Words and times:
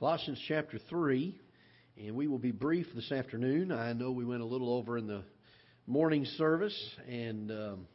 Colossians 0.00 0.42
chapter 0.48 0.80
3, 0.90 1.38
and 1.98 2.16
we 2.16 2.26
will 2.26 2.40
be 2.40 2.50
brief 2.50 2.88
this 2.96 3.12
afternoon. 3.12 3.70
I 3.70 3.92
know 3.92 4.10
we 4.10 4.24
went 4.24 4.42
a 4.42 4.44
little 4.44 4.74
over 4.74 4.98
in 4.98 5.06
the 5.06 5.22
morning 5.86 6.24
service, 6.36 6.76
and 7.08 7.52
um, 7.52 7.86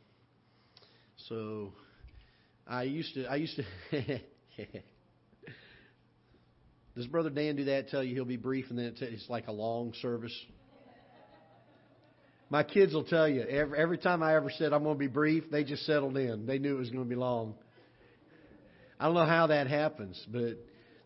so 1.27 1.73
I 2.65 2.83
used 2.83 3.15
to. 3.15 3.25
I 3.25 3.35
used 3.35 3.57
to. 3.57 3.65
Does 6.95 7.05
Brother 7.07 7.31
Dan 7.31 7.57
do 7.57 7.65
that? 7.65 7.89
Tell 7.89 8.01
you 8.01 8.15
he'll 8.15 8.23
be 8.23 8.37
brief, 8.37 8.67
and 8.69 8.79
then 8.79 8.95
it's 8.97 9.29
like 9.29 9.49
a 9.49 9.51
long 9.51 9.91
service. 10.01 10.33
My 12.49 12.63
kids 12.63 12.93
will 12.93 13.03
tell 13.03 13.27
you 13.27 13.41
every, 13.41 13.77
every 13.77 13.97
time 13.97 14.23
I 14.23 14.37
ever 14.37 14.49
said 14.57 14.71
I'm 14.71 14.83
going 14.83 14.95
to 14.95 14.99
be 14.99 15.07
brief, 15.07 15.51
they 15.51 15.65
just 15.65 15.85
settled 15.85 16.15
in. 16.15 16.45
They 16.45 16.59
knew 16.59 16.77
it 16.77 16.79
was 16.79 16.91
going 16.91 17.03
to 17.03 17.09
be 17.09 17.17
long. 17.17 17.55
I 18.97 19.05
don't 19.05 19.15
know 19.15 19.25
how 19.25 19.47
that 19.47 19.67
happens, 19.67 20.25
but 20.31 20.57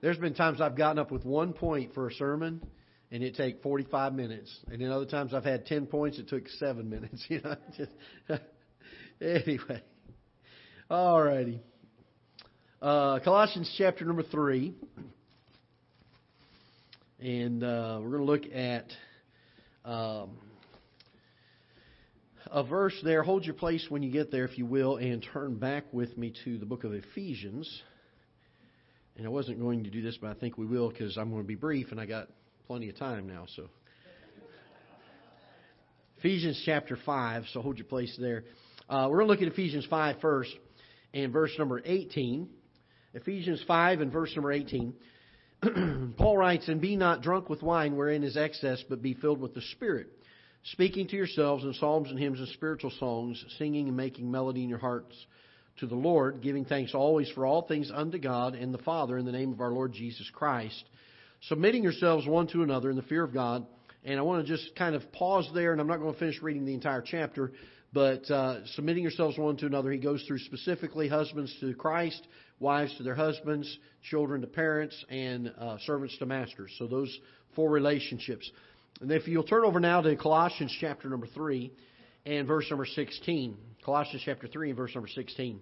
there's 0.03 0.17
been 0.17 0.33
times 0.33 0.59
I've 0.59 0.75
gotten 0.75 0.99
up 0.99 1.11
with 1.11 1.23
one 1.23 1.53
point 1.53 1.93
for 1.93 2.09
a 2.09 2.13
sermon, 2.13 2.61
and 3.09 3.23
it 3.23 3.35
take 3.35 3.63
45 3.63 4.13
minutes, 4.13 4.53
and 4.69 4.81
then 4.81 4.91
other 4.91 5.05
times 5.05 5.33
I've 5.33 5.45
had 5.45 5.65
10 5.65 5.85
points, 5.85 6.19
it 6.19 6.27
took 6.27 6.45
seven 6.59 6.89
minutes. 6.89 7.25
You 7.29 7.39
know, 7.39 7.55
just 7.77 7.91
anyway. 9.21 9.81
All 10.89 11.23
righty. 11.23 11.61
Uh, 12.81 13.19
Colossians 13.19 13.73
chapter 13.77 14.03
number 14.03 14.23
three, 14.23 14.73
and 17.21 17.63
uh, 17.63 17.99
we're 18.01 18.17
going 18.17 18.25
to 18.25 18.25
look 18.25 18.53
at 18.53 18.91
um, 19.85 20.31
a 22.51 22.65
verse 22.65 22.99
there. 23.05 23.23
Hold 23.23 23.45
your 23.45 23.55
place 23.55 23.85
when 23.87 24.03
you 24.03 24.11
get 24.11 24.31
there, 24.31 24.43
if 24.43 24.57
you 24.57 24.65
will, 24.65 24.97
and 24.97 25.25
turn 25.31 25.55
back 25.55 25.85
with 25.93 26.17
me 26.17 26.33
to 26.43 26.57
the 26.57 26.65
book 26.65 26.83
of 26.83 26.91
Ephesians. 26.93 27.83
And 29.17 29.27
I 29.27 29.29
wasn't 29.29 29.59
going 29.59 29.83
to 29.83 29.89
do 29.89 30.01
this, 30.01 30.17
but 30.19 30.31
I 30.31 30.33
think 30.33 30.57
we 30.57 30.65
will 30.65 30.89
because 30.89 31.17
I'm 31.17 31.29
going 31.29 31.43
to 31.43 31.47
be 31.47 31.55
brief 31.55 31.91
and 31.91 31.99
I 31.99 32.05
got 32.05 32.29
plenty 32.65 32.89
of 32.89 32.97
time 32.97 33.27
now. 33.27 33.45
So, 33.55 33.69
Ephesians 36.17 36.61
chapter 36.65 36.97
5, 37.05 37.43
so 37.53 37.61
hold 37.61 37.77
your 37.77 37.85
place 37.85 38.15
there. 38.19 38.45
Uh, 38.89 39.07
we're 39.09 39.17
going 39.17 39.27
to 39.27 39.33
look 39.33 39.41
at 39.41 39.47
Ephesians 39.47 39.85
5 39.89 40.15
first 40.21 40.51
and 41.13 41.31
verse 41.31 41.51
number 41.59 41.81
18. 41.83 42.47
Ephesians 43.13 43.63
5 43.67 44.01
and 44.01 44.11
verse 44.11 44.31
number 44.35 44.51
18. 44.51 44.93
Paul 46.17 46.37
writes, 46.37 46.67
And 46.67 46.81
be 46.81 46.95
not 46.95 47.21
drunk 47.21 47.49
with 47.49 47.61
wine 47.61 47.95
wherein 47.95 48.23
is 48.23 48.35
excess, 48.35 48.83
but 48.89 49.01
be 49.01 49.13
filled 49.13 49.39
with 49.39 49.53
the 49.53 49.61
Spirit, 49.73 50.07
speaking 50.71 51.07
to 51.09 51.15
yourselves 51.15 51.63
in 51.63 51.73
psalms 51.73 52.09
and 52.09 52.17
hymns 52.17 52.39
and 52.39 52.47
spiritual 52.49 52.91
songs, 52.99 53.43
singing 53.59 53.87
and 53.87 53.97
making 53.97 54.31
melody 54.31 54.63
in 54.63 54.69
your 54.69 54.79
hearts 54.79 55.15
to 55.79 55.87
the 55.87 55.95
Lord, 55.95 56.41
giving 56.41 56.65
thanks 56.65 56.93
always 56.93 57.29
for 57.31 57.45
all 57.45 57.63
things 57.63 57.91
unto 57.93 58.19
God 58.19 58.55
and 58.55 58.73
the 58.73 58.79
Father 58.79 59.17
in 59.17 59.25
the 59.25 59.31
name 59.31 59.51
of 59.51 59.61
our 59.61 59.71
Lord 59.71 59.93
Jesus 59.93 60.29
Christ, 60.33 60.83
submitting 61.43 61.83
yourselves 61.83 62.27
one 62.27 62.47
to 62.47 62.63
another 62.63 62.89
in 62.89 62.95
the 62.95 63.01
fear 63.03 63.23
of 63.23 63.33
God. 63.33 63.65
And 64.05 64.19
I 64.19 64.21
want 64.21 64.45
to 64.45 64.57
just 64.57 64.75
kind 64.75 64.95
of 64.95 65.11
pause 65.13 65.49
there, 65.53 65.71
and 65.71 65.79
I'm 65.79 65.87
not 65.87 65.99
going 65.99 66.13
to 66.13 66.19
finish 66.19 66.41
reading 66.41 66.65
the 66.65 66.73
entire 66.73 67.01
chapter, 67.01 67.51
but 67.93 68.29
uh, 68.29 68.65
submitting 68.75 69.03
yourselves 69.03 69.37
one 69.37 69.55
to 69.57 69.65
another, 69.65 69.91
he 69.91 69.97
goes 69.97 70.23
through 70.27 70.39
specifically 70.39 71.07
husbands 71.07 71.55
to 71.61 71.73
Christ, 71.73 72.21
wives 72.59 72.95
to 72.97 73.03
their 73.03 73.15
husbands, 73.15 73.77
children 74.09 74.41
to 74.41 74.47
parents, 74.47 75.05
and 75.09 75.53
uh, 75.57 75.77
servants 75.85 76.17
to 76.17 76.25
masters. 76.25 76.73
So 76.77 76.87
those 76.87 77.17
four 77.55 77.69
relationships. 77.69 78.49
And 78.99 79.11
if 79.11 79.27
you'll 79.27 79.43
turn 79.43 79.63
over 79.63 79.79
now 79.79 80.01
to 80.01 80.15
Colossians 80.15 80.75
chapter 80.79 81.09
number 81.09 81.27
3 81.27 81.71
and 82.25 82.47
verse 82.47 82.65
number 82.69 82.85
16. 82.85 83.57
Colossians 83.85 84.21
chapter 84.25 84.47
3 84.47 84.69
and 84.69 84.77
verse 84.77 84.93
number 84.95 85.09
16. 85.09 85.59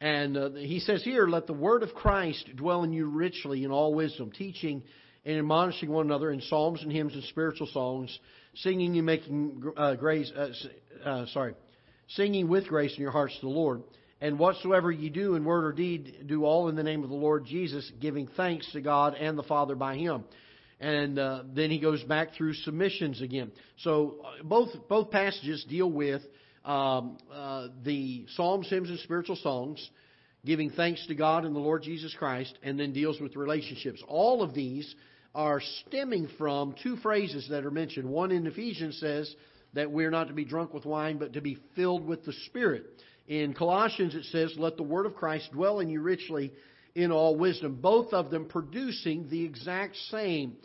And 0.00 0.36
uh, 0.36 0.50
he 0.50 0.80
says 0.80 1.02
here, 1.02 1.26
Let 1.26 1.46
the 1.46 1.52
word 1.52 1.82
of 1.82 1.94
Christ 1.94 2.48
dwell 2.56 2.82
in 2.84 2.92
you 2.92 3.06
richly 3.06 3.64
in 3.64 3.70
all 3.70 3.94
wisdom, 3.94 4.32
teaching 4.32 4.82
and 5.24 5.36
admonishing 5.36 5.90
one 5.90 6.06
another 6.06 6.30
in 6.30 6.40
psalms 6.40 6.82
and 6.82 6.90
hymns 6.90 7.12
and 7.14 7.22
spiritual 7.24 7.66
songs, 7.66 8.18
singing 8.56 8.96
and 8.96 9.04
making 9.04 9.62
uh, 9.76 9.94
grace, 9.94 10.32
uh, 10.34 10.48
uh, 11.04 11.26
sorry, 11.26 11.54
singing 12.08 12.48
with 12.48 12.66
grace 12.66 12.94
in 12.96 13.02
your 13.02 13.12
hearts 13.12 13.34
to 13.34 13.42
the 13.42 13.48
Lord. 13.48 13.82
And 14.22 14.38
whatsoever 14.38 14.90
ye 14.90 15.10
do 15.10 15.34
in 15.34 15.44
word 15.44 15.64
or 15.64 15.72
deed, 15.72 16.24
do 16.26 16.44
all 16.44 16.68
in 16.68 16.76
the 16.76 16.82
name 16.82 17.04
of 17.04 17.10
the 17.10 17.16
Lord 17.16 17.46
Jesus, 17.46 17.90
giving 18.00 18.28
thanks 18.36 18.70
to 18.72 18.80
God 18.80 19.14
and 19.14 19.38
the 19.38 19.42
Father 19.42 19.74
by 19.74 19.96
Him. 19.96 20.24
And 20.80 21.18
uh, 21.18 21.42
then 21.54 21.70
he 21.70 21.78
goes 21.78 22.02
back 22.04 22.34
through 22.34 22.54
submissions 22.54 23.20
again. 23.20 23.52
So 23.78 24.16
uh, 24.24 24.42
both 24.42 24.70
both 24.88 25.10
passages 25.10 25.64
deal 25.68 25.90
with 25.90 26.22
um, 26.64 27.18
uh, 27.32 27.68
the 27.84 28.26
psalms, 28.34 28.68
hymns, 28.68 28.88
and 28.88 28.98
spiritual 29.00 29.36
songs, 29.36 29.90
giving 30.44 30.70
thanks 30.70 31.06
to 31.08 31.14
God 31.14 31.44
and 31.44 31.54
the 31.54 31.60
Lord 31.60 31.82
Jesus 31.82 32.14
Christ, 32.18 32.58
and 32.62 32.80
then 32.80 32.92
deals 32.92 33.20
with 33.20 33.36
relationships. 33.36 34.02
All 34.08 34.42
of 34.42 34.54
these 34.54 34.94
are 35.34 35.60
stemming 35.86 36.28
from 36.38 36.74
two 36.82 36.96
phrases 36.96 37.48
that 37.50 37.64
are 37.64 37.70
mentioned. 37.70 38.08
One 38.08 38.32
in 38.32 38.46
Ephesians 38.46 38.98
says 38.98 39.32
that 39.74 39.90
we're 39.90 40.10
not 40.10 40.28
to 40.28 40.34
be 40.34 40.44
drunk 40.44 40.74
with 40.74 40.84
wine, 40.84 41.18
but 41.18 41.34
to 41.34 41.40
be 41.40 41.58
filled 41.76 42.06
with 42.06 42.24
the 42.24 42.32
Spirit. 42.46 42.86
In 43.28 43.54
Colossians, 43.54 44.14
it 44.14 44.24
says, 44.24 44.54
Let 44.56 44.76
the 44.76 44.82
word 44.82 45.06
of 45.06 45.14
Christ 45.14 45.50
dwell 45.52 45.80
in 45.80 45.88
you 45.88 46.00
richly 46.00 46.52
in 46.94 47.12
all 47.12 47.36
wisdom. 47.36 47.78
Both 47.80 48.12
of 48.12 48.30
them 48.30 48.46
producing 48.46 49.28
the 49.28 49.44
exact 49.44 49.96
same. 50.10 50.56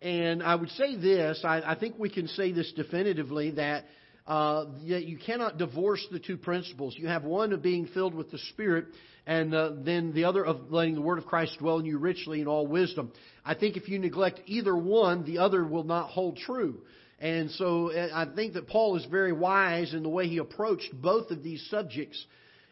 And 0.00 0.42
I 0.42 0.54
would 0.54 0.70
say 0.70 0.96
this 0.96 1.42
I, 1.44 1.62
I 1.64 1.74
think 1.76 1.98
we 1.98 2.10
can 2.10 2.28
say 2.28 2.52
this 2.52 2.72
definitively 2.72 3.52
that 3.52 3.84
uh, 4.26 4.66
you 4.84 5.18
cannot 5.18 5.58
divorce 5.58 6.06
the 6.10 6.20
two 6.20 6.36
principles. 6.36 6.94
You 6.96 7.08
have 7.08 7.24
one 7.24 7.52
of 7.52 7.60
being 7.62 7.86
filled 7.86 8.14
with 8.14 8.30
the 8.30 8.38
Spirit, 8.38 8.86
and 9.26 9.52
uh, 9.52 9.72
then 9.84 10.12
the 10.12 10.24
other 10.24 10.44
of 10.44 10.70
letting 10.70 10.94
the 10.94 11.00
Word 11.00 11.18
of 11.18 11.26
Christ 11.26 11.58
dwell 11.58 11.80
in 11.80 11.86
you 11.86 11.98
richly 11.98 12.40
in 12.40 12.46
all 12.46 12.66
wisdom. 12.66 13.12
I 13.44 13.54
think 13.54 13.76
if 13.76 13.88
you 13.88 13.98
neglect 13.98 14.40
either 14.46 14.76
one, 14.76 15.24
the 15.24 15.38
other 15.38 15.64
will 15.64 15.84
not 15.84 16.10
hold 16.10 16.36
true. 16.36 16.82
And 17.18 17.50
so 17.52 17.92
uh, 17.92 18.08
I 18.14 18.32
think 18.34 18.54
that 18.54 18.68
Paul 18.68 18.96
is 18.96 19.04
very 19.06 19.32
wise 19.32 19.92
in 19.92 20.02
the 20.02 20.08
way 20.08 20.28
he 20.28 20.38
approached 20.38 20.90
both 20.92 21.30
of 21.30 21.42
these 21.42 21.66
subjects. 21.68 22.24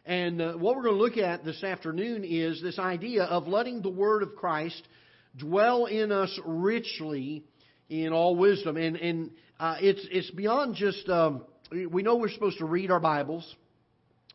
And 0.05 0.41
uh, 0.41 0.53
what 0.55 0.77
we're 0.77 0.83
going 0.83 0.97
to 0.97 1.03
look 1.03 1.19
at 1.19 1.45
this 1.45 1.63
afternoon 1.63 2.25
is 2.25 2.63
this 2.63 2.79
idea 2.79 3.25
of 3.25 3.47
letting 3.47 3.83
the 3.83 3.91
Word 3.91 4.23
of 4.23 4.35
Christ 4.35 4.83
dwell 5.37 5.87
in 5.87 6.11
us 6.11 6.39
richly 6.45 7.45
in 7.89 8.13
all 8.13 8.35
wisdom. 8.37 8.77
And, 8.77 8.97
and 8.97 9.31
uh, 9.59 9.77
it's, 9.81 10.07
it's 10.11 10.31
beyond 10.31 10.75
just, 10.75 11.09
um, 11.09 11.43
we 11.71 12.03
know 12.03 12.17
we're 12.17 12.31
supposed 12.31 12.59
to 12.59 12.65
read 12.65 12.91
our 12.91 13.01
Bibles. 13.01 13.55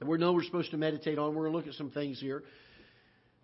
We 0.06 0.18
know 0.18 0.34
we're 0.34 0.44
supposed 0.44 0.72
to 0.72 0.78
meditate 0.78 1.18
on. 1.18 1.34
We're 1.34 1.50
going 1.50 1.54
to 1.54 1.58
look 1.58 1.68
at 1.68 1.74
some 1.74 1.90
things 1.90 2.20
here. 2.20 2.44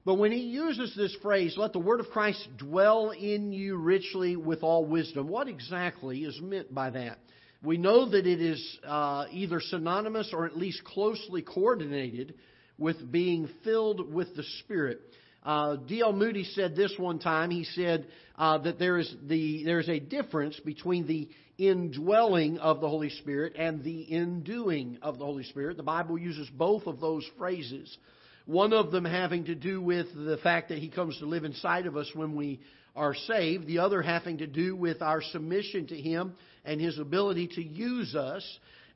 But 0.04 0.16
when 0.16 0.32
he 0.32 0.40
uses 0.40 0.96
this 0.96 1.16
phrase, 1.22 1.56
let 1.58 1.74
the 1.74 1.80
word 1.80 2.00
of 2.00 2.08
Christ 2.10 2.48
dwell 2.58 3.12
in 3.12 3.54
you 3.54 3.78
richly 3.78 4.36
with 4.36 4.64
all 4.64 4.86
wisdom, 4.86 5.28
what 5.28 5.48
exactly 5.48 6.24
is 6.24 6.40
meant 6.42 6.74
by 6.74 6.90
that? 6.90 7.20
We 7.64 7.78
know 7.78 8.10
that 8.10 8.26
it 8.26 8.42
is 8.42 8.80
uh, 8.86 9.26
either 9.32 9.60
synonymous 9.60 10.32
or 10.34 10.46
at 10.46 10.58
least 10.58 10.84
closely 10.84 11.44
coordinated 11.44 12.34
with 12.80 13.12
being 13.12 13.50
filled 13.64 14.12
with 14.12 14.36
the 14.36 14.44
Spirit. 14.60 15.00
Uh, 15.44 15.76
D.L. 15.76 16.14
Moody 16.14 16.44
said 16.44 16.76
this 16.76 16.94
one 16.98 17.20
time. 17.20 17.52
He 17.52 17.64
said 17.64 18.08
uh, 18.36 18.58
that 18.60 18.80
there 18.80 18.98
is 18.98 19.14
the 19.28 19.64
there 19.64 19.80
is 19.80 19.90
a 19.90 20.00
difference 20.00 20.60
between 20.60 21.06
the 21.06 21.30
indwelling 21.60 22.58
of 22.58 22.82
the 22.82 22.90
Holy 22.90 23.10
Spirit 23.10 23.54
and 23.56 23.84
the 23.84 24.12
induing 24.12 24.98
of 25.04 25.20
the 25.20 25.26
Holy 25.26 25.44
Spirit. 25.44 25.78
The 25.78 25.84
Bible 25.84 26.18
uses 26.18 26.50
both 26.50 26.88
of 26.88 27.00
those 27.00 27.28
phrases. 27.38 27.96
One 28.46 28.74
of 28.74 28.92
them 28.92 29.06
having 29.06 29.46
to 29.46 29.56
do 29.56 29.82
with 29.82 30.08
the 30.16 30.38
fact 30.38 30.70
that 30.70 30.80
He 30.80 30.90
comes 30.90 31.18
to 31.20 31.26
live 31.26 31.44
inside 31.44 31.86
of 31.86 31.96
us 31.96 32.10
when 32.16 32.36
we 32.36 32.60
are 32.96 33.16
saved. 33.16 33.68
The 33.68 33.80
other 33.80 34.02
having 34.02 34.40
to 34.40 34.48
do 34.48 34.76
with 34.76 35.02
our 35.02 35.22
submission 35.22 35.88
to 35.88 35.96
Him 35.96 36.34
and 36.66 36.80
His 36.80 37.00
ability 37.00 37.48
to 37.56 37.64
use 37.64 38.16
us. 38.16 38.46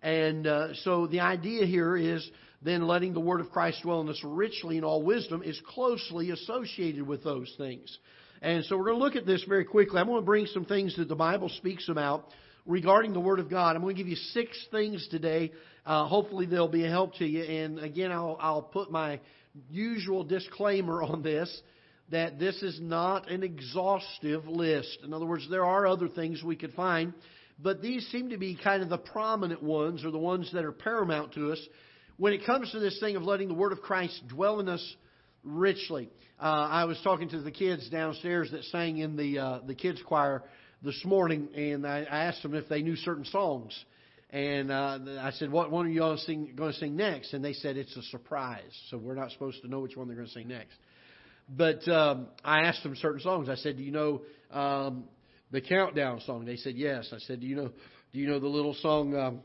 And 0.01 0.45
uh, 0.45 0.73
so 0.83 1.07
the 1.07 1.22
idea 1.22 1.66
here 1.66 1.95
is 1.97 2.29
then 2.61 2.88
letting 2.88 3.13
the 3.13 3.19
word 3.19 3.41
of 3.41 3.51
Christ 3.51 3.81
dwell 3.83 4.01
in 4.01 4.09
us 4.09 4.19
richly 4.23 4.78
in 4.78 4.83
all 4.83 5.03
wisdom 5.03 5.44
is 5.44 5.59
closely 5.67 6.31
associated 6.31 7.07
with 7.07 7.23
those 7.23 7.53
things. 7.57 7.97
And 8.42 8.65
so 8.65 8.77
we're 8.77 8.86
going 8.86 9.00
to 9.00 9.03
look 9.03 9.15
at 9.15 9.25
this 9.25 9.44
very 9.47 9.65
quickly. 9.65 10.00
I'm 10.00 10.07
going 10.07 10.21
to 10.21 10.25
bring 10.25 10.45
some 10.48 10.65
things 10.65 10.95
that 10.98 11.07
the 11.07 11.15
Bible 11.15 11.50
speaks 11.50 11.89
about 11.89 12.27
regarding 12.65 13.13
the 13.13 13.19
Word 13.19 13.39
of 13.39 13.50
God. 13.50 13.75
I'm 13.75 13.81
going 13.81 13.95
to 13.95 14.01
give 14.01 14.09
you 14.09 14.15
six 14.15 14.50
things 14.71 15.07
today. 15.09 15.51
Uh, 15.86 16.06
hopefully 16.06 16.45
they'll 16.45 16.68
be 16.68 16.86
a 16.86 16.89
help 16.89 17.15
to 17.15 17.25
you. 17.25 17.44
And 17.44 17.80
again, 17.80 18.12
I'll, 18.12 18.38
I'll 18.39 18.62
put 18.62 18.91
my 18.91 19.19
usual 19.69 20.24
disclaimer 20.24 21.01
on 21.01 21.21
this 21.21 21.62
that 22.10 22.40
this 22.40 22.62
is 22.62 22.80
not 22.80 23.30
an 23.30 23.44
exhaustive 23.44 24.48
list. 24.48 25.00
In 25.04 25.13
other 25.13 25.25
words, 25.25 25.48
there 25.50 25.66
are 25.66 25.88
other 25.88 26.07
things 26.07 26.44
we 26.44 26.56
could 26.56 26.74
find, 26.74 27.13
but 27.62 27.81
these 27.81 28.06
seem 28.07 28.30
to 28.30 28.38
be 28.38 28.57
kind 28.62 28.84
of 28.84 28.90
the 28.90 28.98
prominent 28.98 29.63
ones 29.63 30.06
or 30.06 30.12
the 30.12 30.18
ones 30.18 30.50
that 30.54 30.66
are 30.66 30.72
paramount 30.72 31.34
to 31.34 31.52
us 31.52 31.60
when 32.18 32.34
it 32.34 32.46
comes 32.46 32.72
to 32.72 32.80
this 32.80 33.00
thing 33.00 33.16
of 33.16 33.24
letting 33.24 33.48
the 33.48 33.54
Word 33.54 33.72
of 33.72 33.81
Christ 33.81 34.22
dwell 34.28 34.60
in 34.60 34.69
us 34.69 34.96
richly. 35.44 36.10
Uh, 36.40 36.44
I 36.44 36.86
was 36.86 37.00
talking 37.04 37.30
to 37.30 37.42
the 37.42 37.52
kids 37.52 37.90
downstairs 37.90 38.51
that 38.51 38.63
sang 38.66 38.98
in 38.98 39.16
the 39.16 39.40
uh, 39.40 39.60
the 39.66 39.75
kids 39.75 40.01
choir 40.06 40.44
this 40.81 41.01
morning, 41.06 41.48
and 41.56 41.88
I, 41.88 42.00
I 42.00 42.25
asked 42.25 42.44
them 42.44 42.54
if 42.54 42.68
they 42.68 42.81
knew 42.81 42.96
certain 42.98 43.25
songs. 43.25 43.74
And 44.31 44.69
uh, 44.72 45.00
I 45.22 45.31
said, 45.31 45.50
"What 45.51 45.72
one 45.72 45.86
are 45.86 45.90
you 45.90 46.04
all 46.04 46.18
going 46.28 46.74
to 46.74 46.74
sing 46.74 46.96
next?" 46.96 47.34
And 47.34 47.44
they 47.44 47.54
said, 47.54 47.78
"It's 47.78 47.96
a 47.96 48.01
surprise, 48.04 48.63
so 48.90 48.98
we're 48.98 49.16
not 49.16 49.31
supposed 49.31 49.62
to 49.62 49.68
know 49.69 49.80
which 49.80 49.96
one 49.96 50.08
they're 50.08 50.18
going 50.18 50.28
to 50.28 50.34
sing 50.34 50.50
next." 50.50 50.75
But 51.50 51.88
um, 51.88 52.27
I 52.44 52.62
asked 52.62 52.83
them 52.83 52.95
certain 52.95 53.21
songs. 53.21 53.50
I 53.50 53.56
said, 53.56 53.77
"Do 53.77 53.83
you 53.83 53.92
know 53.92 54.21
um, 54.51 55.06
the 55.51 55.62
countdown 55.62 56.21
song?" 56.21 56.45
They 56.45 56.57
said, 56.57 56.75
"Yes." 56.75 57.12
I 57.13 57.19
said, 57.19 57.42
"Do 57.42 57.47
you 57.47 57.56
know 57.56 57.71
Do 58.13 58.19
you 58.19 58.27
know 58.27 58.39
the 58.39 58.47
little 58.47 58.74
song?" 58.75 59.15
Um, 59.15 59.42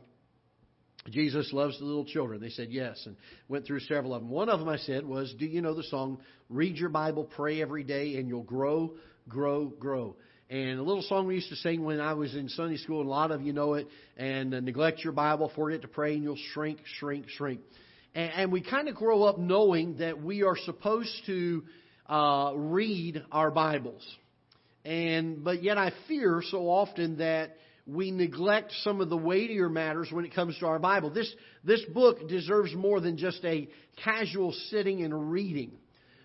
Jesus 1.10 1.50
loves 1.52 1.78
the 1.78 1.84
little 1.84 2.04
children. 2.04 2.40
They 2.40 2.50
said 2.50 2.68
yes, 2.70 3.02
and 3.06 3.16
went 3.48 3.66
through 3.66 3.80
several 3.80 4.14
of 4.14 4.22
them. 4.22 4.30
One 4.30 4.48
of 4.48 4.60
them 4.60 4.68
I 4.68 4.76
said 4.78 5.04
was, 5.04 5.34
"Do 5.38 5.46
you 5.46 5.62
know 5.62 5.74
the 5.74 5.82
song? 5.84 6.18
Read 6.48 6.76
your 6.76 6.90
Bible, 6.90 7.24
pray 7.24 7.60
every 7.62 7.84
day, 7.84 8.16
and 8.16 8.28
you'll 8.28 8.42
grow, 8.42 8.94
grow, 9.28 9.66
grow." 9.66 10.16
And 10.50 10.80
a 10.80 10.82
little 10.82 11.02
song 11.02 11.28
we 11.28 11.36
used 11.36 11.48
to 11.50 11.56
sing 11.56 11.84
when 11.84 12.00
I 12.00 12.14
was 12.14 12.34
in 12.34 12.48
Sunday 12.48 12.76
school, 12.76 13.00
and 13.00 13.08
a 13.08 13.10
lot 13.10 13.30
of 13.30 13.40
you 13.40 13.52
know 13.52 13.74
it. 13.74 13.86
And 14.16 14.52
uh, 14.52 14.58
neglect 14.58 15.04
your 15.04 15.12
Bible, 15.12 15.52
forget 15.54 15.82
to 15.82 15.88
pray, 15.88 16.14
and 16.14 16.24
you'll 16.24 16.38
shrink, 16.52 16.78
shrink, 16.98 17.28
shrink. 17.28 17.60
And, 18.16 18.32
and 18.34 18.52
we 18.52 18.60
kind 18.60 18.88
of 18.88 18.96
grow 18.96 19.22
up 19.22 19.38
knowing 19.38 19.98
that 19.98 20.20
we 20.20 20.42
are 20.42 20.56
supposed 20.56 21.12
to 21.26 21.62
uh, 22.10 22.52
read 22.56 23.22
our 23.32 23.50
Bibles. 23.50 24.06
And 24.84 25.44
but 25.44 25.62
yet 25.62 25.78
I 25.78 25.92
fear 26.08 26.42
so 26.50 26.68
often 26.68 27.18
that 27.18 27.56
we 27.86 28.10
neglect 28.10 28.72
some 28.82 29.00
of 29.00 29.08
the 29.08 29.16
weightier 29.16 29.68
matters 29.68 30.08
when 30.10 30.24
it 30.24 30.34
comes 30.34 30.58
to 30.58 30.66
our 30.66 30.78
Bible. 30.78 31.10
This, 31.10 31.32
this 31.64 31.82
book 31.92 32.28
deserves 32.28 32.74
more 32.74 33.00
than 33.00 33.16
just 33.16 33.44
a 33.44 33.68
casual 34.04 34.52
sitting 34.68 35.02
and 35.02 35.30
reading. 35.30 35.72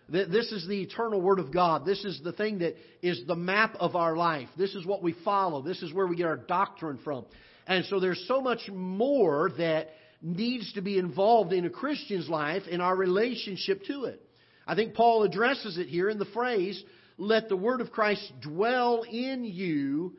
This 0.07 0.51
is 0.51 0.67
the 0.67 0.81
eternal 0.81 1.19
Word 1.19 1.39
of 1.39 1.51
God. 1.51 1.83
This 1.83 2.05
is 2.05 2.21
the 2.23 2.33
thing 2.33 2.59
that 2.59 2.75
is 3.01 3.21
the 3.25 3.35
map 3.35 3.75
of 3.79 3.95
our 3.95 4.15
life. 4.15 4.49
This 4.55 4.75
is 4.75 4.85
what 4.85 5.01
we 5.01 5.15
follow. 5.25 5.63
This 5.63 5.81
is 5.81 5.91
where 5.91 6.05
we 6.05 6.15
get 6.15 6.27
our 6.27 6.37
doctrine 6.37 6.99
from. 7.03 7.25
And 7.65 7.85
so 7.85 7.99
there's 7.99 8.23
so 8.27 8.39
much 8.39 8.69
more 8.71 9.49
that 9.57 9.89
needs 10.21 10.71
to 10.73 10.81
be 10.81 10.99
involved 10.99 11.53
in 11.53 11.65
a 11.65 11.71
Christian's 11.71 12.29
life 12.29 12.63
in 12.69 12.81
our 12.81 12.95
relationship 12.95 13.83
to 13.85 14.05
it. 14.05 14.21
I 14.67 14.75
think 14.75 14.93
Paul 14.93 15.23
addresses 15.23 15.77
it 15.77 15.87
here 15.87 16.09
in 16.09 16.17
the 16.17 16.25
phrase, 16.25 16.83
let 17.17 17.49
the 17.49 17.57
Word 17.57 17.81
of 17.81 17.91
Christ 17.91 18.31
dwell 18.41 19.03
in 19.09 19.45
you 19.45 20.13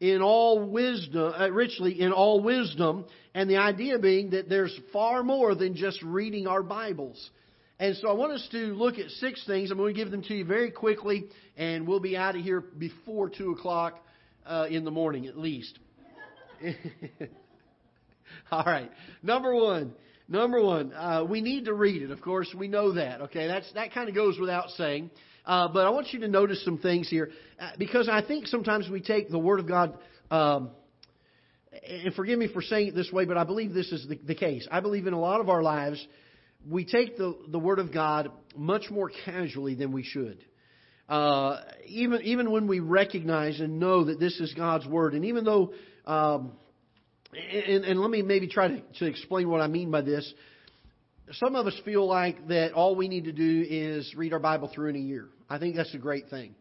in 0.00 0.20
all 0.20 0.68
wisdom, 0.68 1.32
uh, 1.38 1.50
richly 1.50 2.00
in 2.00 2.12
all 2.12 2.42
wisdom, 2.42 3.06
and 3.34 3.48
the 3.48 3.56
idea 3.56 3.98
being 3.98 4.30
that 4.30 4.48
there's 4.48 4.78
far 4.92 5.22
more 5.22 5.54
than 5.54 5.74
just 5.74 6.02
reading 6.02 6.46
our 6.46 6.62
Bibles. 6.62 7.30
And 7.78 7.96
so 7.96 8.08
I 8.08 8.12
want 8.12 8.32
us 8.32 8.46
to 8.52 8.74
look 8.74 8.98
at 8.98 9.10
six 9.10 9.44
things. 9.46 9.70
I'm 9.70 9.78
going 9.78 9.94
to 9.94 9.98
give 9.98 10.10
them 10.10 10.22
to 10.24 10.34
you 10.34 10.44
very 10.44 10.70
quickly, 10.70 11.24
and 11.56 11.86
we'll 11.86 12.00
be 12.00 12.16
out 12.16 12.36
of 12.36 12.42
here 12.42 12.60
before 12.60 13.28
2 13.30 13.52
o'clock 13.52 14.02
uh, 14.46 14.66
in 14.70 14.84
the 14.84 14.90
morning 14.90 15.26
at 15.26 15.36
least. 15.36 15.78
All 18.50 18.64
right. 18.64 18.90
Number 19.22 19.54
one. 19.54 19.92
Number 20.28 20.60
one. 20.60 20.92
Uh, 20.92 21.24
we 21.28 21.40
need 21.40 21.66
to 21.66 21.74
read 21.74 22.02
it. 22.02 22.10
Of 22.10 22.20
course, 22.20 22.52
we 22.56 22.66
know 22.68 22.92
that. 22.92 23.20
Okay, 23.22 23.46
that's 23.46 23.70
that 23.74 23.92
kind 23.92 24.08
of 24.08 24.14
goes 24.14 24.38
without 24.38 24.70
saying. 24.70 25.10
Uh, 25.44 25.68
but 25.68 25.86
I 25.86 25.90
want 25.90 26.12
you 26.12 26.20
to 26.20 26.28
notice 26.28 26.64
some 26.64 26.78
things 26.78 27.08
here 27.08 27.30
uh, 27.60 27.70
because 27.78 28.08
I 28.08 28.22
think 28.26 28.48
sometimes 28.48 28.88
we 28.90 29.00
take 29.00 29.30
the 29.30 29.38
Word 29.38 29.60
of 29.60 29.68
God. 29.68 29.96
Um, 30.30 30.70
and 31.88 32.14
forgive 32.14 32.38
me 32.38 32.48
for 32.52 32.62
saying 32.62 32.88
it 32.88 32.94
this 32.94 33.12
way, 33.12 33.26
but 33.26 33.36
I 33.36 33.44
believe 33.44 33.72
this 33.72 33.92
is 33.92 34.08
the, 34.08 34.18
the 34.26 34.34
case. 34.34 34.66
I 34.70 34.80
believe 34.80 35.06
in 35.06 35.12
a 35.12 35.20
lot 35.20 35.40
of 35.40 35.48
our 35.48 35.62
lives, 35.62 36.04
we 36.68 36.84
take 36.84 37.16
the, 37.16 37.36
the 37.48 37.58
Word 37.58 37.78
of 37.78 37.92
God 37.92 38.32
much 38.56 38.90
more 38.90 39.10
casually 39.24 39.74
than 39.74 39.92
we 39.92 40.02
should. 40.02 40.38
Uh, 41.08 41.60
even 41.86 42.22
even 42.22 42.50
when 42.50 42.66
we 42.66 42.80
recognize 42.80 43.60
and 43.60 43.78
know 43.78 44.04
that 44.04 44.18
this 44.18 44.40
is 44.40 44.52
God's 44.54 44.86
Word, 44.86 45.14
and 45.14 45.24
even 45.24 45.44
though, 45.44 45.72
um, 46.04 46.52
and, 47.36 47.84
and 47.84 48.00
let 48.00 48.10
me 48.10 48.22
maybe 48.22 48.48
try 48.48 48.68
to, 48.68 48.82
to 48.98 49.06
explain 49.06 49.48
what 49.48 49.60
I 49.60 49.66
mean 49.66 49.90
by 49.90 50.00
this 50.00 50.32
some 51.32 51.56
of 51.56 51.66
us 51.66 51.78
feel 51.84 52.06
like 52.06 52.48
that 52.48 52.72
all 52.72 52.94
we 52.94 53.08
need 53.08 53.24
to 53.24 53.32
do 53.32 53.64
is 53.68 54.14
read 54.16 54.32
our 54.32 54.38
Bible 54.38 54.70
through 54.72 54.90
in 54.90 54.96
a 54.96 55.00
year. 55.00 55.26
I 55.50 55.58
think 55.58 55.76
that's 55.76 55.94
a 55.94 55.98
great 55.98 56.28
thing. 56.28 56.54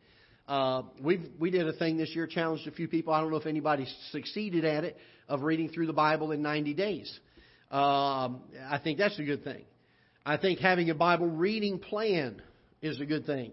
Uh, 0.48 0.83
we 1.01 1.30
we 1.39 1.50
did 1.50 1.68
a 1.68 1.74
thing 1.74 1.98
this 1.98 2.16
year, 2.16 2.27
challenged 2.27 2.68
a 2.68 2.72
few 2.72 2.88
people. 2.88 3.13
I 3.13 3.22
don't 3.22 3.31
know 3.31 3.38
if 3.38 3.48
anybody 3.48 3.88
succeeded 4.12 4.66
at 4.66 4.83
it 4.83 4.98
of 5.27 5.42
reading 5.42 5.69
through 5.69 5.88
the 5.88 5.94
Bible 5.94 6.31
in 6.31 6.42
90 6.42 6.74
days. 6.75 7.19
Um, 7.72 8.42
I 8.69 8.80
think 8.83 9.00
that's 9.00 9.18
a 9.18 9.24
good 9.24 9.44
thing. 9.44 9.66
I 10.24 10.38
think 10.38 10.60
having 10.60 10.89
a 10.89 10.95
Bible 10.95 11.27
reading 11.27 11.80
plan 11.80 12.42
is 12.81 13.00
a 13.00 13.06
good 13.06 13.25
thing. 13.25 13.51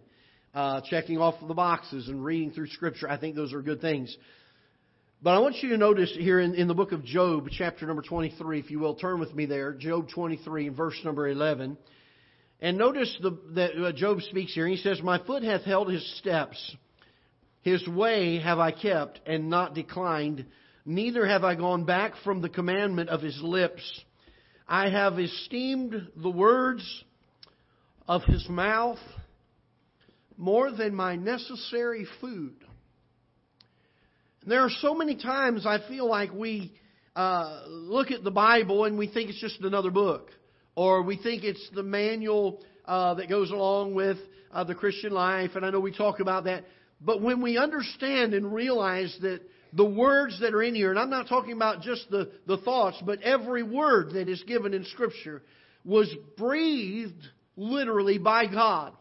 Uh, 0.54 0.82
checking 0.84 1.16
off 1.16 1.34
the 1.46 1.54
boxes 1.54 2.08
and 2.08 2.22
reading 2.22 2.50
through 2.50 2.66
Scripture, 2.68 3.08
I 3.08 3.18
think 3.18 3.36
those 3.36 3.54
are 3.54 3.62
good 3.62 3.80
things. 3.80 4.14
But 5.24 5.36
I 5.36 5.38
want 5.38 5.62
you 5.62 5.68
to 5.68 5.76
notice 5.76 6.12
here 6.18 6.40
in, 6.40 6.56
in 6.56 6.66
the 6.66 6.74
book 6.74 6.90
of 6.90 7.04
Job, 7.04 7.46
chapter 7.48 7.86
number 7.86 8.02
23, 8.02 8.58
if 8.58 8.72
you 8.72 8.80
will, 8.80 8.96
turn 8.96 9.20
with 9.20 9.32
me 9.32 9.46
there, 9.46 9.72
Job 9.72 10.08
23, 10.08 10.70
verse 10.70 10.98
number 11.04 11.28
11. 11.28 11.78
And 12.60 12.76
notice 12.76 13.16
the, 13.22 13.38
that 13.54 13.80
uh, 13.80 13.92
Job 13.92 14.20
speaks 14.22 14.52
here. 14.52 14.66
He 14.66 14.78
says, 14.78 15.00
My 15.00 15.24
foot 15.24 15.44
hath 15.44 15.62
held 15.62 15.92
his 15.92 16.04
steps. 16.18 16.74
His 17.60 17.86
way 17.86 18.40
have 18.40 18.58
I 18.58 18.72
kept 18.72 19.20
and 19.24 19.48
not 19.48 19.74
declined. 19.74 20.44
Neither 20.84 21.24
have 21.24 21.44
I 21.44 21.54
gone 21.54 21.84
back 21.84 22.14
from 22.24 22.42
the 22.42 22.48
commandment 22.48 23.08
of 23.08 23.22
his 23.22 23.40
lips. 23.40 23.82
I 24.66 24.88
have 24.88 25.20
esteemed 25.20 26.08
the 26.16 26.30
words 26.30 27.04
of 28.08 28.24
his 28.24 28.48
mouth 28.48 28.98
more 30.36 30.72
than 30.72 30.96
my 30.96 31.14
necessary 31.14 32.08
food. 32.20 32.56
There 34.44 34.62
are 34.62 34.70
so 34.80 34.94
many 34.94 35.14
times 35.14 35.66
I 35.66 35.78
feel 35.88 36.08
like 36.08 36.32
we 36.32 36.72
uh, 37.14 37.62
look 37.68 38.10
at 38.10 38.24
the 38.24 38.30
Bible 38.32 38.84
and 38.86 38.98
we 38.98 39.06
think 39.06 39.30
it's 39.30 39.40
just 39.40 39.60
another 39.60 39.90
book, 39.92 40.30
or 40.74 41.02
we 41.02 41.16
think 41.16 41.44
it's 41.44 41.64
the 41.72 41.84
manual 41.84 42.60
uh, 42.84 43.14
that 43.14 43.28
goes 43.28 43.52
along 43.52 43.94
with 43.94 44.16
uh, 44.52 44.64
the 44.64 44.74
Christian 44.74 45.12
life, 45.12 45.52
and 45.54 45.64
I 45.64 45.70
know 45.70 45.78
we 45.78 45.96
talk 45.96 46.18
about 46.18 46.44
that. 46.44 46.64
But 47.00 47.22
when 47.22 47.40
we 47.40 47.56
understand 47.56 48.34
and 48.34 48.52
realize 48.52 49.16
that 49.22 49.42
the 49.74 49.84
words 49.84 50.40
that 50.40 50.54
are 50.54 50.62
in 50.62 50.74
here, 50.74 50.90
and 50.90 50.98
I'm 50.98 51.10
not 51.10 51.28
talking 51.28 51.52
about 51.52 51.82
just 51.82 52.10
the, 52.10 52.32
the 52.48 52.56
thoughts, 52.58 53.00
but 53.06 53.22
every 53.22 53.62
word 53.62 54.14
that 54.14 54.28
is 54.28 54.42
given 54.42 54.74
in 54.74 54.84
Scripture 54.86 55.42
was 55.84 56.12
breathed 56.36 57.22
literally 57.56 58.18
by 58.18 58.46
God. 58.46 58.92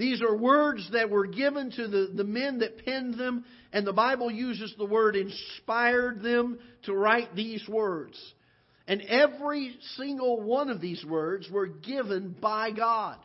These 0.00 0.22
are 0.22 0.34
words 0.34 0.88
that 0.92 1.10
were 1.10 1.26
given 1.26 1.70
to 1.72 1.86
the, 1.86 2.10
the 2.14 2.24
men 2.24 2.60
that 2.60 2.86
penned 2.86 3.18
them, 3.18 3.44
and 3.70 3.86
the 3.86 3.92
Bible 3.92 4.30
uses 4.30 4.74
the 4.78 4.86
word 4.86 5.14
inspired 5.14 6.22
them 6.22 6.58
to 6.84 6.94
write 6.94 7.36
these 7.36 7.68
words. 7.68 8.18
And 8.88 9.02
every 9.02 9.76
single 9.98 10.40
one 10.40 10.70
of 10.70 10.80
these 10.80 11.04
words 11.04 11.50
were 11.50 11.66
given 11.66 12.34
by 12.40 12.70
God. 12.70 13.18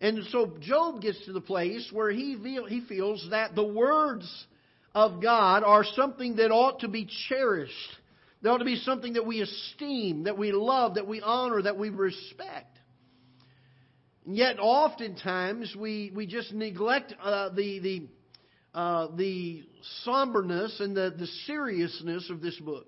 And 0.00 0.24
so 0.32 0.56
Job 0.58 1.02
gets 1.02 1.24
to 1.26 1.32
the 1.32 1.40
place 1.40 1.88
where 1.92 2.10
he, 2.10 2.36
he 2.68 2.82
feels 2.88 3.24
that 3.30 3.54
the 3.54 3.62
words 3.62 4.28
of 4.92 5.22
God 5.22 5.62
are 5.62 5.84
something 5.94 6.34
that 6.34 6.50
ought 6.50 6.80
to 6.80 6.88
be 6.88 7.08
cherished. 7.28 7.72
They 8.42 8.48
ought 8.48 8.58
to 8.58 8.64
be 8.64 8.80
something 8.80 9.12
that 9.12 9.24
we 9.24 9.40
esteem, 9.40 10.24
that 10.24 10.36
we 10.36 10.50
love, 10.50 10.96
that 10.96 11.06
we 11.06 11.20
honor, 11.20 11.62
that 11.62 11.78
we 11.78 11.90
respect. 11.90 12.75
Yet, 14.26 14.58
oftentimes, 14.58 15.76
we, 15.78 16.10
we 16.14 16.26
just 16.26 16.52
neglect 16.52 17.14
uh, 17.22 17.50
the, 17.50 17.78
the, 17.78 18.08
uh, 18.74 19.08
the 19.16 19.62
somberness 20.04 20.80
and 20.80 20.96
the, 20.96 21.14
the 21.16 21.28
seriousness 21.46 22.28
of 22.28 22.40
this 22.40 22.58
book. 22.58 22.86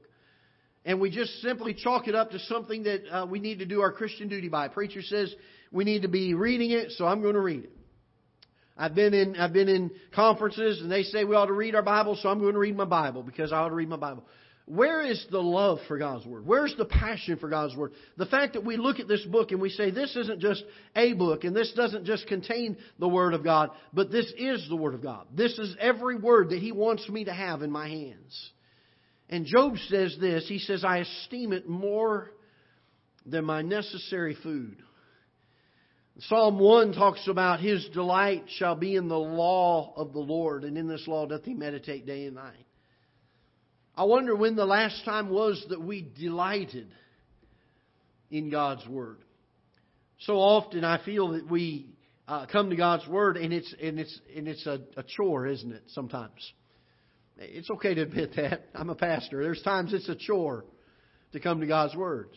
And 0.84 1.00
we 1.00 1.10
just 1.10 1.40
simply 1.40 1.74
chalk 1.74 2.08
it 2.08 2.16
up 2.16 2.32
to 2.32 2.40
something 2.40 2.82
that 2.84 3.02
uh, 3.10 3.26
we 3.26 3.38
need 3.38 3.60
to 3.60 3.66
do 3.66 3.82
our 3.82 3.92
Christian 3.92 4.26
duty 4.28 4.48
by. 4.48 4.66
Preacher 4.66 5.00
says 5.02 5.32
we 5.70 5.84
need 5.84 6.02
to 6.02 6.08
be 6.08 6.34
reading 6.34 6.72
it, 6.72 6.90
so 6.92 7.06
I'm 7.06 7.22
going 7.22 7.34
to 7.34 7.40
read 7.40 7.64
it. 7.64 7.72
I've 8.76 8.94
been 8.94 9.12
in 9.12 9.36
I've 9.36 9.52
been 9.52 9.68
in 9.68 9.90
conferences 10.14 10.80
and 10.80 10.90
they 10.90 11.02
say 11.02 11.24
we 11.24 11.34
ought 11.34 11.46
to 11.46 11.52
read 11.52 11.74
our 11.74 11.82
Bible, 11.82 12.16
so 12.20 12.28
I'm 12.28 12.38
going 12.38 12.52
to 12.54 12.60
read 12.60 12.76
my 12.76 12.84
Bible 12.84 13.22
because 13.24 13.52
I 13.52 13.56
ought 13.56 13.70
to 13.70 13.74
read 13.74 13.88
my 13.88 13.96
Bible. 13.96 14.24
Where 14.68 15.00
is 15.00 15.24
the 15.30 15.40
love 15.40 15.78
for 15.88 15.96
God's 15.96 16.26
Word? 16.26 16.46
Where's 16.46 16.74
the 16.76 16.84
passion 16.84 17.38
for 17.38 17.48
God's 17.48 17.74
Word? 17.74 17.92
The 18.18 18.26
fact 18.26 18.52
that 18.52 18.66
we 18.66 18.76
look 18.76 19.00
at 19.00 19.08
this 19.08 19.24
book 19.24 19.50
and 19.50 19.62
we 19.62 19.70
say 19.70 19.90
this 19.90 20.14
isn't 20.14 20.40
just 20.40 20.62
a 20.94 21.14
book 21.14 21.44
and 21.44 21.56
this 21.56 21.72
doesn't 21.74 22.04
just 22.04 22.26
contain 22.26 22.76
the 22.98 23.08
Word 23.08 23.32
of 23.32 23.42
God, 23.42 23.70
but 23.94 24.12
this 24.12 24.30
is 24.36 24.68
the 24.68 24.76
Word 24.76 24.92
of 24.92 25.02
God. 25.02 25.26
This 25.34 25.58
is 25.58 25.74
every 25.80 26.16
word 26.16 26.50
that 26.50 26.58
He 26.58 26.72
wants 26.72 27.08
me 27.08 27.24
to 27.24 27.32
have 27.32 27.62
in 27.62 27.70
my 27.70 27.88
hands. 27.88 28.50
And 29.30 29.46
Job 29.46 29.76
says 29.88 30.14
this 30.20 30.46
He 30.46 30.58
says, 30.58 30.84
I 30.84 30.98
esteem 30.98 31.54
it 31.54 31.66
more 31.66 32.30
than 33.24 33.46
my 33.46 33.62
necessary 33.62 34.36
food. 34.42 34.76
Psalm 36.20 36.58
1 36.58 36.92
talks 36.92 37.26
about 37.26 37.60
His 37.60 37.88
delight 37.94 38.44
shall 38.58 38.74
be 38.74 38.96
in 38.96 39.08
the 39.08 39.18
law 39.18 39.94
of 39.96 40.12
the 40.12 40.18
Lord, 40.18 40.64
and 40.64 40.76
in 40.76 40.88
this 40.88 41.08
law 41.08 41.24
doth 41.24 41.44
He 41.44 41.54
meditate 41.54 42.04
day 42.04 42.26
and 42.26 42.34
night. 42.34 42.66
I 43.98 44.04
wonder 44.04 44.36
when 44.36 44.54
the 44.54 44.64
last 44.64 45.04
time 45.04 45.28
was 45.28 45.66
that 45.70 45.82
we 45.82 46.08
delighted 46.20 46.86
in 48.30 48.48
God's 48.48 48.86
Word. 48.86 49.18
So 50.20 50.34
often 50.34 50.84
I 50.84 51.04
feel 51.04 51.30
that 51.30 51.50
we 51.50 51.88
uh, 52.28 52.46
come 52.46 52.70
to 52.70 52.76
God's 52.76 53.08
Word 53.08 53.36
and 53.36 53.52
it's, 53.52 53.74
and 53.82 53.98
it's, 53.98 54.20
and 54.36 54.46
it's 54.46 54.64
a, 54.66 54.78
a 54.96 55.02
chore, 55.02 55.48
isn't 55.48 55.72
it, 55.72 55.82
sometimes? 55.88 56.52
It's 57.38 57.68
okay 57.70 57.94
to 57.94 58.02
admit 58.02 58.36
that. 58.36 58.66
I'm 58.76 58.88
a 58.88 58.94
pastor. 58.94 59.42
There's 59.42 59.62
times 59.62 59.92
it's 59.92 60.08
a 60.08 60.14
chore 60.14 60.64
to 61.32 61.40
come 61.40 61.58
to 61.58 61.66
God's 61.66 61.96
words. 61.96 62.34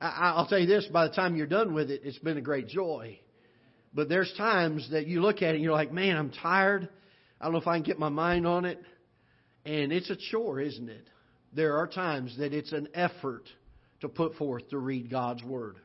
I, 0.00 0.38
will 0.38 0.46
tell 0.46 0.58
you 0.58 0.66
this: 0.66 0.86
by 0.86 1.08
the 1.08 1.14
time 1.14 1.36
you're 1.36 1.46
done 1.46 1.74
with 1.74 1.90
it, 1.90 2.00
it's 2.04 2.18
been 2.20 2.38
a 2.38 2.42
great 2.42 2.68
joy. 2.68 3.18
But 3.92 4.08
there's 4.08 4.32
times 4.38 4.88
that 4.92 5.06
you 5.06 5.20
look 5.20 5.42
at 5.42 5.50
it 5.50 5.56
and 5.56 5.62
you're 5.62 5.72
like, 5.74 5.92
man, 5.92 6.16
I'm 6.16 6.30
tired. 6.30 6.88
I 7.38 7.44
don't 7.44 7.52
know 7.52 7.60
if 7.60 7.66
I 7.66 7.76
can 7.76 7.82
get 7.82 7.98
my 7.98 8.08
mind 8.08 8.46
on 8.46 8.64
it. 8.64 8.82
And 9.64 9.92
it's 9.92 10.10
a 10.10 10.16
chore, 10.30 10.60
isn't 10.60 10.88
it? 10.88 11.06
There 11.54 11.76
are 11.78 11.86
times 11.86 12.36
that 12.38 12.52
it's 12.52 12.72
an 12.72 12.88
effort 12.94 13.44
to 14.00 14.08
put 14.08 14.34
forth 14.34 14.68
to 14.70 14.78
read 14.78 15.10
God's 15.10 15.42
Word. 15.42 15.76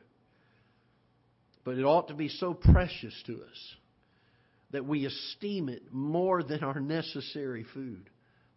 But 1.64 1.78
it 1.78 1.84
ought 1.84 2.08
to 2.08 2.14
be 2.14 2.28
so 2.28 2.54
precious 2.54 3.14
to 3.26 3.34
us 3.34 3.74
that 4.72 4.84
we 4.84 5.06
esteem 5.06 5.68
it 5.68 5.82
more 5.92 6.42
than 6.42 6.62
our 6.62 6.80
necessary 6.80 7.64
food. 7.74 8.08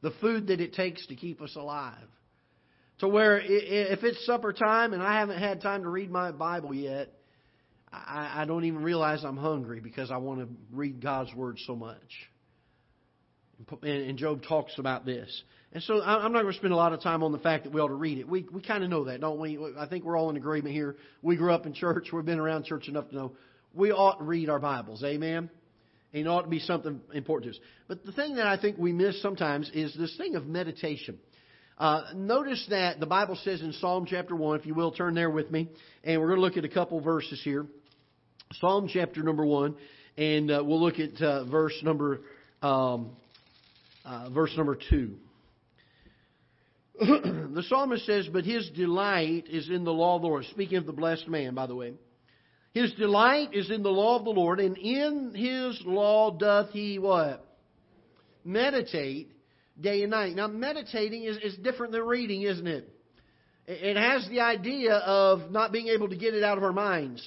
The 0.02 0.12
food 0.22 0.48
that 0.48 0.60
it 0.60 0.74
takes 0.74 1.06
to 1.08 1.16
keep 1.16 1.42
us 1.42 1.56
alive. 1.56 2.08
To 3.00 3.08
where 3.08 3.40
if 3.40 4.04
it's 4.04 4.26
supper 4.26 4.54
time 4.54 4.94
and 4.94 5.02
I 5.02 5.20
haven't 5.20 5.40
had 5.40 5.62
time 5.62 5.84
to 5.84 5.90
read 5.90 6.12
my 6.12 6.32
Bible 6.32 6.74
yet, 6.74 7.10
I, 7.92 8.46
don't 8.46 8.64
even 8.66 8.82
realize 8.82 9.24
I'm 9.24 9.38
hungry 9.38 9.80
because 9.80 10.10
I 10.10 10.18
want 10.18 10.40
to 10.40 10.48
read 10.72 11.02
God's 11.02 11.34
Word 11.34 11.58
so 11.66 11.76
much. 11.76 12.00
And 13.82 14.18
Job 14.18 14.44
talks 14.48 14.78
about 14.78 15.06
this. 15.06 15.44
And 15.74 15.82
so 15.84 16.02
I'm 16.04 16.34
not 16.34 16.42
going 16.42 16.54
to 16.54 16.60
spend 16.60 16.74
a 16.74 16.78
lot 16.78 16.94
of 16.94 17.02
time 17.02 17.24
on 17.24 17.32
the 17.32 17.40
fact 17.40 17.64
that 17.64 17.74
we 17.74 17.82
ought 17.82 17.88
to 17.88 17.96
read 17.96 18.20
it. 18.20 18.28
We, 18.28 18.46
we 18.52 18.62
kind 18.62 18.84
of 18.84 18.90
know 18.90 19.06
that, 19.06 19.22
don't 19.22 19.40
we? 19.40 19.58
I 19.78 19.88
think 19.88 20.04
we're 20.04 20.18
all 20.18 20.30
in 20.30 20.38
agreement 20.38 20.76
here. 20.76 20.96
We 21.22 21.36
grew 21.36 21.52
up 21.52 21.66
in 21.66 21.74
church. 21.74 22.10
We've 22.14 22.26
been 22.26 22.40
around 22.40 22.66
church 22.66 22.88
enough 22.88 23.10
to 23.10 23.16
know 23.16 23.32
we 23.74 23.92
ought 23.92 24.20
to 24.20 24.24
read 24.24 24.50
our 24.50 24.60
Bibles. 24.60 25.04
Amen? 25.04 25.50
It 26.12 26.28
ought 26.28 26.44
to 26.44 26.48
be 26.48 26.60
something 26.60 27.02
important 27.12 27.54
to 27.54 27.60
us. 27.60 27.66
But 27.88 28.06
the 28.06 28.12
thing 28.12 28.36
that 28.36 28.46
I 28.46 28.58
think 28.58 28.78
we 28.78 28.94
miss 28.94 29.20
sometimes 29.22 29.70
is 29.74 29.96
this 29.98 30.16
thing 30.16 30.36
of 30.36 30.46
meditation. 30.46 31.18
Uh, 31.78 32.04
notice 32.14 32.64
that 32.70 33.00
the 33.00 33.08
Bible 33.08 33.36
says 33.44 33.62
in 33.62 33.74
Psalm 33.74 34.06
chapter 34.08 34.36
1, 34.36 34.60
if 34.60 34.66
you 34.68 34.76
will, 34.76 34.92
turn 34.92 35.16
there 35.16 35.32
with 35.32 35.50
me, 35.50 35.70
and 36.04 36.22
we're 36.22 36.28
going 36.28 36.38
to 36.38 36.46
look 36.46 36.58
at 36.58 36.66
a 36.66 36.70
couple 36.70 37.02
verses 37.02 37.42
here. 37.44 37.66
Psalm 38.60 38.88
chapter 38.88 39.24
number 39.24 39.44
1, 39.44 39.76
and 40.18 40.52
uh, 40.52 40.62
we'll 40.64 40.80
look 40.80 41.00
at 41.00 41.20
uh, 41.20 41.46
verse 41.46 41.74
number 41.82 42.22
um, 42.62 43.18
uh, 44.06 44.30
verse 44.30 44.52
number 44.58 44.78
2. 44.90 45.16
the 47.00 47.64
psalmist 47.68 48.06
says, 48.06 48.28
But 48.32 48.46
his 48.46 48.70
delight 48.76 49.46
is 49.50 49.70
in 49.70 49.84
the 49.84 49.94
law 49.94 50.16
of 50.16 50.22
the 50.22 50.28
Lord. 50.28 50.46
Speaking 50.52 50.78
of 50.78 50.86
the 50.86 50.94
blessed 50.94 51.28
man, 51.28 51.56
by 51.56 51.66
the 51.66 51.76
way. 51.76 51.94
His 52.74 52.92
delight 52.94 53.50
is 53.54 53.70
in 53.70 53.84
the 53.84 53.90
law 53.90 54.18
of 54.18 54.26
the 54.26 54.32
Lord, 54.32 54.60
and 54.60 54.78
in 54.78 55.34
his 55.36 55.80
law 55.86 56.32
doth 56.32 56.72
he 56.72 56.98
what? 56.98 57.46
Meditate 58.44 59.32
day 59.80 60.02
and 60.02 60.12
night. 60.12 60.36
Now, 60.36 60.48
meditating 60.48 61.24
is, 61.24 61.38
is 61.38 61.56
different 61.58 61.94
than 61.94 62.02
reading, 62.02 62.42
isn't 62.42 62.66
it? 62.66 62.90
It 63.68 63.96
has 63.96 64.28
the 64.28 64.42
idea 64.42 64.96
of 64.96 65.52
not 65.52 65.72
being 65.72 65.88
able 65.88 66.10
to 66.10 66.16
get 66.16 66.34
it 66.34 66.44
out 66.44 66.58
of 66.58 66.64
our 66.64 66.74
minds. 66.74 67.24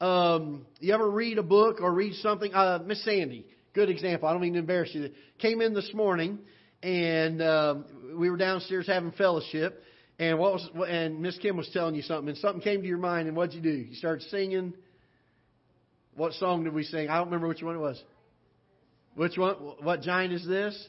Um, 0.00 0.66
you 0.80 0.92
ever 0.92 1.08
read 1.08 1.38
a 1.38 1.42
book 1.42 1.80
or 1.80 1.92
read 1.92 2.14
something? 2.16 2.52
Uh, 2.52 2.80
Miss 2.84 3.02
Sandy, 3.04 3.46
good 3.78 3.90
example. 3.90 4.28
I 4.28 4.32
don't 4.32 4.40
mean 4.40 4.54
to 4.54 4.58
embarrass 4.58 4.90
you. 4.92 5.08
Came 5.38 5.60
in 5.60 5.72
this 5.72 5.88
morning, 5.94 6.40
and 6.82 7.40
um, 7.40 7.84
we 8.18 8.28
were 8.28 8.36
downstairs 8.36 8.88
having 8.88 9.12
fellowship, 9.12 9.84
and 10.18 10.36
what 10.36 10.54
was 10.54 10.68
and 10.88 11.22
Miss 11.22 11.38
Kim 11.38 11.56
was 11.56 11.70
telling 11.72 11.94
you 11.94 12.02
something, 12.02 12.28
and 12.28 12.38
something 12.38 12.60
came 12.60 12.82
to 12.82 12.88
your 12.88 12.98
mind, 12.98 13.28
and 13.28 13.36
what'd 13.36 13.54
you 13.54 13.60
do? 13.60 13.70
You 13.70 13.94
started 13.94 14.26
singing. 14.30 14.74
What 16.16 16.32
song 16.32 16.64
did 16.64 16.74
we 16.74 16.82
sing? 16.82 17.08
I 17.08 17.18
don't 17.18 17.26
remember 17.26 17.46
which 17.46 17.62
one 17.62 17.76
it 17.76 17.78
was. 17.78 18.02
Which 19.14 19.38
one? 19.38 19.54
What 19.54 20.02
giant 20.02 20.32
is 20.32 20.44
this? 20.44 20.88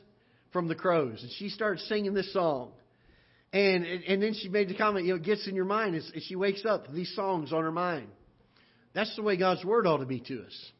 From 0.52 0.68
the 0.68 0.74
Crows. 0.74 1.22
And 1.22 1.32
she 1.38 1.50
started 1.50 1.82
singing 1.82 2.16
this 2.16 2.34
song. 2.34 2.72
And 3.54 3.86
and 3.86 4.20
then 4.20 4.34
she 4.34 4.50
made 4.50 4.68
the 4.68 4.76
comment, 4.76 5.06
you 5.06 5.12
know, 5.12 5.18
it 5.18 5.24
gets 5.24 5.48
in 5.48 5.56
your 5.56 5.66
mind 5.66 5.96
as, 5.96 6.12
as 6.16 6.24
she 6.24 6.36
wakes 6.36 6.66
up, 6.66 6.92
these 6.92 7.14
songs 7.16 7.54
on 7.54 7.62
her 7.62 7.72
mind. 7.72 8.08
That's 8.96 9.16
the 9.16 9.22
way 9.22 9.38
God's 9.38 9.64
Word 9.64 9.86
ought 9.86 9.98
to 9.98 10.08
be 10.08 10.22
to 10.22 10.42
us. 10.42 10.72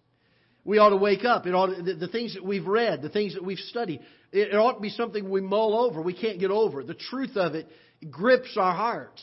We 0.66 0.78
ought 0.78 0.90
to 0.90 0.98
wake 0.98 1.26
up. 1.26 1.48
It 1.48 1.56
ought 1.56 1.68
to, 1.76 1.82
the, 1.82 1.94
the 1.94 2.08
things 2.08 2.36
that 2.36 2.46
we've 2.46 2.68
read, 2.68 3.02
the 3.02 3.10
things 3.10 3.34
that 3.34 3.44
we've 3.44 3.58
studied, 3.58 4.02
it, 4.32 4.50
it 4.50 4.56
ought 4.56 4.74
to 4.74 4.82
be 4.82 4.90
something 4.90 5.30
we 5.30 5.42
mull 5.42 5.80
over. 5.80 6.02
We 6.02 6.14
can't 6.14 6.40
get 6.40 6.52
over. 6.52 6.84
The 6.84 6.94
truth 6.94 7.36
of 7.36 7.56
it 7.56 7.68
grips 8.10 8.56
our 8.58 8.74
hearts. 8.74 9.22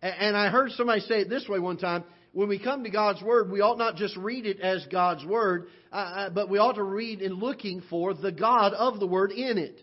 And, 0.00 0.14
and 0.18 0.36
I 0.36 0.48
heard 0.48 0.70
somebody 0.72 1.00
say 1.00 1.20
it 1.20 1.28
this 1.28 1.48
way 1.48 1.58
one 1.58 1.76
time 1.76 2.04
when 2.34 2.48
we 2.48 2.58
come 2.58 2.82
to 2.82 2.90
God's 2.90 3.22
Word, 3.22 3.50
we 3.50 3.60
ought 3.60 3.78
not 3.78 3.94
just 3.94 4.16
read 4.16 4.44
it 4.44 4.60
as 4.60 4.84
God's 4.90 5.24
Word, 5.24 5.68
uh, 5.92 5.96
uh, 5.96 6.30
but 6.30 6.50
we 6.50 6.58
ought 6.58 6.74
to 6.74 6.82
read 6.82 7.22
in 7.22 7.34
looking 7.34 7.80
for 7.88 8.12
the 8.12 8.32
God 8.32 8.74
of 8.74 8.98
the 8.98 9.06
Word 9.06 9.30
in 9.30 9.56
it. 9.56 9.80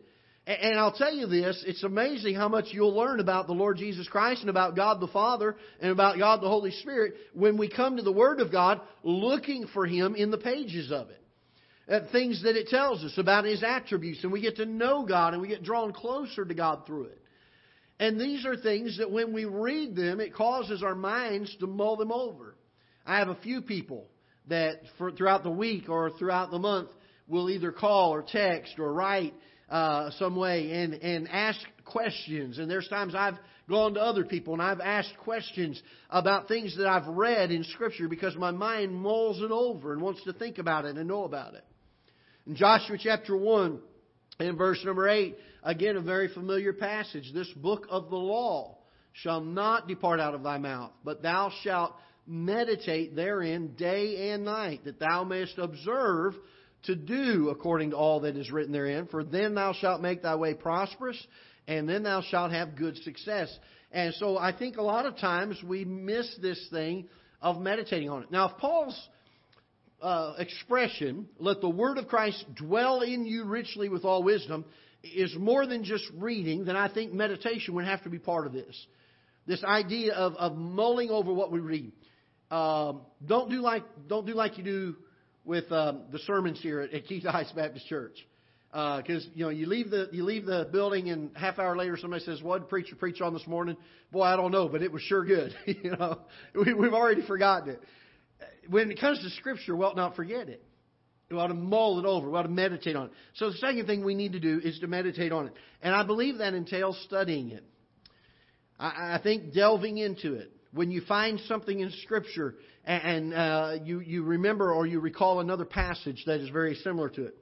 And 0.60 0.77
I'll 0.77 0.91
tell 0.91 1.13
you 1.13 1.27
this, 1.27 1.63
it's 1.65 1.84
amazing 1.84 2.36
how 2.36 2.50
much 2.50 2.65
you'll 2.72 2.96
learn 2.96 3.20
about 3.20 3.48
the 3.48 3.53
Lord 3.53 3.77
Jesus 3.77 4.08
Christ 4.08 4.41
and 4.41 4.50
about 4.50 4.75
God 4.75 5.00
the 5.00 5.08
Father 5.08 5.55
and 5.79 5.91
about 5.91 6.17
God 6.17 6.41
the 6.41 6.50
Holy 6.50 6.72
Spirit 6.72 7.13
when 7.34 7.58
we 7.58 7.70
come 7.70 7.98
to 7.98 8.03
the 8.03 8.12
Word 8.12 8.41
of 8.41 8.51
God 8.51 8.81
looking 9.03 9.67
for 9.74 9.86
Him 9.86 10.15
in 10.15 10.29
the 10.29 10.38
pages 10.38 10.91
of 10.91 11.10
it. 11.10 11.17
Uh, 11.89 12.12
things 12.12 12.43
that 12.43 12.55
it 12.55 12.67
tells 12.67 13.03
us 13.03 13.17
about 13.17 13.46
His 13.46 13.63
attributes, 13.63 14.24
and 14.24 14.31
we 14.31 14.41
get 14.41 14.58
to 14.58 14.65
know 14.65 15.05
God 15.05 15.34
and 15.34 15.41
we 15.41 15.48
get 15.48 15.63
drawn 15.63 15.93
closer 15.93 16.43
to 16.43 16.53
God 16.53 16.86
through 16.86 17.05
it. 17.05 17.22
And 18.00 18.20
these 18.20 18.46
are 18.46 18.58
things 18.58 18.98
that 18.98 19.12
when 19.12 19.31
we 19.31 19.46
read 19.46 19.96
them, 19.96 20.20
it 20.20 20.34
causes 20.34 20.84
our 20.84 20.96
minds 20.96 21.55
to 21.60 21.67
mull 21.67 21.98
them 21.98 22.12
over. 22.12 22.55
I 23.05 23.20
have 23.20 23.29
a 23.29 23.36
few 23.36 23.62
people 23.62 24.08
that 24.48 24.81
for, 24.98 25.12
throughout 25.12 25.43
the 25.43 25.51
week 25.51 25.88
or 25.88 26.10
throughout 26.12 26.51
the 26.51 26.60
month 26.60 26.89
will 27.27 27.50
either 27.50 27.72
call 27.72 28.12
or 28.12 28.24
text 28.27 28.79
or 28.79 28.91
write 28.91 29.34
uh, 29.72 30.12
some 30.20 30.36
way 30.36 30.72
and, 30.72 30.94
and 30.94 31.28
ask 31.30 31.60
questions. 31.86 32.60
And 32.60 32.70
there's 32.70 32.88
times 32.88 33.16
I've 33.16 33.40
gone 33.68 33.96
to 33.96 34.01
other 34.01 34.25
people 34.25 34.54
and 34.54 34.62
I've 34.62 34.82
asked 34.82 35.18
questions 35.24 35.82
about 36.10 36.48
things 36.48 36.78
that 36.78 36.88
I've 36.88 37.08
read 37.08 37.51
in 37.51 37.63
Scripture 37.63 38.08
because 38.08 38.36
my 38.36 38.51
mind 38.51 38.94
mulls 38.94 39.42
it 39.42 39.50
over 39.50 39.94
and 39.94 40.01
wants 40.01 40.24
to 40.25 40.34
think 40.34 40.60
about 40.60 40.86
it 40.86 40.98
and 40.98 41.08
know 41.08 41.24
about 41.24 41.56
it. 41.56 41.66
In 42.46 42.56
Joshua 42.56 42.98
chapter 43.00 43.36
1 43.36 43.80
and 44.40 44.58
verse 44.58 44.84
number 44.86 45.08
8, 45.08 45.36
Again, 45.63 45.96
a 45.96 46.01
very 46.01 46.28
familiar 46.28 46.74
passage. 46.74 47.32
This 47.34 47.51
book 47.54 47.86
of 47.90 48.10
the 48.10 48.16
law 48.16 48.78
shall 49.13 49.42
not 49.42 49.88
depart 49.88 50.20
out 50.20 50.34
of 50.34 50.42
thy 50.42 50.58
mouth, 50.58 50.92
but 51.04 51.22
thou 51.22 51.51
shalt 51.63 51.94
meditate 52.25 53.16
therein 53.16 53.75
day 53.75 54.32
and 54.32 54.44
night, 54.44 54.84
that 54.86 55.00
thou 55.00 55.24
mayest 55.24 55.58
observe 55.58 56.34
to 56.83 56.95
do 56.95 57.50
according 57.50 57.91
to 57.91 57.97
all 57.97 58.21
that 58.21 58.35
is 58.35 58.51
written 58.51 58.71
therein. 58.71 59.07
For 59.07 59.23
then 59.23 59.55
thou 59.55 59.73
shalt 59.73 60.01
make 60.01 60.21
thy 60.21 60.35
way 60.35 60.53
prosperous, 60.53 61.17
and 61.67 61.88
then 61.88 62.03
thou 62.03 62.21
shalt 62.21 62.51
have 62.51 62.75
good 62.75 62.97
success. 62.97 63.55
And 63.91 64.13
so 64.15 64.38
I 64.38 64.55
think 64.57 64.77
a 64.77 64.81
lot 64.81 65.05
of 65.05 65.17
times 65.17 65.61
we 65.63 65.85
miss 65.85 66.33
this 66.41 66.67
thing 66.71 67.07
of 67.41 67.59
meditating 67.59 68.09
on 68.09 68.23
it. 68.23 68.31
Now, 68.31 68.50
if 68.50 68.57
Paul's 68.57 69.09
uh, 70.01 70.33
expression, 70.38 71.27
let 71.39 71.61
the 71.61 71.69
word 71.69 71.97
of 71.97 72.07
Christ 72.07 72.43
dwell 72.55 73.01
in 73.01 73.25
you 73.25 73.45
richly 73.45 73.89
with 73.89 74.05
all 74.05 74.23
wisdom, 74.23 74.65
is 75.03 75.35
more 75.35 75.65
than 75.65 75.83
just 75.83 76.05
reading, 76.15 76.65
then 76.65 76.75
I 76.75 76.91
think 76.91 77.11
meditation 77.13 77.73
would 77.75 77.85
have 77.85 78.03
to 78.03 78.09
be 78.09 78.19
part 78.19 78.45
of 78.45 78.53
this. 78.53 78.88
This 79.47 79.63
idea 79.63 80.13
of, 80.13 80.35
of 80.35 80.55
mulling 80.55 81.09
over 81.09 81.33
what 81.33 81.51
we 81.51 81.59
read. 81.59 81.91
Um, 82.51 83.01
don't 83.25 83.50
do 83.50 83.61
like 83.61 83.83
don't 84.07 84.27
do 84.27 84.33
like 84.33 84.57
you 84.57 84.63
do 84.63 84.95
with 85.45 85.71
um, 85.71 86.03
the 86.12 86.19
sermons 86.19 86.60
here 86.62 86.81
at, 86.81 86.93
at 86.93 87.07
Ketha 87.07 87.31
Heights 87.31 87.51
Baptist 87.51 87.88
Church, 87.88 88.15
because 88.71 89.25
uh, 89.25 89.29
you 89.33 89.45
know 89.45 89.50
you 89.50 89.65
leave 89.65 89.89
the 89.89 90.10
you 90.12 90.24
leave 90.24 90.45
the 90.45 90.69
building 90.71 91.10
and 91.10 91.36
half 91.36 91.60
hour 91.60 91.75
later 91.75 91.98
somebody 91.98 92.24
says, 92.24 92.41
"What 92.41 92.69
preacher 92.69 92.95
preach 92.95 93.21
on 93.21 93.33
this 93.33 93.48
morning?" 93.48 93.77
Boy, 94.12 94.24
I 94.24 94.36
don't 94.36 94.51
know, 94.51 94.67
but 94.67 94.81
it 94.81 94.91
was 94.91 95.01
sure 95.01 95.25
good. 95.25 95.53
you 95.65 95.91
know, 95.91 96.19
we, 96.53 96.74
we've 96.74 96.93
already 96.93 97.25
forgotten 97.25 97.69
it. 97.69 97.81
When 98.69 98.91
it 98.91 99.00
comes 99.00 99.19
to 99.19 99.29
Scripture, 99.31 99.75
well, 99.75 99.95
not 99.95 100.15
forget 100.15 100.50
it. 100.50 100.63
We 101.29 101.38
ought 101.38 101.48
to 101.48 101.53
mull 101.53 102.00
it 102.00 102.05
over. 102.05 102.29
We 102.29 102.38
ought 102.38 102.43
to 102.43 102.50
meditate 102.50 102.95
on 102.95 103.05
it. 103.05 103.12
So 103.36 103.50
the 103.51 103.57
second 103.57 103.86
thing 103.86 104.03
we 104.03 104.15
need 104.15 104.33
to 104.33 104.39
do 104.39 104.60
is 104.62 104.79
to 104.79 104.88
meditate 104.88 105.31
on 105.31 105.48
it. 105.48 105.53
And 105.81 105.95
I 105.95 106.03
believe 106.03 106.39
that 106.39 106.53
entails 106.53 107.01
studying 107.05 107.51
it. 107.51 107.63
I, 108.77 109.15
I 109.15 109.19
think 109.21 109.53
delving 109.53 109.98
into 109.98 110.33
it. 110.33 110.51
When 110.74 110.91
you 110.91 111.01
find 111.01 111.39
something 111.48 111.79
in 111.79 111.91
Scripture 112.03 112.55
and, 112.85 113.33
uh, 113.33 113.73
you, 113.83 114.00
you 114.00 114.23
remember 114.23 114.73
or 114.73 114.85
you 114.85 115.00
recall 115.00 115.39
another 115.39 115.65
passage 115.65 116.23
that 116.25 116.39
is 116.39 116.50
very 116.50 116.75
similar 116.75 117.09
to 117.09 117.25
it. 117.25 117.38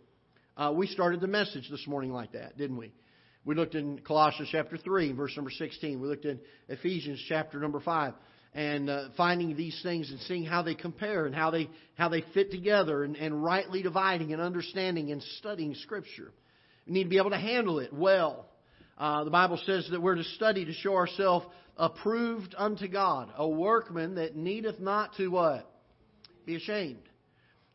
Uh, 0.57 0.73
we 0.75 0.87
started 0.87 1.21
the 1.21 1.27
message 1.27 1.69
this 1.69 1.87
morning 1.87 2.11
like 2.11 2.33
that, 2.33 2.57
didn't 2.57 2.77
we? 2.77 2.91
We 3.45 3.55
looked 3.55 3.75
in 3.75 3.99
Colossians 3.99 4.49
chapter 4.51 4.77
3, 4.77 5.13
verse 5.13 5.31
number 5.35 5.51
16. 5.51 6.01
We 6.01 6.07
looked 6.07 6.25
in 6.25 6.39
Ephesians 6.67 7.23
chapter 7.27 7.59
number 7.59 7.79
5 7.79 8.13
and 8.53 8.89
uh, 8.89 9.09
finding 9.15 9.55
these 9.55 9.79
things 9.83 10.09
and 10.11 10.19
seeing 10.21 10.43
how 10.43 10.61
they 10.61 10.75
compare 10.75 11.25
and 11.25 11.35
how 11.35 11.51
they 11.51 11.69
how 11.95 12.09
they 12.09 12.23
fit 12.33 12.51
together 12.51 13.03
and, 13.03 13.15
and 13.15 13.43
rightly 13.43 13.81
dividing 13.81 14.33
and 14.33 14.41
understanding 14.41 15.11
and 15.11 15.21
studying 15.37 15.75
Scripture. 15.75 16.33
We 16.85 16.93
need 16.93 17.03
to 17.03 17.09
be 17.09 17.17
able 17.17 17.29
to 17.29 17.37
handle 17.37 17.79
it 17.79 17.93
well. 17.93 18.47
Uh, 18.97 19.23
the 19.23 19.31
Bible 19.31 19.59
says 19.65 19.87
that 19.91 20.01
we're 20.01 20.15
to 20.15 20.23
study 20.23 20.65
to 20.65 20.73
show 20.73 20.95
ourselves 20.95 21.45
approved 21.79 22.53
unto 22.57 22.87
God, 22.87 23.31
a 23.35 23.47
workman 23.47 24.15
that 24.15 24.35
needeth 24.35 24.79
not 24.79 25.15
to 25.15 25.29
what? 25.29 25.71
Be 26.45 26.55
ashamed. 26.55 27.01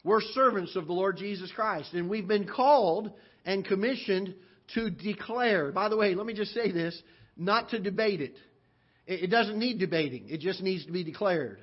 We're 0.04 0.20
servants 0.20 0.76
of 0.76 0.86
the 0.86 0.92
Lord 0.92 1.16
Jesus 1.16 1.50
Christ, 1.50 1.94
and 1.94 2.10
we've 2.10 2.28
been 2.28 2.46
called 2.46 3.10
and 3.46 3.64
commissioned 3.64 4.34
to 4.74 4.90
declare. 4.90 5.72
By 5.72 5.88
the 5.88 5.96
way, 5.96 6.14
let 6.14 6.26
me 6.26 6.34
just 6.34 6.52
say 6.52 6.70
this 6.70 7.00
not 7.36 7.70
to 7.70 7.80
debate 7.80 8.20
it. 8.20 8.36
It 9.06 9.30
doesn't 9.30 9.58
need 9.58 9.78
debating. 9.78 10.28
It 10.28 10.40
just 10.40 10.62
needs 10.62 10.84
to 10.86 10.92
be 10.92 11.02
declared. 11.02 11.60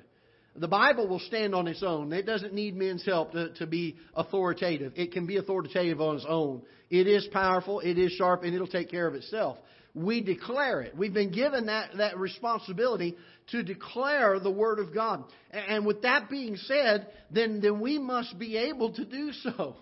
The 0.54 0.68
Bible 0.68 1.08
will 1.08 1.20
stand 1.20 1.54
on 1.54 1.66
its 1.66 1.82
own. 1.82 2.12
It 2.12 2.26
doesn't 2.26 2.52
need 2.52 2.76
men's 2.76 3.04
help 3.06 3.32
to, 3.32 3.54
to 3.54 3.66
be 3.66 3.96
authoritative. 4.14 4.92
It 4.96 5.12
can 5.12 5.26
be 5.26 5.38
authoritative 5.38 6.00
on 6.00 6.16
its 6.16 6.26
own. 6.28 6.62
It 6.90 7.06
is 7.06 7.26
powerful, 7.32 7.80
it 7.80 7.96
is 7.96 8.12
sharp, 8.12 8.42
and 8.42 8.54
it'll 8.54 8.66
take 8.66 8.90
care 8.90 9.06
of 9.06 9.14
itself. 9.14 9.56
We 9.94 10.22
declare 10.22 10.80
it. 10.80 10.96
We've 10.96 11.12
been 11.12 11.32
given 11.32 11.66
that, 11.66 11.90
that 11.98 12.18
responsibility 12.18 13.16
to 13.50 13.62
declare 13.62 14.38
the 14.38 14.50
Word 14.50 14.78
of 14.78 14.94
God. 14.94 15.24
And 15.50 15.84
with 15.84 16.02
that 16.02 16.30
being 16.30 16.56
said, 16.56 17.08
then, 17.30 17.60
then 17.60 17.80
we 17.80 17.98
must 17.98 18.38
be 18.38 18.56
able 18.56 18.94
to 18.94 19.04
do 19.04 19.32
so. 19.42 19.76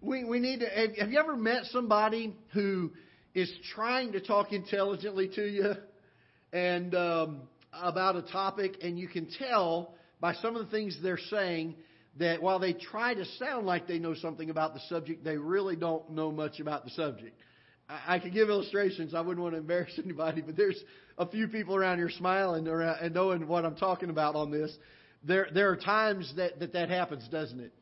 We, 0.00 0.24
we 0.24 0.40
need 0.40 0.60
to. 0.60 0.66
Have 1.00 1.12
you 1.12 1.20
ever 1.20 1.36
met 1.36 1.66
somebody 1.66 2.34
who 2.52 2.90
is 3.34 3.50
trying 3.74 4.12
to 4.12 4.20
talk 4.20 4.52
intelligently 4.52 5.28
to 5.36 5.46
you 5.46 5.74
and 6.52 6.94
um, 6.94 7.42
about 7.72 8.16
a 8.16 8.22
topic, 8.22 8.78
and 8.82 8.98
you 8.98 9.08
can 9.08 9.28
tell 9.38 9.94
by 10.20 10.34
some 10.34 10.56
of 10.56 10.64
the 10.64 10.70
things 10.70 10.98
they're 11.02 11.18
saying 11.30 11.76
that 12.18 12.42
while 12.42 12.58
they 12.58 12.72
try 12.72 13.14
to 13.14 13.24
sound 13.38 13.66
like 13.66 13.86
they 13.86 13.98
know 13.98 14.14
something 14.14 14.50
about 14.50 14.74
the 14.74 14.80
subject, 14.88 15.24
they 15.24 15.38
really 15.38 15.76
don't 15.76 16.10
know 16.10 16.30
much 16.30 16.60
about 16.60 16.84
the 16.84 16.90
subject. 16.90 17.38
I, 18.06 18.18
could 18.18 18.32
give 18.32 18.48
illustrations. 18.48 19.14
I 19.14 19.20
wouldn't 19.20 19.42
want 19.42 19.54
to 19.54 19.60
embarrass 19.60 19.98
anybody, 20.04 20.40
but 20.40 20.56
there's 20.56 20.80
a 21.18 21.26
few 21.28 21.48
people 21.48 21.76
around 21.76 21.98
here 21.98 22.10
smiling 22.10 22.66
and 22.68 23.14
knowing 23.14 23.46
what 23.46 23.64
I'm 23.64 23.76
talking 23.76 24.10
about 24.10 24.34
on 24.34 24.50
this. 24.50 24.72
There, 25.24 25.48
there 25.54 25.70
are 25.70 25.76
times 25.76 26.32
that, 26.36 26.58
that 26.60 26.72
that 26.72 26.88
happens, 26.88 27.28
doesn't 27.28 27.60
it? 27.60 27.72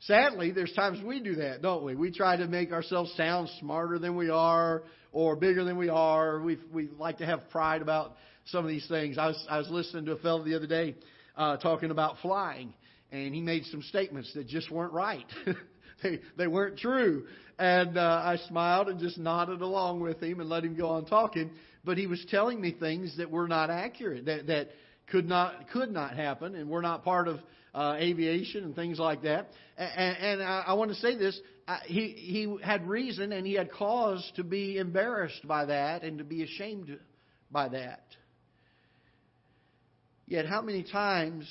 Sadly, 0.00 0.50
there's 0.50 0.72
times 0.72 1.04
we 1.04 1.20
do 1.20 1.34
that, 1.36 1.60
don't 1.60 1.84
we? 1.84 1.94
We 1.94 2.10
try 2.10 2.36
to 2.36 2.46
make 2.46 2.72
ourselves 2.72 3.12
sound 3.18 3.50
smarter 3.60 3.98
than 3.98 4.16
we 4.16 4.30
are 4.30 4.82
or 5.12 5.36
bigger 5.36 5.62
than 5.62 5.76
we 5.76 5.90
are. 5.90 6.40
We 6.40 6.58
we 6.72 6.88
like 6.98 7.18
to 7.18 7.26
have 7.26 7.50
pride 7.50 7.82
about 7.82 8.16
some 8.46 8.64
of 8.64 8.70
these 8.70 8.86
things. 8.88 9.18
I 9.18 9.26
was 9.26 9.46
I 9.50 9.58
was 9.58 9.68
listening 9.68 10.06
to 10.06 10.12
a 10.12 10.16
fellow 10.16 10.42
the 10.42 10.54
other 10.54 10.66
day 10.66 10.94
uh, 11.36 11.58
talking 11.58 11.90
about 11.90 12.16
flying, 12.22 12.72
and 13.12 13.34
he 13.34 13.42
made 13.42 13.66
some 13.66 13.82
statements 13.82 14.32
that 14.32 14.46
just 14.46 14.70
weren't 14.70 14.94
right. 14.94 15.26
they 16.02 16.20
they 16.36 16.46
weren't 16.46 16.78
true, 16.78 17.26
and 17.58 17.96
uh, 17.96 18.22
I 18.24 18.38
smiled 18.48 18.88
and 18.88 18.98
just 19.00 19.18
nodded 19.18 19.60
along 19.60 20.00
with 20.00 20.22
him 20.22 20.40
and 20.40 20.48
let 20.48 20.64
him 20.64 20.76
go 20.76 20.88
on 20.88 21.06
talking. 21.06 21.50
But 21.84 21.98
he 21.98 22.06
was 22.06 22.24
telling 22.30 22.60
me 22.60 22.72
things 22.78 23.16
that 23.16 23.30
were 23.30 23.48
not 23.48 23.70
accurate, 23.70 24.26
that 24.26 24.46
that 24.46 24.68
could 25.06 25.28
not 25.28 25.70
could 25.70 25.90
not 25.90 26.16
happen, 26.16 26.54
and 26.54 26.68
were 26.68 26.82
not 26.82 27.04
part 27.04 27.28
of 27.28 27.40
uh, 27.74 27.96
aviation 27.98 28.64
and 28.64 28.74
things 28.74 28.98
like 28.98 29.22
that. 29.22 29.50
And, 29.76 30.16
and 30.16 30.42
I, 30.42 30.64
I 30.68 30.72
want 30.74 30.90
to 30.90 30.96
say 30.96 31.16
this: 31.16 31.38
uh, 31.68 31.78
he 31.84 32.08
he 32.08 32.56
had 32.62 32.88
reason 32.88 33.32
and 33.32 33.46
he 33.46 33.54
had 33.54 33.70
cause 33.70 34.30
to 34.36 34.44
be 34.44 34.78
embarrassed 34.78 35.46
by 35.46 35.66
that 35.66 36.02
and 36.02 36.18
to 36.18 36.24
be 36.24 36.42
ashamed 36.42 36.98
by 37.50 37.68
that. 37.68 38.04
Yet, 40.26 40.46
how 40.46 40.62
many 40.62 40.84
times 40.84 41.48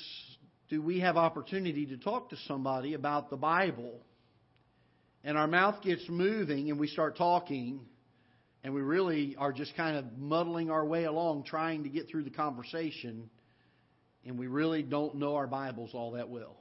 do 0.70 0.80
we 0.80 1.00
have 1.00 1.16
opportunity 1.16 1.84
to 1.86 1.96
talk 1.96 2.30
to 2.30 2.36
somebody 2.46 2.94
about 2.94 3.28
the 3.28 3.36
Bible, 3.36 4.00
and 5.24 5.36
our 5.36 5.46
mouth 5.46 5.82
gets 5.82 6.08
moving 6.08 6.70
and 6.70 6.78
we 6.78 6.86
start 6.86 7.16
talking? 7.16 7.80
And 8.62 8.74
we 8.74 8.82
really 8.82 9.36
are 9.38 9.52
just 9.52 9.74
kind 9.74 9.96
of 9.96 10.18
muddling 10.18 10.70
our 10.70 10.84
way 10.84 11.04
along, 11.04 11.44
trying 11.44 11.84
to 11.84 11.88
get 11.88 12.08
through 12.08 12.24
the 12.24 12.30
conversation 12.30 13.30
and 14.24 14.38
we 14.38 14.46
really 14.46 14.82
don't 14.82 15.16
know 15.16 15.36
our 15.36 15.46
Bibles 15.46 15.90
all 15.94 16.12
that 16.12 16.28
well. 16.28 16.56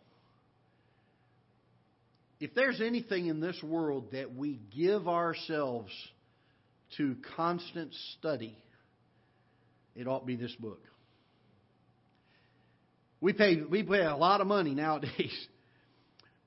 If 2.39 2.53
there's 2.55 2.79
anything 2.79 3.27
in 3.27 3.41
this 3.41 3.61
world 3.61 4.11
that 4.13 4.33
we 4.33 4.61
give 4.75 5.07
ourselves 5.09 5.91
to 6.97 7.17
constant 7.35 7.93
study, 8.17 8.57
it 9.95 10.07
ought 10.07 10.21
to 10.21 10.25
be 10.25 10.37
this 10.37 10.55
book. 10.55 10.81
We 13.19 13.33
pay, 13.33 13.57
we 13.61 13.83
pay 13.83 14.05
a 14.05 14.15
lot 14.15 14.39
of 14.39 14.47
money 14.47 14.73
nowadays 14.73 15.47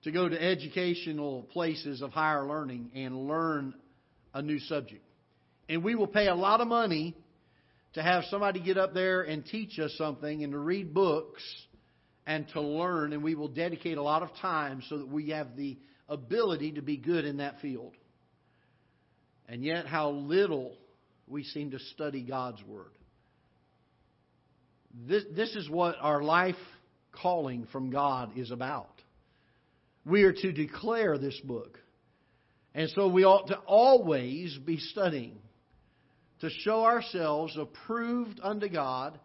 to 0.05 0.11
go 0.11 0.29
to 0.29 0.41
educational 0.41 1.43
places 1.53 2.03
of 2.03 2.11
higher 2.11 2.47
learning 2.47 2.91
and 2.95 3.27
learn 3.29 3.75
a 4.35 4.43
new 4.43 4.59
subject. 4.59 5.05
And 5.69 5.85
we 5.85 5.95
will 5.95 6.07
pay 6.07 6.29
a 6.29 6.35
lot 6.35 6.61
of 6.61 6.69
money 6.69 7.17
to 7.95 8.03
have 8.03 8.25
somebody 8.31 8.61
get 8.61 8.79
up 8.79 8.95
there 8.95 9.23
and 9.23 9.45
teach 9.45 9.79
us 9.79 9.95
something 9.97 10.43
and 10.43 10.53
to 10.53 10.59
read 10.59 10.93
books 10.93 11.43
and 12.27 12.47
to 12.53 12.61
learn, 12.61 13.13
and 13.13 13.23
we 13.23 13.35
will 13.35 13.49
dedicate 13.49 13.99
a 13.99 14.03
lot 14.03 14.23
of 14.23 14.31
time 14.41 14.83
so 14.89 14.99
that 14.99 15.09
we 15.09 15.31
have 15.31 15.57
the 15.57 15.77
ability 16.09 16.73
to 16.73 16.83
be 16.83 16.97
good 16.97 17.25
in 17.25 17.39
that 17.39 17.61
field. 17.61 17.93
And 19.49 19.65
yet, 19.65 19.87
how 19.87 20.11
little 20.11 20.73
we 21.27 21.45
seem 21.45 21.73
to 21.73 21.79
study 21.95 22.23
God's 22.23 22.63
Word. 22.65 22.93
This, 25.09 25.25
this 25.35 25.57
is 25.57 25.69
what 25.69 25.97
our 26.01 26.23
life 26.23 26.55
calling 27.13 27.67
from 27.73 27.91
God 27.91 28.37
is 28.37 28.51
about. 28.51 29.02
We 30.05 30.25
are 30.25 30.33
to 30.33 30.53
declare 30.53 31.19
this 31.19 31.39
book. 31.45 31.79
And 32.75 32.89
so 32.91 33.09
we 33.09 33.25
ought 33.25 33.49
to 33.49 33.57
always 33.59 34.57
be 34.59 34.79
studying 34.79 35.39
to 36.41 36.51
show 36.51 36.85
ourselves 36.85 37.57
approved 37.57 38.41
unto 38.43 38.69
God, 38.69 39.19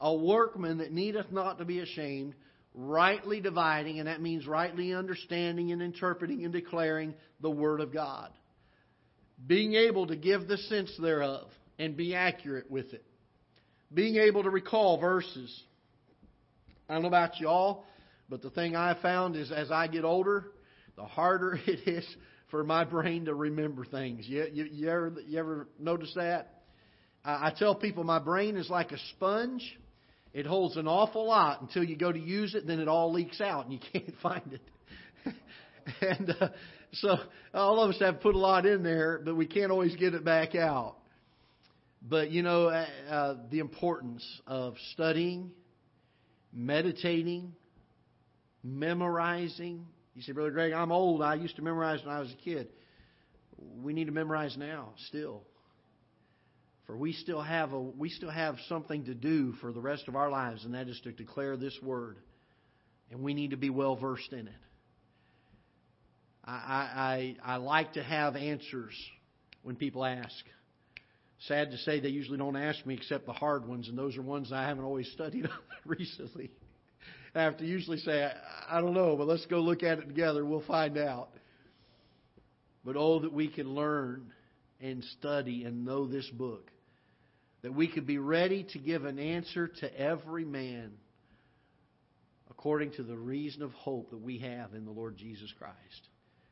a 0.00 0.14
workman 0.14 0.78
that 0.78 0.92
needeth 0.92 1.30
not 1.30 1.58
to 1.58 1.64
be 1.64 1.80
ashamed, 1.80 2.34
rightly 2.74 3.40
dividing, 3.40 3.98
and 3.98 4.08
that 4.08 4.22
means 4.22 4.46
rightly 4.46 4.94
understanding 4.94 5.72
and 5.72 5.82
interpreting 5.82 6.44
and 6.44 6.52
declaring 6.52 7.14
the 7.40 7.50
Word 7.50 7.80
of 7.80 7.92
God. 7.92 8.30
Being 9.46 9.74
able 9.74 10.06
to 10.06 10.16
give 10.16 10.48
the 10.48 10.56
sense 10.56 10.90
thereof 11.00 11.48
and 11.78 11.96
be 11.96 12.14
accurate 12.14 12.70
with 12.70 12.94
it. 12.94 13.04
Being 13.92 14.16
able 14.16 14.44
to 14.44 14.50
recall 14.50 14.98
verses. 14.98 15.62
I 16.88 16.94
don't 16.94 17.02
know 17.02 17.08
about 17.08 17.38
y'all, 17.38 17.84
but 18.32 18.40
the 18.40 18.48
thing 18.48 18.74
I 18.74 18.96
found 19.02 19.36
is 19.36 19.52
as 19.52 19.70
I 19.70 19.88
get 19.88 20.06
older, 20.06 20.46
the 20.96 21.04
harder 21.04 21.58
it 21.66 21.86
is 21.86 22.16
for 22.50 22.64
my 22.64 22.82
brain 22.82 23.26
to 23.26 23.34
remember 23.34 23.84
things. 23.84 24.26
You, 24.26 24.46
you, 24.50 24.64
you, 24.72 24.88
ever, 24.88 25.12
you 25.26 25.38
ever 25.38 25.68
notice 25.78 26.10
that? 26.16 26.62
I 27.22 27.52
tell 27.54 27.74
people 27.74 28.04
my 28.04 28.20
brain 28.20 28.56
is 28.56 28.70
like 28.70 28.90
a 28.90 28.96
sponge. 29.10 29.78
It 30.32 30.46
holds 30.46 30.78
an 30.78 30.88
awful 30.88 31.26
lot 31.26 31.60
until 31.60 31.84
you 31.84 31.94
go 31.94 32.10
to 32.10 32.18
use 32.18 32.54
it, 32.54 32.66
then 32.66 32.80
it 32.80 32.88
all 32.88 33.12
leaks 33.12 33.38
out 33.42 33.66
and 33.66 33.74
you 33.74 33.80
can't 33.92 34.14
find 34.22 34.58
it. 35.26 35.34
and 36.00 36.34
uh, 36.40 36.48
so 36.94 37.18
all 37.52 37.82
of 37.82 37.90
us 37.90 38.00
have 38.00 38.22
put 38.22 38.34
a 38.34 38.38
lot 38.38 38.64
in 38.64 38.82
there, 38.82 39.20
but 39.22 39.36
we 39.36 39.44
can't 39.44 39.70
always 39.70 39.94
get 39.94 40.14
it 40.14 40.24
back 40.24 40.54
out. 40.54 40.96
But 42.00 42.30
you 42.30 42.42
know 42.42 42.68
uh, 42.68 42.86
uh, 43.10 43.34
the 43.50 43.58
importance 43.58 44.26
of 44.46 44.76
studying, 44.94 45.50
meditating, 46.50 47.52
memorizing. 48.62 49.86
You 50.14 50.22
say, 50.22 50.32
Brother 50.32 50.50
Greg, 50.50 50.72
I'm 50.72 50.92
old. 50.92 51.22
I 51.22 51.34
used 51.34 51.56
to 51.56 51.62
memorize 51.62 52.00
when 52.04 52.14
I 52.14 52.20
was 52.20 52.32
a 52.32 52.44
kid. 52.44 52.68
We 53.82 53.92
need 53.92 54.06
to 54.06 54.12
memorize 54.12 54.56
now, 54.56 54.90
still. 55.08 55.42
For 56.86 56.96
we 56.96 57.12
still 57.12 57.40
have 57.40 57.72
a 57.72 57.80
we 57.80 58.08
still 58.08 58.30
have 58.30 58.56
something 58.68 59.04
to 59.04 59.14
do 59.14 59.52
for 59.60 59.72
the 59.72 59.80
rest 59.80 60.08
of 60.08 60.16
our 60.16 60.30
lives, 60.30 60.64
and 60.64 60.74
that 60.74 60.88
is 60.88 61.00
to 61.04 61.12
declare 61.12 61.56
this 61.56 61.78
word. 61.82 62.18
And 63.10 63.22
we 63.22 63.34
need 63.34 63.50
to 63.50 63.56
be 63.56 63.70
well 63.70 63.94
versed 63.96 64.32
in 64.32 64.48
it. 64.48 64.54
I, 66.44 67.36
I, 67.44 67.52
I 67.54 67.56
like 67.56 67.92
to 67.92 68.02
have 68.02 68.34
answers 68.34 68.94
when 69.62 69.76
people 69.76 70.04
ask. 70.04 70.34
Sad 71.46 71.70
to 71.70 71.76
say, 71.78 72.00
they 72.00 72.08
usually 72.08 72.38
don't 72.38 72.56
ask 72.56 72.84
me 72.86 72.94
except 72.94 73.26
the 73.26 73.32
hard 73.32 73.66
ones, 73.66 73.88
and 73.88 73.96
those 73.96 74.16
are 74.16 74.22
ones 74.22 74.52
I 74.52 74.62
haven't 74.62 74.84
always 74.84 75.10
studied 75.12 75.48
recently. 75.84 76.50
I 77.34 77.42
have 77.42 77.56
to 77.58 77.64
usually 77.64 77.98
say, 77.98 78.30
I, 78.68 78.80
don't 78.80 78.92
know, 78.92 79.16
but 79.16 79.26
let's 79.26 79.46
go 79.46 79.60
look 79.60 79.82
at 79.82 79.98
it 79.98 80.06
together. 80.06 80.44
We'll 80.44 80.60
find 80.66 80.98
out. 80.98 81.30
But 82.84 82.96
oh, 82.96 83.20
that 83.20 83.32
we 83.32 83.48
can 83.48 83.74
learn 83.74 84.32
and 84.80 85.02
study 85.18 85.64
and 85.64 85.84
know 85.84 86.06
this 86.06 86.28
book. 86.30 86.70
That 87.62 87.74
we 87.74 87.88
could 87.88 88.06
be 88.06 88.18
ready 88.18 88.66
to 88.72 88.78
give 88.78 89.04
an 89.04 89.18
answer 89.18 89.68
to 89.68 90.00
every 90.00 90.44
man 90.44 90.92
according 92.50 92.92
to 92.92 93.02
the 93.02 93.16
reason 93.16 93.62
of 93.62 93.72
hope 93.72 94.10
that 94.10 94.20
we 94.20 94.38
have 94.38 94.74
in 94.74 94.84
the 94.84 94.90
Lord 94.90 95.16
Jesus 95.16 95.52
Christ. 95.58 96.08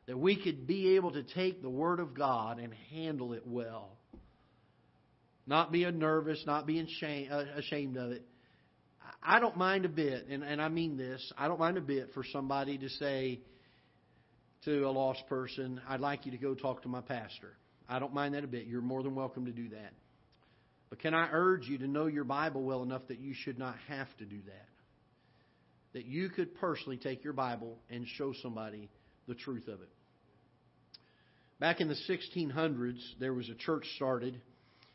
That 0.07 0.19
we 0.19 0.43
could 0.43 0.67
be 0.67 0.97
able 0.97 1.13
to 1.13 1.23
take 1.23 1.61
the 1.61 1.71
Word 1.71 2.01
of 2.01 2.15
God 2.15 2.59
and 2.59 2.73
handle 2.91 3.33
it 3.35 3.43
well. 3.47 3.99
Not 5.47 5.73
being 5.73 5.99
nervous, 5.99 6.43
not 6.47 6.67
being 6.67 6.89
uh, 7.31 7.45
ashamed 7.57 7.97
of 7.97 8.13
it. 8.13 8.25
I 9.23 9.39
don't 9.39 9.57
mind 9.57 9.85
a 9.85 9.89
bit, 9.89 10.27
and, 10.29 10.43
and 10.43 10.63
I 10.63 10.69
mean 10.69 10.97
this, 10.97 11.33
I 11.37 11.49
don't 11.49 11.61
mind 11.61 11.77
a 11.77 11.83
bit 11.83 12.11
for 12.15 12.25
somebody 12.25 12.79
to 12.79 12.89
say 12.89 13.41
to 14.65 14.83
a 14.87 14.91
lost 14.91 15.27
person, 15.29 15.81
I'd 15.89 16.01
like 16.01 16.27
you 16.27 16.33
to 16.33 16.39
go 16.39 16.55
talk 16.55 16.83
to 16.83 16.89
my 16.89 17.01
pastor. 17.01 17.53
I 17.89 17.99
don't 17.99 18.15
mind 18.15 18.35
that 18.35 18.45
a 18.45 18.47
bit. 18.47 18.67
You're 18.67 18.83
more 18.83 19.03
than 19.03 19.15
welcome 19.15 19.47
to 19.47 19.53
do 19.53 19.71
that. 19.71 19.93
But 20.91 21.01
can 21.01 21.15
I 21.15 21.29
urge 21.33 21.67
you 21.67 21.79
to 21.79 21.87
know 21.87 22.07
your 22.07 22.25
Bible 22.25 22.63
well 22.63 22.83
enough 22.83 23.03
that 23.09 23.21
you 23.21 23.35
should 23.35 23.59
not 23.59 23.77
have 23.89 24.09
to 24.19 24.25
do 24.25 24.39
that? 24.47 24.69
That 25.93 26.05
you 26.07 26.29
could 26.29 26.55
personally 26.57 26.97
take 26.97 27.25
your 27.25 27.33
Bible 27.33 27.79
and 27.91 28.07
show 28.17 28.33
somebody 28.43 28.89
the 29.29 29.35
truth 29.35 29.69
of 29.69 29.81
it. 29.83 29.89
Back 31.59 31.81
in 31.81 31.89
the 31.89 31.97
1600s, 32.09 33.01
there 33.19 33.35
was 33.35 33.49
a 33.49 33.55
church 33.55 33.87
started 33.97 34.41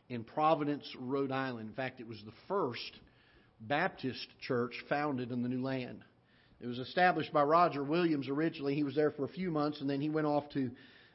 in 0.09 0.23
Providence, 0.23 0.83
Rhode 0.99 1.31
Island. 1.31 1.69
In 1.69 1.75
fact, 1.75 1.99
it 1.99 2.07
was 2.07 2.21
the 2.25 2.33
first 2.47 2.99
Baptist 3.61 4.27
church 4.41 4.73
founded 4.89 5.31
in 5.31 5.41
the 5.41 5.49
new 5.49 5.61
land. 5.61 6.03
It 6.61 6.67
was 6.67 6.79
established 6.79 7.33
by 7.33 7.43
Roger 7.43 7.83
Williams 7.83 8.29
originally. 8.29 8.75
He 8.75 8.83
was 8.83 8.95
there 8.95 9.11
for 9.11 9.25
a 9.25 9.29
few 9.29 9.51
months, 9.51 9.81
and 9.81 9.89
then 9.89 10.01
he 10.01 10.09
went 10.09 10.27
off 10.27 10.45
to 10.53 10.71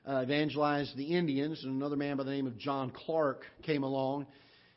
uh, 0.07 0.17
evangelize 0.19 0.93
the 0.97 1.17
Indians. 1.17 1.65
And 1.65 1.75
another 1.75 1.97
man 1.97 2.17
by 2.17 2.25
the 2.25 2.31
name 2.31 2.47
of 2.47 2.59
John 2.59 2.91
Clark 2.91 3.43
came 3.63 3.83
along 3.83 4.27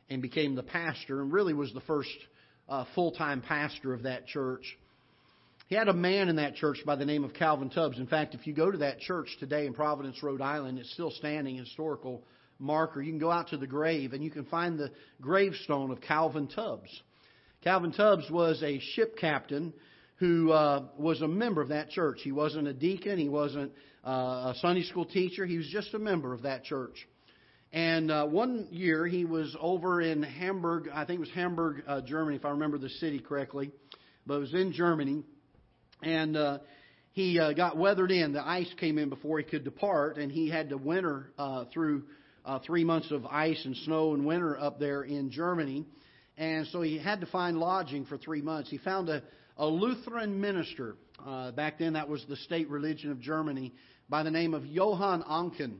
and 0.09 0.21
became 0.21 0.55
the 0.55 0.63
pastor, 0.63 1.21
and 1.21 1.31
really 1.31 1.53
was 1.53 1.73
the 1.73 1.81
first 1.81 2.09
uh, 2.69 2.85
full 2.95 3.11
time 3.11 3.41
pastor 3.41 3.93
of 3.93 4.03
that 4.03 4.27
church. 4.27 4.77
He 5.67 5.75
had 5.75 5.87
a 5.87 5.93
man 5.93 6.29
in 6.29 6.35
that 6.35 6.55
church 6.55 6.79
by 6.85 6.95
the 6.95 7.05
name 7.05 7.23
of 7.23 7.33
Calvin 7.33 7.69
Tubbs. 7.69 7.97
In 7.97 8.07
fact, 8.07 8.35
if 8.35 8.45
you 8.45 8.53
go 8.53 8.69
to 8.69 8.77
that 8.79 8.99
church 8.99 9.37
today 9.39 9.65
in 9.65 9.73
Providence, 9.73 10.21
Rhode 10.21 10.41
Island, 10.41 10.77
it's 10.77 10.91
still 10.91 11.11
standing, 11.11 11.55
historical 11.55 12.23
marker. 12.59 13.01
You 13.01 13.11
can 13.11 13.19
go 13.19 13.31
out 13.31 13.49
to 13.49 13.57
the 13.57 13.67
grave 13.67 14.13
and 14.13 14.23
you 14.23 14.29
can 14.29 14.45
find 14.45 14.77
the 14.77 14.91
gravestone 15.21 15.89
of 15.91 16.01
Calvin 16.01 16.47
Tubbs. 16.47 17.01
Calvin 17.63 17.93
Tubbs 17.93 18.29
was 18.29 18.61
a 18.61 18.81
ship 18.93 19.17
captain 19.17 19.71
who 20.17 20.51
uh, 20.51 20.83
was 20.97 21.21
a 21.21 21.27
member 21.29 21.61
of 21.61 21.69
that 21.69 21.89
church. 21.89 22.19
He 22.21 22.33
wasn't 22.33 22.67
a 22.67 22.73
deacon, 22.73 23.17
he 23.17 23.29
wasn't 23.29 23.71
uh, 24.05 24.51
a 24.51 24.55
Sunday 24.59 24.83
school 24.83 25.05
teacher, 25.05 25.45
he 25.45 25.55
was 25.55 25.67
just 25.67 25.93
a 25.93 25.99
member 25.99 26.33
of 26.33 26.41
that 26.41 26.65
church. 26.65 27.07
And 27.71 28.11
uh, 28.11 28.25
one 28.25 28.67
year 28.69 29.07
he 29.07 29.23
was 29.23 29.55
over 29.61 30.01
in 30.01 30.23
Hamburg, 30.23 30.89
I 30.93 31.05
think 31.05 31.17
it 31.17 31.21
was 31.21 31.31
Hamburg, 31.31 31.83
uh, 31.87 32.01
Germany, 32.01 32.35
if 32.35 32.43
I 32.43 32.49
remember 32.49 32.77
the 32.77 32.89
city 32.89 33.19
correctly, 33.19 33.71
but 34.27 34.35
it 34.35 34.39
was 34.39 34.53
in 34.53 34.73
Germany. 34.73 35.23
And 36.01 36.35
uh, 36.35 36.57
he 37.13 37.39
uh, 37.39 37.53
got 37.53 37.77
weathered 37.77 38.11
in. 38.11 38.33
The 38.33 38.45
ice 38.45 38.71
came 38.77 38.97
in 38.97 39.07
before 39.07 39.37
he 39.37 39.45
could 39.45 39.63
depart, 39.63 40.17
and 40.17 40.29
he 40.29 40.49
had 40.49 40.67
to 40.69 40.77
winter 40.77 41.31
uh, 41.37 41.63
through 41.73 42.03
uh, 42.45 42.59
three 42.59 42.83
months 42.83 43.09
of 43.09 43.25
ice 43.25 43.61
and 43.63 43.77
snow 43.77 44.13
and 44.13 44.25
winter 44.25 44.59
up 44.59 44.79
there 44.79 45.03
in 45.03 45.31
Germany. 45.31 45.85
And 46.37 46.67
so 46.67 46.81
he 46.81 46.97
had 46.97 47.21
to 47.21 47.27
find 47.27 47.57
lodging 47.57 48.05
for 48.05 48.17
three 48.17 48.41
months. 48.41 48.69
He 48.69 48.77
found 48.77 49.09
a, 49.09 49.21
a 49.57 49.65
Lutheran 49.65 50.41
minister. 50.41 50.95
Uh, 51.25 51.51
back 51.51 51.77
then, 51.79 51.93
that 51.93 52.09
was 52.09 52.25
the 52.27 52.35
state 52.37 52.69
religion 52.69 53.11
of 53.11 53.19
Germany 53.19 53.73
by 54.09 54.23
the 54.23 54.31
name 54.31 54.53
of 54.53 54.65
Johann 54.65 55.23
Oncken. 55.23 55.77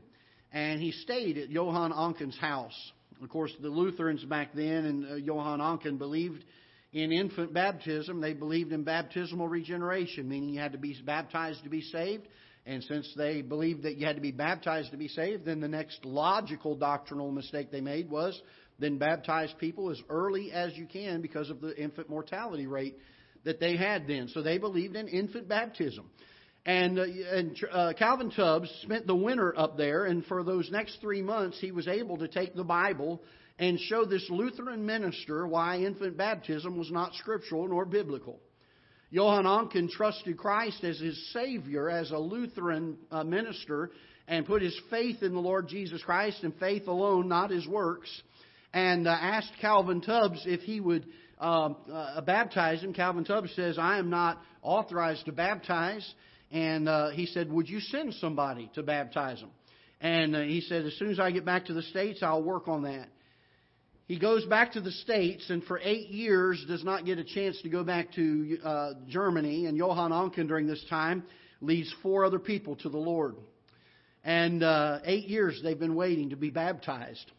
And 0.52 0.80
he 0.80 0.92
stayed 0.92 1.36
at 1.38 1.50
Johann 1.50 1.92
Oncken's 1.92 2.38
house. 2.38 2.92
Of 3.22 3.28
course, 3.28 3.52
the 3.60 3.68
Lutherans 3.68 4.24
back 4.24 4.54
then 4.54 4.84
and 4.84 5.12
uh, 5.12 5.14
Johann 5.16 5.60
Oncken 5.60 5.98
believed 5.98 6.44
in 6.92 7.10
infant 7.10 7.52
baptism. 7.52 8.20
They 8.20 8.34
believed 8.34 8.72
in 8.72 8.84
baptismal 8.84 9.48
regeneration, 9.48 10.28
meaning 10.28 10.50
you 10.50 10.60
had 10.60 10.72
to 10.72 10.78
be 10.78 10.96
baptized 11.04 11.64
to 11.64 11.70
be 11.70 11.80
saved. 11.80 12.28
And 12.66 12.82
since 12.84 13.12
they 13.16 13.42
believed 13.42 13.82
that 13.82 13.96
you 13.96 14.06
had 14.06 14.16
to 14.16 14.22
be 14.22 14.30
baptized 14.32 14.92
to 14.92 14.96
be 14.96 15.08
saved, 15.08 15.44
then 15.44 15.60
the 15.60 15.68
next 15.68 16.04
logical 16.04 16.74
doctrinal 16.74 17.30
mistake 17.30 17.70
they 17.70 17.82
made 17.82 18.08
was 18.08 18.40
then 18.78 18.98
baptize 18.98 19.52
people 19.58 19.90
as 19.90 20.00
early 20.08 20.52
as 20.52 20.76
you 20.76 20.86
can 20.86 21.20
because 21.20 21.50
of 21.50 21.60
the 21.60 21.76
infant 21.80 22.08
mortality 22.08 22.66
rate 22.66 22.96
that 23.44 23.60
they 23.60 23.76
had 23.76 24.06
then. 24.06 24.28
So 24.28 24.42
they 24.42 24.58
believed 24.58 24.96
in 24.96 25.08
infant 25.08 25.48
baptism. 25.48 26.10
And, 26.66 26.98
uh, 26.98 27.04
and 27.32 27.56
uh, 27.70 27.92
Calvin 27.98 28.30
Tubbs 28.30 28.70
spent 28.82 29.06
the 29.06 29.14
winter 29.14 29.56
up 29.56 29.76
there, 29.76 30.06
and 30.06 30.24
for 30.24 30.42
those 30.42 30.70
next 30.70 30.98
three 31.00 31.20
months, 31.20 31.58
he 31.60 31.72
was 31.72 31.86
able 31.86 32.16
to 32.18 32.28
take 32.28 32.54
the 32.54 32.64
Bible 32.64 33.20
and 33.58 33.78
show 33.78 34.04
this 34.04 34.26
Lutheran 34.30 34.84
minister 34.84 35.46
why 35.46 35.78
infant 35.78 36.16
baptism 36.16 36.78
was 36.78 36.90
not 36.90 37.14
scriptural 37.14 37.68
nor 37.68 37.84
biblical. 37.84 38.40
Johann 39.10 39.44
Oncken 39.44 39.90
trusted 39.90 40.38
Christ 40.38 40.82
as 40.82 40.98
his 40.98 41.32
Savior 41.32 41.88
as 41.88 42.10
a 42.10 42.18
Lutheran 42.18 42.96
uh, 43.12 43.22
minister 43.22 43.92
and 44.26 44.46
put 44.46 44.62
his 44.62 44.76
faith 44.90 45.22
in 45.22 45.34
the 45.34 45.40
Lord 45.40 45.68
Jesus 45.68 46.02
Christ 46.02 46.42
and 46.42 46.54
faith 46.56 46.88
alone, 46.88 47.28
not 47.28 47.50
his 47.50 47.66
works, 47.68 48.10
and 48.74 49.06
uh, 49.06 49.10
asked 49.12 49.52
Calvin 49.60 50.00
Tubbs 50.00 50.42
if 50.46 50.60
he 50.60 50.80
would 50.80 51.06
um, 51.38 51.76
uh, 51.90 52.20
baptize 52.22 52.82
him. 52.82 52.92
Calvin 52.92 53.24
Tubbs 53.24 53.54
says, 53.54 53.78
I 53.78 53.98
am 53.98 54.10
not 54.10 54.42
authorized 54.62 55.26
to 55.26 55.32
baptize. 55.32 56.12
And 56.50 56.88
uh, 56.88 57.10
he 57.10 57.26
said, 57.26 57.50
Would 57.50 57.68
you 57.68 57.80
send 57.80 58.14
somebody 58.14 58.70
to 58.74 58.82
baptize 58.82 59.40
him? 59.40 59.50
And 60.00 60.34
uh, 60.34 60.40
he 60.40 60.60
said, 60.60 60.84
As 60.84 60.94
soon 60.98 61.10
as 61.10 61.20
I 61.20 61.30
get 61.30 61.44
back 61.44 61.66
to 61.66 61.72
the 61.72 61.82
States, 61.82 62.18
I'll 62.22 62.42
work 62.42 62.66
on 62.66 62.82
that. 62.82 63.08
He 64.06 64.18
goes 64.18 64.44
back 64.44 64.72
to 64.72 64.80
the 64.80 64.90
States 64.90 65.48
and 65.48 65.64
for 65.64 65.78
eight 65.82 66.08
years 66.08 66.62
does 66.68 66.84
not 66.84 67.06
get 67.06 67.18
a 67.18 67.24
chance 67.24 67.58
to 67.62 67.70
go 67.70 67.84
back 67.84 68.12
to 68.14 68.58
uh, 68.62 68.90
Germany. 69.08 69.66
And 69.66 69.78
Johann 69.78 70.10
Oncken 70.10 70.48
during 70.48 70.66
this 70.66 70.84
time 70.90 71.22
leads 71.60 71.94
four 72.02 72.24
other 72.24 72.40
people 72.40 72.76
to 72.76 72.88
the 72.88 72.98
Lord. 72.98 73.36
And 74.24 74.62
uh, 74.62 74.98
eight 75.04 75.28
years 75.28 75.60
they've 75.62 75.78
been 75.78 75.94
waiting 75.94 76.30
to 76.30 76.36
be 76.36 76.50
baptized. 76.50 77.30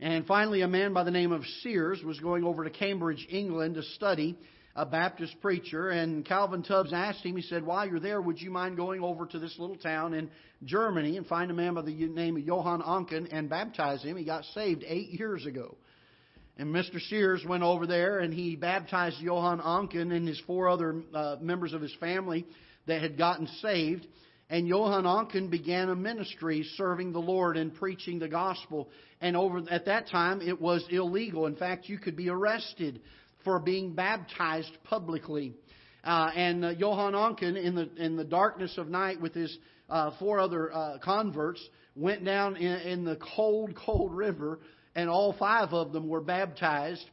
And 0.00 0.26
finally, 0.26 0.62
a 0.62 0.68
man 0.68 0.92
by 0.92 1.02
the 1.02 1.10
name 1.10 1.32
of 1.32 1.42
Sears 1.62 2.02
was 2.04 2.20
going 2.20 2.44
over 2.44 2.64
to 2.64 2.70
Cambridge, 2.70 3.26
England 3.30 3.74
to 3.74 3.82
study 3.82 4.38
a 4.76 4.86
Baptist 4.86 5.40
preacher. 5.40 5.90
And 5.90 6.24
Calvin 6.24 6.62
Tubbs 6.62 6.92
asked 6.92 7.24
him, 7.24 7.34
he 7.34 7.42
said, 7.42 7.64
While 7.64 7.88
you're 7.88 7.98
there, 7.98 8.22
would 8.22 8.40
you 8.40 8.50
mind 8.50 8.76
going 8.76 9.02
over 9.02 9.26
to 9.26 9.38
this 9.40 9.56
little 9.58 9.76
town 9.76 10.14
in 10.14 10.30
Germany 10.64 11.16
and 11.16 11.26
find 11.26 11.50
a 11.50 11.54
man 11.54 11.74
by 11.74 11.82
the 11.82 11.92
name 11.92 12.36
of 12.36 12.44
Johann 12.44 12.80
Oncken 12.80 13.28
and 13.32 13.50
baptize 13.50 14.02
him? 14.02 14.16
He 14.16 14.24
got 14.24 14.44
saved 14.54 14.84
eight 14.86 15.08
years 15.08 15.46
ago. 15.46 15.76
And 16.56 16.74
Mr. 16.74 17.00
Sears 17.00 17.44
went 17.44 17.64
over 17.64 17.86
there 17.86 18.20
and 18.20 18.32
he 18.32 18.54
baptized 18.54 19.20
Johann 19.20 19.60
Oncken 19.60 20.12
and 20.12 20.26
his 20.26 20.40
four 20.46 20.68
other 20.68 21.02
uh, 21.12 21.36
members 21.40 21.72
of 21.72 21.80
his 21.80 21.94
family 21.98 22.46
that 22.86 23.02
had 23.02 23.18
gotten 23.18 23.48
saved. 23.60 24.06
And 24.50 24.66
Johann 24.66 25.04
Oncken 25.04 25.50
began 25.50 25.90
a 25.90 25.94
ministry 25.94 26.66
serving 26.76 27.12
the 27.12 27.18
Lord 27.18 27.56
and 27.56 27.74
preaching 27.74 28.18
the 28.18 28.28
gospel. 28.28 28.88
And 29.20 29.36
over 29.36 29.62
at 29.70 29.84
that 29.84 30.08
time, 30.08 30.40
it 30.40 30.60
was 30.60 30.84
illegal. 30.90 31.46
In 31.46 31.56
fact, 31.56 31.88
you 31.88 31.98
could 31.98 32.16
be 32.16 32.30
arrested 32.30 33.00
for 33.44 33.58
being 33.58 33.94
baptized 33.94 34.72
publicly. 34.84 35.54
Uh, 36.02 36.30
and 36.34 36.64
uh, 36.64 36.68
Johann 36.70 37.12
Oncken, 37.12 37.62
in 37.62 37.74
the 37.74 37.90
in 37.96 38.16
the 38.16 38.24
darkness 38.24 38.78
of 38.78 38.88
night, 38.88 39.20
with 39.20 39.34
his 39.34 39.58
uh, 39.90 40.12
four 40.18 40.38
other 40.40 40.72
uh, 40.72 40.98
converts, 41.04 41.62
went 41.94 42.24
down 42.24 42.56
in, 42.56 42.80
in 42.80 43.04
the 43.04 43.18
cold, 43.36 43.74
cold 43.76 44.14
river 44.14 44.60
and 44.98 45.08
all 45.08 45.32
five 45.38 45.72
of 45.72 45.92
them 45.92 46.08
were 46.08 46.20
baptized. 46.20 47.04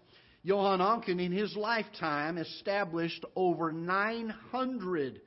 Johann 0.42 0.80
Oncken, 0.80 1.24
in 1.24 1.32
his 1.32 1.56
lifetime, 1.56 2.40
established 2.40 3.24
over 3.36 3.72
900 3.72 5.22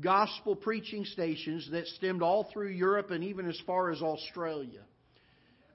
gospel 0.00 0.56
preaching 0.56 1.04
stations 1.04 1.68
that 1.70 1.86
stemmed 1.86 2.22
all 2.22 2.48
through 2.52 2.70
Europe 2.70 3.10
and 3.10 3.24
even 3.24 3.48
as 3.48 3.60
far 3.66 3.90
as 3.90 4.02
Australia. 4.02 4.80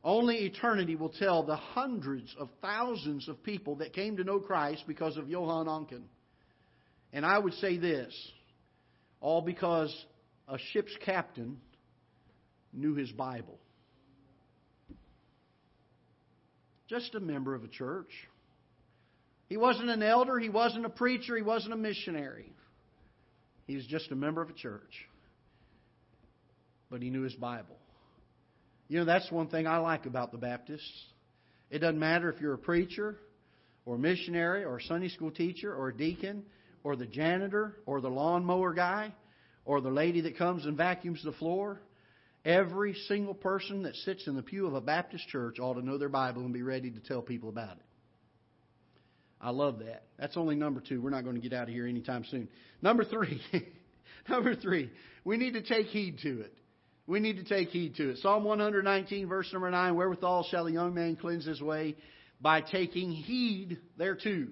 Only 0.03 0.45
eternity 0.45 0.95
will 0.95 1.09
tell 1.09 1.43
the 1.43 1.55
hundreds 1.55 2.33
of 2.39 2.49
thousands 2.61 3.27
of 3.27 3.43
people 3.43 3.75
that 3.77 3.93
came 3.93 4.17
to 4.17 4.23
know 4.23 4.39
Christ 4.39 4.83
because 4.87 5.17
of 5.17 5.29
Johann 5.29 5.67
Oncken. 5.67 6.03
And 7.11 7.25
I 7.25 7.37
would 7.37 7.53
say 7.55 7.77
this 7.77 8.13
all 9.19 9.41
because 9.41 9.93
a 10.47 10.57
ship's 10.71 10.95
captain 11.05 11.57
knew 12.71 12.95
his 12.95 13.11
Bible. 13.11 13.59
just 16.89 17.13
a 17.13 17.19
member 17.19 17.53
of 17.53 17.63
a 17.63 17.67
church. 17.67 18.09
He 19.47 19.57
wasn't 19.57 19.89
an 19.89 20.03
elder, 20.03 20.39
he 20.39 20.49
wasn't 20.49 20.85
a 20.85 20.89
preacher, 20.89 21.35
he 21.35 21.43
wasn't 21.43 21.73
a 21.73 21.77
missionary. 21.77 22.51
He 23.69 23.75
was 23.75 23.85
just 23.85 24.09
a 24.09 24.15
member 24.15 24.41
of 24.41 24.49
a 24.49 24.53
church. 24.53 25.05
But 26.89 27.03
he 27.03 27.11
knew 27.11 27.21
his 27.21 27.35
Bible. 27.35 27.77
You 28.87 28.97
know, 28.97 29.05
that's 29.05 29.31
one 29.31 29.45
thing 29.45 29.67
I 29.67 29.77
like 29.77 30.07
about 30.07 30.31
the 30.31 30.39
Baptists. 30.39 31.05
It 31.69 31.77
doesn't 31.77 31.99
matter 31.99 32.31
if 32.31 32.41
you're 32.41 32.55
a 32.55 32.57
preacher, 32.57 33.17
or 33.85 33.97
a 33.97 33.99
missionary, 33.99 34.63
or 34.63 34.77
a 34.77 34.81
Sunday 34.81 35.09
school 35.09 35.29
teacher, 35.29 35.71
or 35.71 35.89
a 35.89 35.95
deacon, 35.95 36.45
or 36.83 36.95
the 36.95 37.05
janitor, 37.05 37.77
or 37.85 38.01
the 38.01 38.09
lawnmower 38.09 38.73
guy, 38.73 39.13
or 39.65 39.81
the 39.81 39.91
lady 39.91 40.21
that 40.21 40.35
comes 40.35 40.65
and 40.65 40.75
vacuums 40.75 41.23
the 41.23 41.33
floor. 41.33 41.79
Every 42.43 42.95
single 43.07 43.35
person 43.35 43.83
that 43.83 43.93
sits 43.97 44.25
in 44.25 44.35
the 44.35 44.41
pew 44.41 44.65
of 44.65 44.73
a 44.73 44.81
Baptist 44.81 45.27
church 45.27 45.59
ought 45.59 45.75
to 45.75 45.85
know 45.85 45.99
their 45.99 46.09
Bible 46.09 46.41
and 46.41 46.51
be 46.51 46.63
ready 46.63 46.89
to 46.89 46.99
tell 47.01 47.21
people 47.21 47.49
about 47.49 47.77
it. 47.77 47.83
I 49.41 49.51
love 49.51 49.79
that. 49.79 50.03
That's 50.17 50.35
only 50.35 50.55
number 50.55 50.81
two. 50.81 51.01
We're 51.01 51.11
not 51.11 51.23
going 51.23 51.35
to 51.35 51.41
get 51.41 51.53
out 51.53 51.63
of 51.63 51.73
here 51.73 51.87
anytime 51.87 52.25
soon. 52.29 52.49
Number 52.81 53.05
three. 53.05 53.41
number 54.29 54.55
three. 54.55 54.91
We 55.23 55.37
need 55.37 55.53
to 55.53 55.61
take 55.61 55.87
heed 55.87 56.19
to 56.23 56.41
it. 56.41 56.53
We 57.07 57.19
need 57.19 57.37
to 57.37 57.43
take 57.43 57.69
heed 57.69 57.95
to 57.95 58.09
it. 58.11 58.17
Psalm 58.17 58.43
119, 58.43 59.27
verse 59.27 59.51
number 59.51 59.71
9 59.71 59.95
Wherewithal 59.95 60.47
shall 60.51 60.67
a 60.67 60.71
young 60.71 60.93
man 60.93 61.15
cleanse 61.15 61.45
his 61.45 61.61
way? 61.61 61.95
By 62.41 62.61
taking 62.61 63.11
heed 63.11 63.79
thereto. 63.97 64.47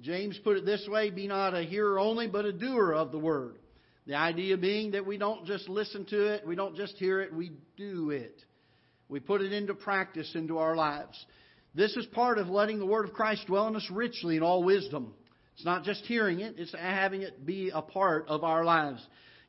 James 0.00 0.38
put 0.42 0.56
it 0.56 0.66
this 0.66 0.86
way 0.88 1.10
Be 1.10 1.28
not 1.28 1.54
a 1.54 1.62
hearer 1.62 1.98
only, 1.98 2.26
but 2.26 2.44
a 2.44 2.52
doer 2.52 2.92
of 2.92 3.12
the 3.12 3.18
word. 3.18 3.58
The 4.06 4.14
idea 4.16 4.56
being 4.56 4.90
that 4.92 5.06
we 5.06 5.16
don't 5.16 5.46
just 5.46 5.68
listen 5.68 6.04
to 6.06 6.34
it, 6.34 6.46
we 6.46 6.56
don't 6.56 6.76
just 6.76 6.96
hear 6.96 7.20
it, 7.20 7.32
we 7.32 7.52
do 7.76 8.10
it. 8.10 8.42
We 9.08 9.20
put 9.20 9.40
it 9.40 9.52
into 9.52 9.74
practice 9.74 10.30
into 10.34 10.58
our 10.58 10.74
lives. 10.76 11.24
This 11.74 11.96
is 11.96 12.06
part 12.06 12.38
of 12.38 12.48
letting 12.48 12.78
the 12.78 12.86
Word 12.86 13.04
of 13.04 13.14
Christ 13.14 13.46
dwell 13.46 13.66
in 13.66 13.74
us 13.74 13.88
richly 13.90 14.36
in 14.36 14.42
all 14.42 14.62
wisdom. 14.62 15.12
It's 15.56 15.64
not 15.64 15.84
just 15.84 16.04
hearing 16.04 16.40
it, 16.40 16.54
it's 16.58 16.74
having 16.74 17.22
it 17.22 17.44
be 17.44 17.70
a 17.74 17.82
part 17.82 18.26
of 18.28 18.44
our 18.44 18.64
lives. 18.64 19.04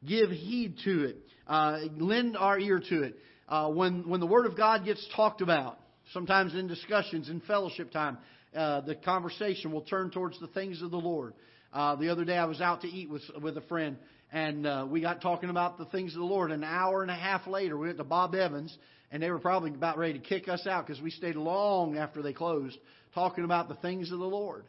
Give 0.08 0.30
heed 0.30 0.78
to 0.86 1.04
it. 1.06 1.18
Uh, 1.48 1.80
lend 1.98 2.36
our 2.36 2.60
ear 2.60 2.82
to 2.90 3.04
it. 3.04 3.16
Uh, 3.48 3.70
when, 3.70 4.10
when 4.10 4.20
the 4.20 4.26
Word 4.26 4.48
of 4.48 4.58
God 4.58 4.86
gets 4.86 5.08
talked 5.16 5.42
about, 5.42 5.78
sometimes 6.14 6.56
in 6.56 6.68
discussions, 6.68 7.30
in 7.30 7.42
fellowship 7.42 7.92
time, 7.92 8.18
uh, 8.56 8.82
the 8.82 8.96
conversation 8.96 9.72
will 9.72 9.82
turn 9.82 10.10
towards 10.10 10.40
the 10.40 10.48
things 10.48 10.82
of 10.82 10.90
the 10.90 10.98
Lord. 10.98 11.34
Uh, 11.72 11.96
the 11.96 12.10
other 12.10 12.26
day 12.26 12.38
I 12.38 12.46
was 12.46 12.62
out 12.62 12.82
to 12.82 12.88
eat 12.88 13.10
with 13.10 13.24
with 13.42 13.58
a 13.58 13.62
friend, 13.62 13.98
and 14.32 14.66
uh, 14.66 14.88
we 14.90 15.02
got 15.02 15.22
talking 15.22 15.50
about 15.50 15.78
the 15.78 15.86
things 15.86 16.14
of 16.14 16.20
the 16.20 16.26
Lord. 16.26 16.52
An 16.52 16.64
hour 16.64 17.02
and 17.02 17.12
a 17.12 17.16
half 17.16 17.46
later, 17.48 17.78
we 17.78 17.88
went 17.88 17.98
to 17.98 18.04
Bob 18.06 18.34
Evans, 18.34 18.76
and 19.12 19.22
they 19.22 19.30
were 19.30 19.40
probably 19.40 19.72
about 19.72 19.98
ready 19.98 20.14
to 20.14 20.20
kick 20.20 20.48
us 20.48 20.66
out 20.68 20.86
because 20.86 21.02
we 21.02 21.12
stayed 21.12 21.36
long 21.36 21.98
after 21.98 22.22
they 22.22 22.34
closed 22.34 22.78
talking 23.14 23.44
about 23.44 23.70
the 23.70 23.76
things 23.76 24.12
of 24.12 24.20
the 24.20 24.26
Lord. 24.26 24.66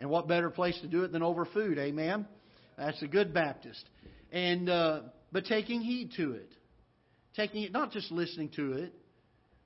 And 0.00 0.10
what 0.10 0.26
better 0.26 0.50
place 0.50 0.78
to 0.80 0.88
do 0.88 1.04
it 1.04 1.12
than 1.12 1.22
over 1.22 1.44
food? 1.44 1.78
Amen. 1.78 2.26
That's 2.76 3.00
a 3.02 3.06
good 3.06 3.32
Baptist. 3.32 3.82
And 4.32 4.68
uh, 4.68 5.00
but 5.30 5.44
taking 5.44 5.80
heed 5.80 6.12
to 6.16 6.32
it, 6.32 6.50
taking 7.36 7.62
it, 7.62 7.72
not 7.72 7.92
just 7.92 8.10
listening 8.10 8.50
to 8.56 8.72
it, 8.72 8.92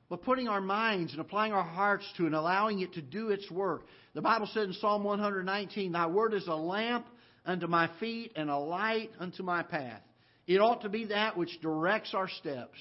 but 0.08 0.22
putting 0.22 0.48
our 0.48 0.60
minds 0.60 1.12
and 1.12 1.20
applying 1.20 1.52
our 1.52 1.62
hearts 1.62 2.04
to 2.16 2.24
it 2.24 2.26
and 2.26 2.34
allowing 2.34 2.80
it 2.80 2.94
to 2.94 3.02
do 3.02 3.30
its 3.30 3.50
work. 3.50 3.82
The 4.14 4.22
Bible 4.22 4.48
said 4.52 4.64
in 4.64 4.72
Psalm 4.74 5.04
119, 5.04 5.92
Thy 5.92 6.06
word 6.06 6.34
is 6.34 6.46
a 6.46 6.54
lamp 6.54 7.06
unto 7.44 7.66
my 7.66 7.90
feet 8.00 8.32
and 8.36 8.50
a 8.50 8.58
light 8.58 9.10
unto 9.18 9.42
my 9.42 9.62
path. 9.62 10.02
It 10.46 10.58
ought 10.58 10.82
to 10.82 10.88
be 10.88 11.06
that 11.06 11.36
which 11.36 11.60
directs 11.60 12.14
our 12.14 12.28
steps. 12.28 12.78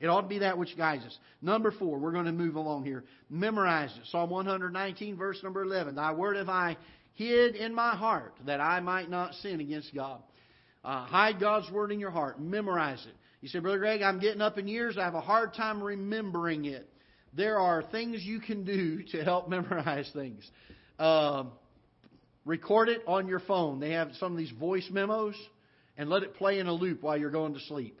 It 0.00 0.06
ought 0.06 0.22
to 0.22 0.28
be 0.28 0.38
that 0.40 0.58
which 0.58 0.76
guides 0.76 1.04
us. 1.04 1.18
Number 1.42 1.72
four, 1.72 1.98
we're 1.98 2.12
going 2.12 2.26
to 2.26 2.32
move 2.32 2.54
along 2.54 2.84
here. 2.84 3.04
Memorize 3.28 3.90
it. 3.96 4.06
Psalm 4.10 4.30
119, 4.30 5.16
verse 5.16 5.42
number 5.42 5.62
11. 5.62 5.96
Thy 5.96 6.12
word 6.12 6.36
have 6.36 6.48
I 6.48 6.76
hid 7.14 7.56
in 7.56 7.74
my 7.74 7.96
heart 7.96 8.34
that 8.46 8.60
I 8.60 8.80
might 8.80 9.10
not 9.10 9.34
sin 9.34 9.60
against 9.60 9.92
God. 9.94 10.22
Uh, 10.84 11.04
hide 11.04 11.40
God's 11.40 11.70
word 11.72 11.90
in 11.90 11.98
your 11.98 12.12
heart. 12.12 12.40
Memorize 12.40 13.04
it. 13.06 13.14
You 13.40 13.48
say, 13.48 13.58
Brother 13.58 13.78
Greg, 13.78 14.02
I'm 14.02 14.20
getting 14.20 14.40
up 14.40 14.56
in 14.56 14.68
years. 14.68 14.96
I 14.96 15.04
have 15.04 15.14
a 15.14 15.20
hard 15.20 15.54
time 15.54 15.82
remembering 15.82 16.64
it. 16.64 16.88
There 17.36 17.58
are 17.58 17.82
things 17.82 18.22
you 18.24 18.40
can 18.40 18.64
do 18.64 19.02
to 19.12 19.24
help 19.24 19.48
memorize 19.48 20.10
things. 20.12 20.48
Uh, 20.98 21.44
record 22.44 22.88
it 22.88 23.02
on 23.06 23.26
your 23.26 23.40
phone. 23.40 23.80
They 23.80 23.92
have 23.92 24.12
some 24.18 24.32
of 24.32 24.38
these 24.38 24.50
voice 24.52 24.88
memos, 24.90 25.36
and 25.96 26.08
let 26.08 26.22
it 26.22 26.34
play 26.34 26.60
in 26.60 26.68
a 26.68 26.72
loop 26.72 27.02
while 27.02 27.16
you're 27.16 27.30
going 27.30 27.54
to 27.54 27.60
sleep. 27.60 28.00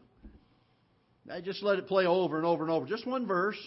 I 1.30 1.40
just 1.40 1.62
let 1.62 1.78
it 1.78 1.86
play 1.86 2.06
over 2.06 2.36
and 2.36 2.46
over 2.46 2.64
and 2.64 2.72
over. 2.72 2.86
Just 2.86 3.06
one 3.06 3.26
verse. 3.26 3.58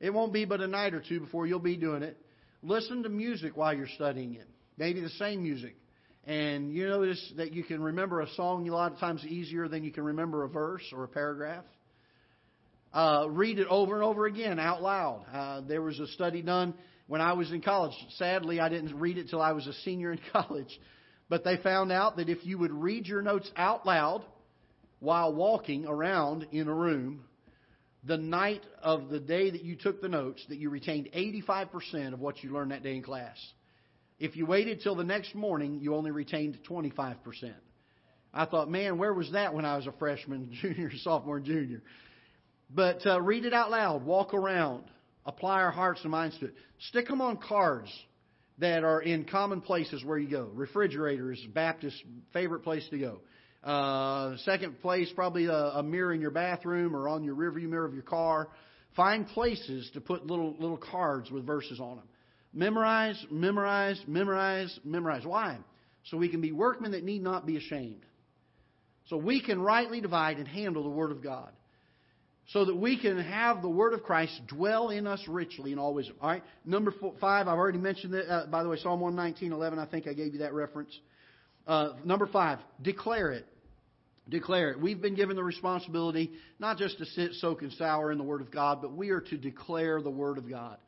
It 0.00 0.10
won't 0.10 0.32
be 0.32 0.44
but 0.44 0.60
a 0.60 0.66
night 0.66 0.94
or 0.94 1.02
two 1.06 1.20
before 1.20 1.46
you'll 1.46 1.58
be 1.58 1.76
doing 1.76 2.02
it. 2.02 2.16
Listen 2.62 3.02
to 3.02 3.08
music 3.08 3.56
while 3.56 3.74
you're 3.74 3.88
studying 3.88 4.34
it. 4.34 4.48
Maybe 4.76 5.00
the 5.00 5.10
same 5.10 5.42
music. 5.42 5.76
And 6.24 6.72
you 6.72 6.88
notice 6.88 7.32
that 7.36 7.52
you 7.52 7.64
can 7.64 7.82
remember 7.82 8.20
a 8.20 8.28
song 8.30 8.68
a 8.68 8.72
lot 8.72 8.92
of 8.92 8.98
times 8.98 9.24
easier 9.24 9.68
than 9.68 9.82
you 9.82 9.90
can 9.90 10.04
remember 10.04 10.44
a 10.44 10.48
verse 10.48 10.82
or 10.92 11.04
a 11.04 11.08
paragraph. 11.08 11.64
Uh, 12.92 13.26
read 13.28 13.58
it 13.58 13.66
over 13.68 13.94
and 13.94 14.04
over 14.04 14.26
again 14.26 14.58
out 14.58 14.82
loud. 14.82 15.24
Uh, 15.32 15.60
there 15.66 15.82
was 15.82 15.98
a 16.00 16.06
study 16.08 16.42
done 16.42 16.74
when 17.06 17.20
I 17.20 17.32
was 17.32 17.50
in 17.50 17.60
college. 17.60 17.94
Sadly, 18.16 18.60
I 18.60 18.68
didn't 18.68 18.98
read 18.98 19.18
it 19.18 19.28
till 19.30 19.42
I 19.42 19.52
was 19.52 19.66
a 19.66 19.72
senior 19.84 20.12
in 20.12 20.20
college. 20.32 20.78
But 21.28 21.44
they 21.44 21.56
found 21.58 21.92
out 21.92 22.16
that 22.16 22.28
if 22.28 22.44
you 22.44 22.58
would 22.58 22.72
read 22.72 23.06
your 23.06 23.22
notes 23.22 23.50
out 23.56 23.86
loud 23.86 24.24
while 25.00 25.32
walking 25.32 25.86
around 25.86 26.46
in 26.52 26.68
a 26.68 26.74
room, 26.74 27.24
the 28.04 28.16
night 28.16 28.64
of 28.82 29.08
the 29.08 29.20
day 29.20 29.50
that 29.50 29.62
you 29.62 29.76
took 29.76 30.00
the 30.00 30.08
notes, 30.08 30.44
that 30.48 30.58
you 30.58 30.70
retained 30.70 31.10
85% 31.14 32.12
of 32.12 32.20
what 32.20 32.42
you 32.42 32.52
learned 32.52 32.70
that 32.70 32.82
day 32.82 32.96
in 32.96 33.02
class. 33.02 33.36
If 34.18 34.36
you 34.36 34.46
waited 34.46 34.80
till 34.82 34.94
the 34.94 35.04
next 35.04 35.34
morning, 35.34 35.78
you 35.80 35.94
only 35.94 36.10
retained 36.10 36.58
25%. 36.68 37.16
I 38.34 38.44
thought, 38.44 38.70
man, 38.70 38.98
where 38.98 39.14
was 39.14 39.32
that 39.32 39.54
when 39.54 39.64
I 39.64 39.76
was 39.76 39.86
a 39.86 39.92
freshman, 39.92 40.50
junior, 40.60 40.90
sophomore, 41.02 41.40
junior? 41.40 41.82
But 42.70 43.06
uh, 43.06 43.20
read 43.20 43.44
it 43.44 43.54
out 43.54 43.70
loud, 43.70 44.04
walk 44.04 44.34
around, 44.34 44.84
apply 45.24 45.62
our 45.62 45.70
hearts 45.70 46.00
and 46.02 46.10
minds 46.10 46.38
to 46.38 46.46
it. 46.46 46.54
Stick 46.88 47.08
them 47.08 47.20
on 47.20 47.38
cards 47.38 47.90
that 48.58 48.84
are 48.84 49.00
in 49.00 49.24
common 49.24 49.60
places 49.60 50.04
where 50.04 50.18
you 50.18 50.28
go. 50.28 50.50
Refrigerator 50.52 51.32
is 51.32 51.40
Baptist 51.54 51.96
favorite 52.32 52.60
place 52.60 52.86
to 52.90 52.98
go. 52.98 53.20
Uh, 53.62 54.36
second 54.44 54.80
place, 54.80 55.10
probably 55.14 55.46
a, 55.46 55.52
a 55.52 55.82
mirror 55.82 56.12
in 56.12 56.20
your 56.20 56.30
bathroom 56.30 56.94
or 56.94 57.08
on 57.08 57.24
your 57.24 57.34
rearview 57.34 57.68
mirror 57.68 57.84
of 57.84 57.94
your 57.94 58.04
car. 58.04 58.48
Find 58.96 59.26
places 59.26 59.90
to 59.94 60.00
put 60.00 60.26
little 60.26 60.54
little 60.58 60.76
cards 60.76 61.30
with 61.30 61.46
verses 61.46 61.80
on 61.80 61.96
them. 61.96 62.08
Memorize, 62.52 63.22
memorize, 63.30 64.00
memorize, 64.06 64.78
memorize. 64.84 65.24
Why? 65.24 65.58
So 66.04 66.16
we 66.16 66.28
can 66.28 66.40
be 66.40 66.52
workmen 66.52 66.92
that 66.92 67.04
need 67.04 67.22
not 67.22 67.46
be 67.46 67.56
ashamed. 67.56 68.04
So 69.06 69.16
we 69.16 69.42
can 69.42 69.60
rightly 69.60 70.00
divide 70.00 70.38
and 70.38 70.46
handle 70.46 70.82
the 70.82 70.88
Word 70.88 71.10
of 71.10 71.22
God. 71.22 71.50
So 72.48 72.64
that 72.64 72.76
we 72.76 72.98
can 72.98 73.18
have 73.18 73.60
the 73.60 73.68
Word 73.68 73.92
of 73.92 74.02
Christ 74.02 74.40
dwell 74.46 74.88
in 74.88 75.06
us 75.06 75.22
richly 75.28 75.74
all 75.74 75.92
wisdom. 75.92 76.16
All 76.20 76.30
right, 76.30 76.42
number 76.64 76.92
four, 76.98 77.14
five, 77.20 77.46
I've 77.46 77.58
already 77.58 77.78
mentioned 77.78 78.14
that. 78.14 78.32
Uh, 78.32 78.46
by 78.46 78.62
the 78.62 78.68
way, 78.68 78.78
Psalm 78.78 79.00
119, 79.00 79.52
11, 79.52 79.78
I 79.78 79.84
think 79.84 80.06
I 80.06 80.14
gave 80.14 80.32
you 80.32 80.40
that 80.40 80.54
reference. 80.54 80.98
Uh, 81.68 81.92
number 82.02 82.26
five, 82.26 82.58
declare 82.80 83.30
it. 83.30 83.46
Declare 84.26 84.72
it. 84.72 84.80
We've 84.80 85.00
been 85.00 85.14
given 85.14 85.36
the 85.36 85.44
responsibility 85.44 86.32
not 86.58 86.78
just 86.78 86.96
to 86.98 87.04
sit, 87.04 87.34
soak, 87.34 87.60
and 87.60 87.72
sour 87.74 88.10
in 88.10 88.16
the 88.16 88.24
Word 88.24 88.40
of 88.40 88.50
God, 88.50 88.80
but 88.80 88.96
we 88.96 89.10
are 89.10 89.20
to 89.20 89.36
declare 89.36 90.00
the 90.00 90.10
Word 90.10 90.38
of 90.38 90.48
God. 90.48 90.78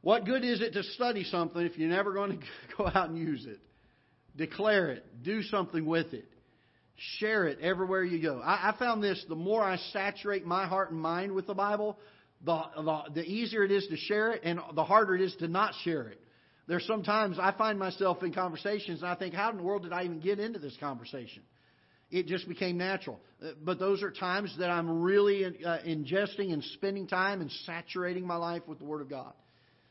What 0.00 0.24
good 0.24 0.44
is 0.44 0.60
it 0.60 0.72
to 0.72 0.82
study 0.82 1.22
something 1.22 1.62
if 1.62 1.78
you're 1.78 1.88
never 1.88 2.12
going 2.12 2.40
to 2.40 2.46
go 2.76 2.86
out 2.86 3.08
and 3.08 3.16
use 3.16 3.46
it? 3.46 3.60
Declare 4.36 4.90
it. 4.90 5.22
Do 5.22 5.42
something 5.42 5.86
with 5.86 6.12
it. 6.12 6.26
Share 7.18 7.46
it 7.46 7.60
everywhere 7.60 8.02
you 8.02 8.20
go. 8.20 8.40
I, 8.40 8.70
I 8.70 8.78
found 8.78 9.02
this 9.02 9.24
the 9.28 9.36
more 9.36 9.62
I 9.62 9.76
saturate 9.92 10.44
my 10.44 10.66
heart 10.66 10.90
and 10.90 11.00
mind 11.00 11.32
with 11.32 11.46
the 11.46 11.54
Bible, 11.54 11.98
the, 12.44 12.62
the, 12.76 13.02
the 13.14 13.24
easier 13.24 13.62
it 13.62 13.70
is 13.70 13.86
to 13.88 13.96
share 13.96 14.32
it 14.32 14.42
and 14.44 14.60
the 14.74 14.84
harder 14.84 15.14
it 15.14 15.20
is 15.20 15.34
to 15.36 15.48
not 15.48 15.74
share 15.84 16.08
it. 16.08 16.20
There's 16.68 16.86
sometimes 16.86 17.38
I 17.40 17.52
find 17.52 17.78
myself 17.78 18.22
in 18.22 18.32
conversations 18.32 19.02
and 19.02 19.10
I 19.10 19.14
think, 19.14 19.34
how 19.34 19.50
in 19.50 19.56
the 19.56 19.62
world 19.62 19.82
did 19.82 19.92
I 19.92 20.04
even 20.04 20.20
get 20.20 20.38
into 20.38 20.58
this 20.58 20.76
conversation? 20.78 21.42
It 22.10 22.26
just 22.26 22.46
became 22.46 22.76
natural. 22.76 23.18
Uh, 23.42 23.52
but 23.64 23.78
those 23.78 24.02
are 24.02 24.10
times 24.10 24.54
that 24.58 24.70
I'm 24.70 25.02
really 25.02 25.44
uh, 25.44 25.78
ingesting 25.86 26.52
and 26.52 26.62
spending 26.74 27.06
time 27.06 27.40
and 27.40 27.50
saturating 27.64 28.26
my 28.26 28.36
life 28.36 28.62
with 28.66 28.78
the 28.78 28.84
Word 28.84 29.00
of 29.00 29.08
God. 29.08 29.32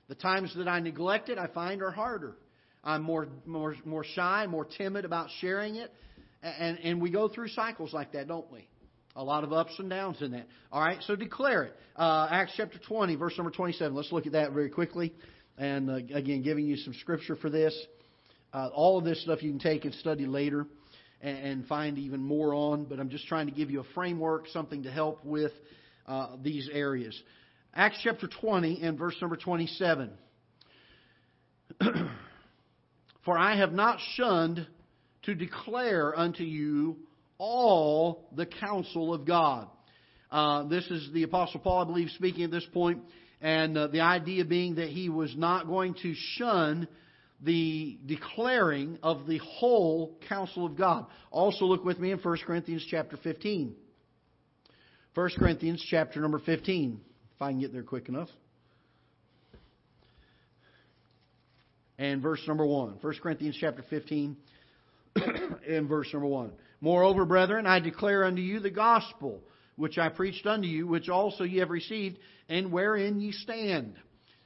The 0.07 0.15
times 0.15 0.53
that 0.55 0.67
I 0.67 0.79
neglect 0.79 1.29
it, 1.29 1.37
I 1.37 1.47
find 1.47 1.81
are 1.81 1.91
harder. 1.91 2.37
I'm 2.83 3.01
more, 3.01 3.27
more, 3.45 3.75
more 3.85 4.03
shy, 4.03 4.45
more 4.47 4.65
timid 4.65 5.03
about 5.03 5.29
sharing 5.39 5.75
it. 5.75 5.91
And, 6.43 6.79
and 6.79 7.01
we 7.01 7.11
go 7.11 7.27
through 7.27 7.49
cycles 7.49 7.93
like 7.93 8.13
that, 8.13 8.27
don't 8.27 8.51
we? 8.51 8.67
A 9.15 9.23
lot 9.23 9.43
of 9.43 9.51
ups 9.51 9.73
and 9.77 9.89
downs 9.89 10.21
in 10.21 10.31
that. 10.31 10.47
All 10.71 10.81
right, 10.81 10.97
so 11.05 11.15
declare 11.15 11.63
it. 11.63 11.75
Uh, 11.95 12.27
Acts 12.31 12.53
chapter 12.55 12.79
20, 12.87 13.15
verse 13.15 13.33
number 13.37 13.51
27. 13.51 13.93
Let's 13.93 14.11
look 14.11 14.25
at 14.25 14.31
that 14.33 14.53
very 14.53 14.69
quickly 14.69 15.13
and 15.57 15.89
uh, 15.89 15.95
again, 16.13 16.41
giving 16.41 16.65
you 16.65 16.77
some 16.77 16.93
scripture 16.95 17.35
for 17.35 17.49
this. 17.49 17.75
Uh, 18.53 18.69
all 18.73 18.97
of 18.97 19.05
this 19.05 19.21
stuff 19.23 19.41
you 19.41 19.49
can 19.49 19.59
take 19.59 19.85
and 19.85 19.93
study 19.95 20.25
later 20.25 20.65
and, 21.21 21.37
and, 21.37 21.67
find 21.67 21.97
even 21.97 22.21
more 22.21 22.53
on, 22.53 22.83
but 22.83 22.99
I'm 22.99 23.09
just 23.09 23.27
trying 23.27 23.45
to 23.45 23.53
give 23.53 23.71
you 23.71 23.79
a 23.79 23.85
framework, 23.93 24.47
something 24.49 24.83
to 24.83 24.91
help 24.91 25.23
with 25.23 25.51
uh, 26.07 26.35
these 26.41 26.69
areas. 26.71 27.17
Acts 27.73 27.99
chapter 28.03 28.27
20 28.27 28.81
and 28.81 28.97
verse 28.97 29.15
number 29.21 29.37
27. 29.37 30.11
For 33.25 33.37
I 33.37 33.55
have 33.55 33.71
not 33.71 33.99
shunned 34.15 34.67
to 35.23 35.35
declare 35.35 36.17
unto 36.17 36.43
you 36.43 36.97
all 37.37 38.27
the 38.35 38.45
counsel 38.45 39.13
of 39.13 39.25
God. 39.25 39.67
Uh, 40.31 40.63
this 40.67 40.85
is 40.87 41.09
the 41.13 41.23
Apostle 41.23 41.59
Paul, 41.59 41.83
I 41.83 41.85
believe, 41.85 42.09
speaking 42.11 42.43
at 42.43 42.51
this 42.51 42.65
point. 42.73 43.01
And 43.41 43.77
uh, 43.77 43.87
the 43.87 44.01
idea 44.01 44.45
being 44.45 44.75
that 44.75 44.89
he 44.89 45.09
was 45.09 45.35
not 45.35 45.67
going 45.67 45.95
to 46.03 46.13
shun 46.15 46.87
the 47.41 47.97
declaring 48.05 48.99
of 49.01 49.25
the 49.25 49.39
whole 49.39 50.15
counsel 50.29 50.65
of 50.65 50.77
God. 50.77 51.07
Also 51.31 51.65
look 51.65 51.83
with 51.83 51.99
me 51.99 52.11
in 52.11 52.19
1 52.19 52.37
Corinthians 52.45 52.85
chapter 52.89 53.17
15. 53.17 53.75
1 55.13 55.29
Corinthians 55.37 55.83
chapter 55.89 56.21
number 56.21 56.39
15, 56.39 57.01
if 57.35 57.41
I 57.41 57.49
can 57.49 57.59
get 57.59 57.73
there 57.73 57.83
quick 57.83 58.09
enough. 58.09 58.29
And 61.97 62.21
verse 62.21 62.41
number 62.47 62.65
1. 62.65 62.97
1 63.01 63.13
Corinthians 63.21 63.57
chapter 63.59 63.83
15 63.89 64.37
and 65.67 65.89
verse 65.89 66.07
number 66.13 66.27
1. 66.27 66.51
Moreover, 66.79 67.25
brethren, 67.25 67.65
I 67.65 67.79
declare 67.79 68.23
unto 68.23 68.41
you 68.41 68.59
the 68.59 68.71
gospel 68.71 69.41
which 69.75 69.97
I 69.97 70.09
preached 70.09 70.45
unto 70.45 70.67
you, 70.67 70.87
which 70.87 71.09
also 71.09 71.43
ye 71.43 71.59
have 71.59 71.69
received, 71.69 72.17
and 72.49 72.71
wherein 72.71 73.19
ye 73.19 73.31
stand. 73.31 73.95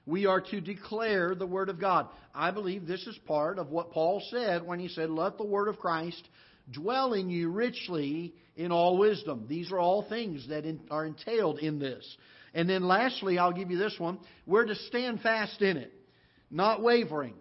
We 0.06 0.28
are 0.28 0.42
to 0.42 0.62
declare 0.62 1.34
the 1.34 1.48
Word 1.48 1.70
of 1.70 1.80
God. 1.80 2.08
I 2.34 2.52
believe 2.52 2.86
this 2.86 3.06
is 3.08 3.18
part 3.26 3.58
of 3.58 3.70
what 3.70 3.92
Paul 3.92 4.22
said 4.30 4.66
when 4.66 4.80
he 4.80 4.88
said, 4.88 5.10
Let 5.10 5.38
the 5.38 5.46
Word 5.46 5.68
of 5.68 5.80
Christ 5.80 6.28
dwell 6.72 7.14
in 7.14 7.30
you 7.30 7.50
richly 7.50 8.34
in 8.56 8.72
all 8.72 8.98
wisdom. 8.98 9.46
These 9.48 9.72
are 9.72 9.80
all 9.80 10.08
things 10.08 10.48
that 10.50 10.66
are 10.92 11.06
entailed 11.06 11.60
in 11.60 11.80
this. 11.80 12.06
And 12.54 12.70
then 12.70 12.88
lastly, 12.88 13.38
I'll 13.38 13.52
give 13.52 13.72
you 13.72 13.78
this 13.78 13.96
one. 13.98 14.20
We're 14.46 14.66
to 14.66 14.76
stand 14.76 15.22
fast 15.22 15.62
in 15.62 15.78
it, 15.78 15.92
not 16.50 16.82
wavering. 16.82 17.36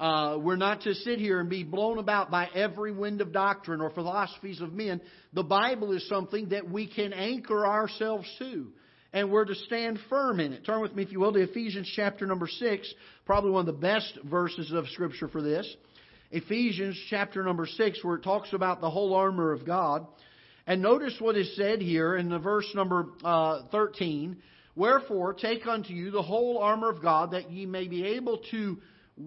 Uh, 0.00 0.38
we're 0.38 0.56
not 0.56 0.80
to 0.80 0.94
sit 0.94 1.18
here 1.18 1.40
and 1.40 1.50
be 1.50 1.62
blown 1.62 1.98
about 1.98 2.30
by 2.30 2.48
every 2.54 2.90
wind 2.90 3.20
of 3.20 3.34
doctrine 3.34 3.82
or 3.82 3.90
philosophies 3.90 4.62
of 4.62 4.72
men. 4.72 4.98
The 5.34 5.42
Bible 5.42 5.92
is 5.92 6.08
something 6.08 6.48
that 6.48 6.70
we 6.70 6.86
can 6.86 7.12
anchor 7.12 7.66
ourselves 7.66 8.26
to. 8.38 8.68
and 9.12 9.30
we're 9.30 9.44
to 9.44 9.54
stand 9.54 9.98
firm 10.08 10.40
in 10.40 10.52
it. 10.54 10.64
Turn 10.64 10.80
with 10.80 10.94
me, 10.94 11.02
if 11.02 11.12
you 11.12 11.20
will, 11.20 11.32
to 11.34 11.40
Ephesians 11.40 11.92
chapter 11.96 12.26
number 12.26 12.46
6, 12.46 12.94
probably 13.26 13.50
one 13.50 13.68
of 13.68 13.74
the 13.74 13.80
best 13.80 14.18
verses 14.24 14.72
of 14.72 14.88
Scripture 14.88 15.28
for 15.28 15.42
this. 15.42 15.68
Ephesians 16.30 16.98
chapter 17.10 17.42
number 17.42 17.66
6, 17.66 18.02
where 18.02 18.14
it 18.16 18.22
talks 18.22 18.52
about 18.54 18.80
the 18.80 18.88
whole 18.88 19.14
armor 19.14 19.52
of 19.52 19.66
God. 19.66 20.06
And 20.66 20.80
notice 20.80 21.16
what 21.18 21.36
is 21.36 21.56
said 21.56 21.82
here 21.82 22.16
in 22.16 22.30
the 22.30 22.38
verse 22.38 22.70
number 22.74 23.06
uh, 23.22 23.62
13. 23.72 24.36
Wherefore, 24.76 25.34
take 25.34 25.66
unto 25.66 25.92
you 25.92 26.10
the 26.10 26.22
whole 26.22 26.58
armor 26.58 26.88
of 26.88 27.02
God, 27.02 27.32
that 27.32 27.50
ye 27.50 27.66
may 27.66 27.88
be 27.88 28.06
able 28.06 28.38
to 28.52 28.78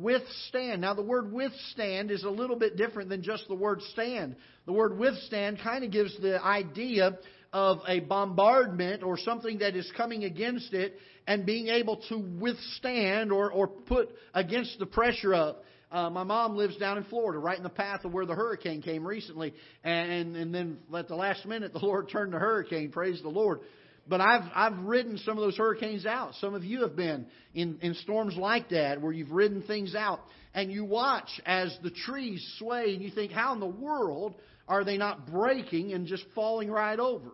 withstand. 0.01 0.81
Now, 0.81 0.93
the 0.93 1.01
word 1.01 1.31
withstand 1.31 2.11
is 2.11 2.23
a 2.23 2.29
little 2.29 2.55
bit 2.55 2.77
different 2.77 3.09
than 3.09 3.21
just 3.21 3.47
the 3.47 3.55
word 3.55 3.81
stand. 3.91 4.35
The 4.65 4.73
word 4.73 4.97
withstand 4.97 5.59
kind 5.63 5.83
of 5.83 5.91
gives 5.91 6.19
the 6.21 6.43
idea 6.43 7.17
of 7.51 7.79
a 7.87 7.99
bombardment 7.99 9.03
or 9.03 9.17
something 9.17 9.59
that 9.59 9.75
is 9.75 9.89
coming 9.95 10.23
against 10.23 10.73
it 10.73 10.95
and 11.27 11.45
being 11.45 11.67
able 11.67 11.97
to 12.09 12.17
withstand 12.17 13.31
or, 13.31 13.51
or 13.51 13.67
put 13.67 14.09
against 14.33 14.79
the 14.79 14.85
pressure 14.85 15.33
of. 15.33 15.57
Uh, 15.91 16.09
my 16.09 16.23
mom 16.23 16.55
lives 16.55 16.75
down 16.77 16.97
in 16.97 17.03
Florida, 17.03 17.37
right 17.37 17.55
in 17.55 17.61
the 17.61 17.69
path 17.69 18.03
of 18.03 18.11
where 18.11 18.25
the 18.25 18.33
hurricane 18.33 18.81
came 18.81 19.05
recently, 19.05 19.53
and 19.83 20.35
and 20.35 20.53
then 20.53 20.79
at 20.95 21.07
the 21.07 21.15
last 21.15 21.45
minute, 21.45 21.71
the 21.71 21.79
Lord 21.85 22.09
turned 22.09 22.33
the 22.33 22.39
hurricane. 22.39 22.91
Praise 22.91 23.21
the 23.21 23.29
Lord! 23.29 23.59
But 24.07 24.21
I've 24.21 24.49
I've 24.53 24.79
ridden 24.79 25.17
some 25.19 25.37
of 25.37 25.43
those 25.43 25.57
hurricanes 25.57 26.05
out. 26.05 26.33
Some 26.35 26.53
of 26.53 26.63
you 26.63 26.81
have 26.81 26.95
been 26.95 27.25
in 27.53 27.79
in 27.81 27.93
storms 27.95 28.35
like 28.35 28.69
that, 28.69 29.01
where 29.01 29.13
you've 29.13 29.31
ridden 29.31 29.63
things 29.63 29.95
out, 29.95 30.19
and 30.53 30.71
you 30.71 30.83
watch 30.83 31.29
as 31.45 31.77
the 31.83 31.91
trees 31.91 32.45
sway, 32.59 32.93
and 32.93 33.01
you 33.01 33.11
think, 33.11 33.31
how 33.31 33.53
in 33.53 33.59
the 33.59 33.65
world 33.65 34.35
are 34.67 34.83
they 34.83 34.97
not 34.97 35.31
breaking 35.31 35.93
and 35.93 36.07
just 36.07 36.25
falling 36.35 36.69
right 36.69 36.99
over? 36.99 37.31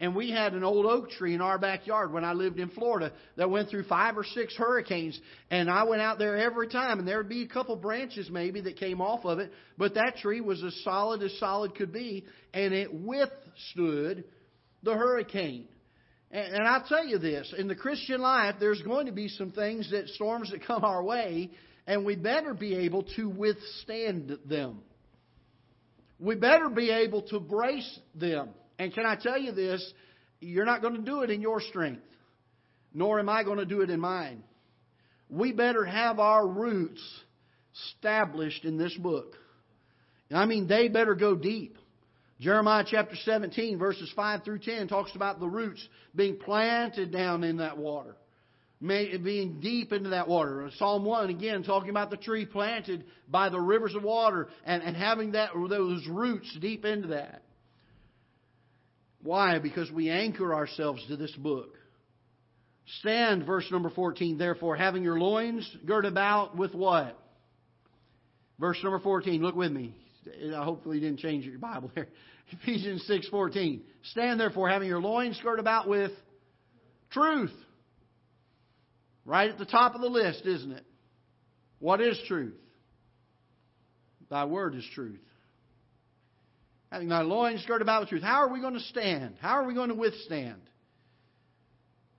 And 0.00 0.16
we 0.16 0.30
had 0.30 0.54
an 0.54 0.64
old 0.64 0.86
oak 0.86 1.10
tree 1.10 1.34
in 1.34 1.40
our 1.40 1.56
backyard 1.56 2.12
when 2.12 2.24
I 2.24 2.32
lived 2.32 2.58
in 2.58 2.68
Florida 2.70 3.12
that 3.36 3.48
went 3.48 3.68
through 3.68 3.84
five 3.84 4.18
or 4.18 4.24
six 4.24 4.54
hurricanes. 4.56 5.18
And 5.50 5.70
I 5.70 5.84
went 5.84 6.02
out 6.02 6.18
there 6.18 6.36
every 6.36 6.68
time, 6.68 6.98
and 6.98 7.06
there 7.06 7.18
would 7.18 7.28
be 7.28 7.42
a 7.42 7.48
couple 7.48 7.76
branches 7.76 8.28
maybe 8.28 8.60
that 8.62 8.76
came 8.76 9.00
off 9.00 9.24
of 9.24 9.38
it. 9.38 9.52
But 9.78 9.94
that 9.94 10.16
tree 10.16 10.40
was 10.40 10.62
as 10.64 10.74
solid 10.82 11.22
as 11.22 11.38
solid 11.38 11.76
could 11.76 11.92
be, 11.92 12.24
and 12.52 12.74
it 12.74 12.92
withstood 12.92 14.24
the 14.82 14.94
hurricane. 14.94 15.68
And, 16.34 16.56
and 16.56 16.68
I'll 16.68 16.84
tell 16.84 17.06
you 17.06 17.18
this 17.18 17.54
in 17.56 17.68
the 17.68 17.76
Christian 17.76 18.20
life, 18.20 18.56
there's 18.58 18.82
going 18.82 19.06
to 19.06 19.12
be 19.12 19.28
some 19.28 19.52
things 19.52 19.90
that 19.92 20.08
storms 20.08 20.50
that 20.50 20.66
come 20.66 20.84
our 20.84 21.02
way, 21.02 21.50
and 21.86 22.04
we 22.04 22.16
better 22.16 22.52
be 22.52 22.74
able 22.74 23.04
to 23.16 23.28
withstand 23.28 24.36
them. 24.44 24.80
We 26.18 26.34
better 26.34 26.68
be 26.68 26.90
able 26.90 27.22
to 27.22 27.38
brace 27.38 27.98
them. 28.16 28.50
And 28.78 28.92
can 28.92 29.06
I 29.06 29.14
tell 29.14 29.38
you 29.38 29.52
this? 29.52 29.92
You're 30.40 30.64
not 30.64 30.82
going 30.82 30.96
to 30.96 31.02
do 31.02 31.20
it 31.20 31.30
in 31.30 31.40
your 31.40 31.60
strength, 31.60 32.02
nor 32.92 33.20
am 33.20 33.28
I 33.28 33.44
going 33.44 33.58
to 33.58 33.64
do 33.64 33.82
it 33.82 33.90
in 33.90 34.00
mine. 34.00 34.42
We 35.30 35.52
better 35.52 35.84
have 35.84 36.18
our 36.18 36.46
roots 36.46 37.00
established 37.92 38.64
in 38.64 38.76
this 38.76 38.94
book. 38.96 39.36
I 40.32 40.46
mean, 40.46 40.66
they 40.66 40.88
better 40.88 41.14
go 41.14 41.36
deep. 41.36 41.78
Jeremiah 42.40 42.84
chapter 42.86 43.14
17, 43.16 43.78
verses 43.78 44.12
5 44.16 44.44
through 44.44 44.58
10, 44.58 44.88
talks 44.88 45.14
about 45.14 45.38
the 45.38 45.46
roots 45.46 45.86
being 46.14 46.36
planted 46.36 47.12
down 47.12 47.44
in 47.44 47.58
that 47.58 47.78
water, 47.78 48.16
being 48.80 49.60
deep 49.60 49.92
into 49.92 50.10
that 50.10 50.26
water. 50.26 50.64
Uh, 50.64 50.70
Psalm 50.76 51.04
1, 51.04 51.30
again, 51.30 51.62
talking 51.62 51.90
about 51.90 52.10
the 52.10 52.16
tree 52.16 52.44
planted 52.44 53.04
by 53.28 53.48
the 53.50 53.60
rivers 53.60 53.94
of 53.94 54.02
water 54.02 54.48
and, 54.64 54.82
and 54.82 54.96
having 54.96 55.32
that, 55.32 55.50
those 55.68 56.06
roots 56.08 56.54
deep 56.60 56.84
into 56.84 57.08
that. 57.08 57.42
Why? 59.22 59.58
Because 59.58 59.90
we 59.90 60.10
anchor 60.10 60.54
ourselves 60.54 61.06
to 61.08 61.16
this 61.16 61.32
book. 61.32 61.76
Stand, 63.00 63.46
verse 63.46 63.66
number 63.70 63.90
14, 63.90 64.36
therefore, 64.36 64.76
having 64.76 65.02
your 65.02 65.18
loins 65.18 65.68
girt 65.86 66.04
about 66.04 66.56
with 66.56 66.74
what? 66.74 67.18
Verse 68.58 68.78
number 68.82 68.98
14, 68.98 69.40
look 69.40 69.56
with 69.56 69.72
me. 69.72 69.96
Hopefully 70.54 70.98
you 70.98 71.02
didn't 71.02 71.20
change 71.20 71.44
your 71.44 71.58
Bible 71.58 71.90
there. 71.94 72.08
Ephesians 72.50 73.04
6:14. 73.08 73.80
Stand 74.10 74.38
therefore 74.38 74.68
having 74.68 74.88
your 74.88 75.00
loins 75.00 75.38
girt 75.42 75.58
about 75.58 75.88
with 75.88 76.12
truth. 77.10 77.54
Right 79.24 79.50
at 79.50 79.58
the 79.58 79.64
top 79.64 79.94
of 79.94 80.00
the 80.00 80.08
list, 80.08 80.44
isn't 80.44 80.72
it? 80.72 80.84
What 81.78 82.00
is 82.00 82.18
truth? 82.28 82.54
Thy 84.28 84.44
word 84.44 84.74
is 84.74 84.84
truth 84.94 85.20
having 86.94 87.08
thy 87.08 87.22
loins 87.22 87.64
girt 87.66 87.82
about 87.82 88.02
with 88.02 88.08
truth. 88.08 88.22
How 88.22 88.44
are 88.44 88.52
we 88.52 88.60
going 88.60 88.74
to 88.74 88.80
stand? 88.80 89.34
How 89.40 89.54
are 89.54 89.64
we 89.64 89.74
going 89.74 89.88
to 89.88 89.96
withstand? 89.96 90.60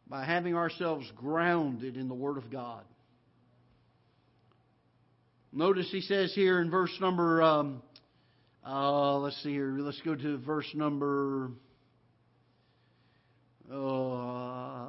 By 0.09 0.25
having 0.25 0.53
ourselves 0.53 1.09
grounded 1.15 1.95
in 1.95 2.09
the 2.09 2.13
Word 2.13 2.37
of 2.37 2.51
God. 2.51 2.83
Notice 5.53 5.87
he 5.89 6.01
says 6.01 6.33
here 6.35 6.59
in 6.59 6.69
verse 6.69 6.91
number, 6.99 7.41
um, 7.41 7.81
uh, 8.65 9.17
let's 9.17 9.41
see 9.43 9.51
here, 9.51 9.75
let's 9.77 10.01
go 10.01 10.15
to 10.15 10.37
verse 10.39 10.69
number, 10.73 11.51
uh, 13.71 14.87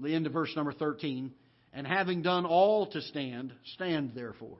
the 0.00 0.14
end 0.14 0.26
of 0.26 0.32
verse 0.32 0.52
number 0.54 0.72
13. 0.72 1.32
And 1.72 1.86
having 1.86 2.22
done 2.22 2.46
all 2.46 2.86
to 2.86 3.00
stand, 3.02 3.52
stand 3.74 4.12
therefore 4.14 4.58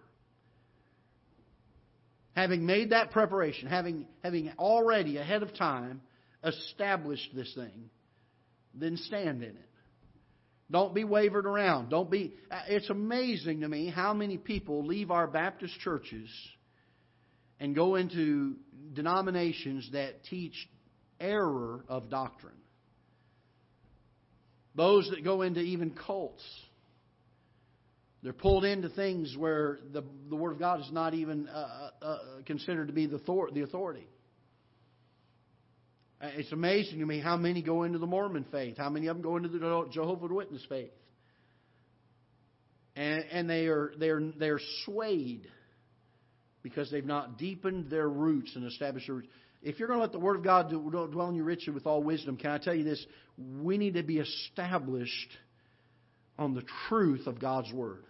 having 2.38 2.64
made 2.64 2.90
that 2.90 3.10
preparation, 3.10 3.68
having, 3.68 4.06
having 4.22 4.52
already 4.60 5.16
ahead 5.16 5.42
of 5.42 5.52
time 5.56 6.00
established 6.44 7.28
this 7.34 7.52
thing, 7.56 7.90
then 8.74 8.96
stand 8.96 9.42
in 9.42 9.50
it. 9.50 9.68
Don't 10.70 10.94
be 10.94 11.02
wavered 11.02 11.46
around. 11.46 11.88
Don't 11.88 12.08
be. 12.08 12.34
Uh, 12.48 12.60
it's 12.68 12.90
amazing 12.90 13.62
to 13.62 13.68
me 13.68 13.88
how 13.88 14.14
many 14.14 14.36
people 14.36 14.86
leave 14.86 15.10
our 15.10 15.26
Baptist 15.26 15.74
churches 15.80 16.28
and 17.60 17.74
go 17.74 17.96
into 17.96 18.56
denominations 18.92 19.88
that 19.92 20.24
teach 20.24 20.54
error 21.20 21.84
of 21.88 22.10
doctrine. 22.10 22.54
Those 24.74 25.10
that 25.10 25.24
go 25.24 25.42
into 25.42 25.60
even 25.60 25.90
cults 25.90 26.44
they're 28.22 28.32
pulled 28.32 28.64
into 28.64 28.88
things 28.88 29.36
where 29.36 29.78
the, 29.92 30.02
the 30.28 30.34
Word 30.34 30.52
of 30.52 30.58
God 30.58 30.80
is 30.80 30.90
not 30.90 31.14
even 31.14 31.48
uh, 31.48 31.90
uh, 32.02 32.04
uh 32.04 32.18
considered 32.46 32.88
to 32.88 32.92
be 32.92 33.06
the, 33.06 33.18
the 33.54 33.62
authority. 33.62 34.08
Uh, 36.20 36.30
it's 36.34 36.50
amazing 36.50 36.98
to 36.98 37.06
me 37.06 37.20
how 37.20 37.36
many 37.36 37.62
go 37.62 37.84
into 37.84 37.98
the 37.98 38.06
Mormon 38.06 38.44
faith, 38.50 38.76
how 38.76 38.90
many 38.90 39.06
of 39.06 39.16
them 39.16 39.22
go 39.22 39.36
into 39.36 39.48
the 39.48 39.88
Jehovah's 39.92 40.30
Witness 40.32 40.64
faith, 40.68 40.90
and, 42.96 43.24
and 43.30 43.48
they 43.48 43.66
are 43.66 43.92
they 43.98 44.08
are 44.08 44.20
they 44.20 44.48
are 44.48 44.60
swayed 44.84 45.46
because 46.68 46.90
they've 46.90 47.04
not 47.04 47.38
deepened 47.38 47.90
their 47.90 48.08
roots 48.08 48.54
and 48.54 48.64
established 48.64 49.06
their 49.06 49.16
roots. 49.16 49.28
If 49.62 49.78
you're 49.78 49.88
going 49.88 49.98
to 49.98 50.02
let 50.02 50.12
the 50.12 50.18
Word 50.18 50.36
of 50.36 50.44
God 50.44 50.70
dwell 50.70 51.28
in 51.28 51.34
you 51.34 51.42
richly 51.42 51.72
with 51.72 51.86
all 51.86 52.02
wisdom, 52.02 52.36
can 52.36 52.50
I 52.50 52.58
tell 52.58 52.74
you 52.74 52.84
this? 52.84 53.04
We 53.36 53.78
need 53.78 53.94
to 53.94 54.02
be 54.02 54.18
established 54.18 55.30
on 56.38 56.54
the 56.54 56.62
truth 56.88 57.26
of 57.26 57.40
God's 57.40 57.72
Word 57.72 58.04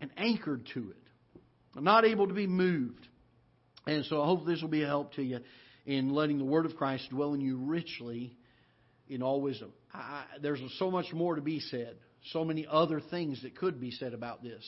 and 0.00 0.10
anchored 0.16 0.68
to 0.74 0.90
it. 0.90 1.40
I'm 1.74 1.84
not 1.84 2.04
able 2.04 2.28
to 2.28 2.34
be 2.34 2.46
moved. 2.46 3.06
And 3.86 4.04
so 4.04 4.20
I 4.22 4.26
hope 4.26 4.46
this 4.46 4.60
will 4.60 4.68
be 4.68 4.82
a 4.82 4.86
help 4.86 5.14
to 5.14 5.22
you 5.22 5.40
in 5.86 6.10
letting 6.10 6.38
the 6.38 6.44
Word 6.44 6.66
of 6.66 6.76
Christ 6.76 7.08
dwell 7.10 7.34
in 7.34 7.40
you 7.40 7.56
richly 7.56 8.36
in 9.08 9.22
all 9.22 9.40
wisdom. 9.40 9.72
I, 9.92 10.24
there's 10.40 10.60
so 10.78 10.90
much 10.90 11.12
more 11.12 11.34
to 11.36 11.42
be 11.42 11.60
said, 11.60 11.96
so 12.30 12.44
many 12.44 12.66
other 12.70 13.00
things 13.00 13.42
that 13.42 13.56
could 13.56 13.80
be 13.80 13.90
said 13.90 14.12
about 14.14 14.42
this. 14.42 14.64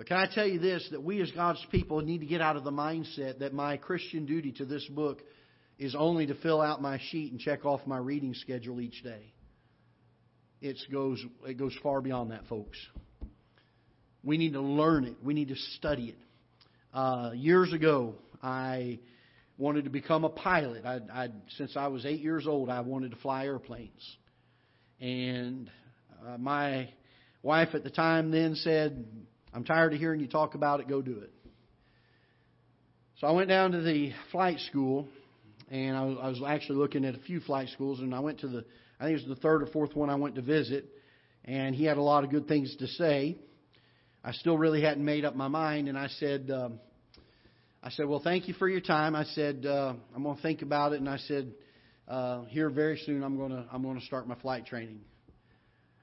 But 0.00 0.06
can 0.06 0.16
I 0.16 0.34
tell 0.34 0.46
you 0.46 0.58
this 0.58 0.88
that 0.92 1.02
we 1.02 1.20
as 1.20 1.30
God's 1.32 1.62
people 1.70 2.00
need 2.00 2.20
to 2.20 2.26
get 2.26 2.40
out 2.40 2.56
of 2.56 2.64
the 2.64 2.70
mindset 2.70 3.40
that 3.40 3.52
my 3.52 3.76
Christian 3.76 4.24
duty 4.24 4.50
to 4.52 4.64
this 4.64 4.82
book 4.86 5.20
is 5.78 5.94
only 5.94 6.26
to 6.28 6.34
fill 6.36 6.62
out 6.62 6.80
my 6.80 6.98
sheet 7.10 7.32
and 7.32 7.38
check 7.38 7.66
off 7.66 7.82
my 7.86 7.98
reading 7.98 8.32
schedule 8.32 8.80
each 8.80 9.02
day. 9.04 9.34
It 10.62 10.78
goes, 10.90 11.22
it 11.44 11.58
goes 11.58 11.76
far 11.82 12.00
beyond 12.00 12.30
that, 12.30 12.46
folks. 12.46 12.78
We 14.24 14.38
need 14.38 14.54
to 14.54 14.62
learn 14.62 15.04
it. 15.04 15.16
We 15.22 15.34
need 15.34 15.48
to 15.48 15.56
study 15.76 16.16
it. 16.16 16.18
Uh, 16.94 17.32
years 17.34 17.70
ago, 17.74 18.14
I 18.42 19.00
wanted 19.58 19.84
to 19.84 19.90
become 19.90 20.24
a 20.24 20.30
pilot. 20.30 20.86
I, 20.86 21.00
I, 21.12 21.28
since 21.58 21.76
I 21.76 21.88
was 21.88 22.06
eight 22.06 22.20
years 22.20 22.46
old, 22.46 22.70
I 22.70 22.80
wanted 22.80 23.10
to 23.10 23.18
fly 23.18 23.44
airplanes. 23.44 24.16
And 24.98 25.70
uh, 26.26 26.38
my 26.38 26.88
wife 27.42 27.74
at 27.74 27.84
the 27.84 27.90
time 27.90 28.30
then 28.30 28.54
said, 28.54 29.04
I'm 29.52 29.64
tired 29.64 29.92
of 29.92 29.98
hearing 29.98 30.20
you 30.20 30.28
talk 30.28 30.54
about 30.54 30.80
it, 30.80 30.88
go 30.88 31.02
do 31.02 31.18
it. 31.18 31.32
So 33.18 33.26
I 33.26 33.32
went 33.32 33.48
down 33.48 33.72
to 33.72 33.82
the 33.82 34.12
flight 34.30 34.60
school, 34.60 35.08
and 35.70 35.96
I 35.96 36.04
was, 36.04 36.18
I 36.22 36.28
was 36.28 36.42
actually 36.46 36.78
looking 36.78 37.04
at 37.04 37.14
a 37.14 37.18
few 37.18 37.40
flight 37.40 37.68
schools, 37.68 38.00
and 38.00 38.14
I 38.14 38.20
went 38.20 38.40
to 38.40 38.48
the, 38.48 38.64
I 38.98 39.04
think 39.04 39.18
it 39.20 39.28
was 39.28 39.36
the 39.36 39.42
third 39.42 39.62
or 39.62 39.66
fourth 39.66 39.94
one 39.94 40.08
I 40.08 40.14
went 40.14 40.36
to 40.36 40.42
visit, 40.42 40.86
and 41.44 41.74
he 41.74 41.84
had 41.84 41.96
a 41.96 42.02
lot 42.02 42.24
of 42.24 42.30
good 42.30 42.46
things 42.48 42.74
to 42.78 42.86
say. 42.86 43.36
I 44.22 44.32
still 44.32 44.56
really 44.56 44.82
hadn't 44.82 45.04
made 45.04 45.24
up 45.24 45.34
my 45.34 45.48
mind, 45.48 45.88
and 45.88 45.98
I 45.98 46.08
said, 46.08 46.50
um, 46.50 46.78
I 47.82 47.90
said, 47.90 48.06
well, 48.06 48.20
thank 48.22 48.46
you 48.46 48.54
for 48.54 48.68
your 48.68 48.80
time. 48.80 49.16
I 49.16 49.24
said, 49.24 49.66
uh, 49.66 49.94
I'm 50.14 50.22
going 50.22 50.36
to 50.36 50.42
think 50.42 50.62
about 50.62 50.92
it, 50.92 51.00
and 51.00 51.08
I 51.08 51.16
said, 51.18 51.52
uh, 52.06 52.42
here 52.44 52.68
very 52.70 53.00
soon 53.06 53.22
I'm 53.22 53.36
going 53.36 53.50
to 53.50 53.64
I'm 53.72 53.82
going 53.82 53.98
to 53.98 54.04
start 54.04 54.26
my 54.26 54.34
flight 54.34 54.66
training. 54.66 55.00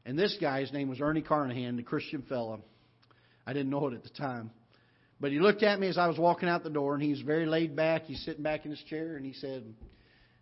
And 0.06 0.18
this 0.18 0.38
guy, 0.40 0.62
his 0.62 0.72
name 0.72 0.88
was 0.88 1.02
Ernie 1.02 1.22
Carnahan, 1.22 1.76
the 1.76 1.84
Christian 1.84 2.22
fellow. 2.24 2.62
I 3.48 3.54
didn't 3.54 3.70
know 3.70 3.88
it 3.88 3.94
at 3.94 4.04
the 4.04 4.10
time. 4.10 4.52
But 5.22 5.32
he 5.32 5.40
looked 5.40 5.64
at 5.64 5.80
me 5.80 5.88
as 5.88 5.98
I 5.98 6.08
was 6.08 6.20
walking 6.20 6.50
out 6.50 6.64
the 6.64 6.70
door, 6.70 6.94
and 6.94 7.02
he 7.02 7.10
was 7.10 7.22
very 7.22 7.46
laid 7.46 7.76
back. 7.76 8.04
He's 8.04 8.24
sitting 8.24 8.44
back 8.44 8.66
in 8.66 8.72
his 8.72 8.84
chair, 8.84 9.16
and 9.16 9.26
he 9.26 9.34
said, 9.34 9.74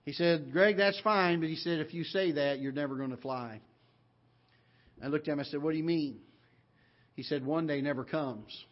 "He 0.04 0.12
said, 0.12 0.52
Greg, 0.52 0.78
that's 0.78 1.00
fine, 1.02 1.40
but 1.40 1.48
he 1.48 1.56
said 1.56 1.80
if 1.80 1.94
you 1.94 2.04
say 2.04 2.32
that, 2.34 2.60
you're 2.60 2.74
never 2.74 2.96
going 2.96 3.12
to 3.12 3.18
fly." 3.18 3.62
I 5.02 5.08
looked 5.08 5.28
at 5.28 5.34
him. 5.34 5.40
I 5.40 5.44
said, 5.44 5.62
"What 5.62 5.72
do 5.72 5.78
you 5.78 5.84
mean?" 5.84 6.20
He 7.14 7.22
said, 7.24 7.46
"One 7.46 7.68
day 7.68 7.80
never 7.80 8.04
comes." 8.04 8.66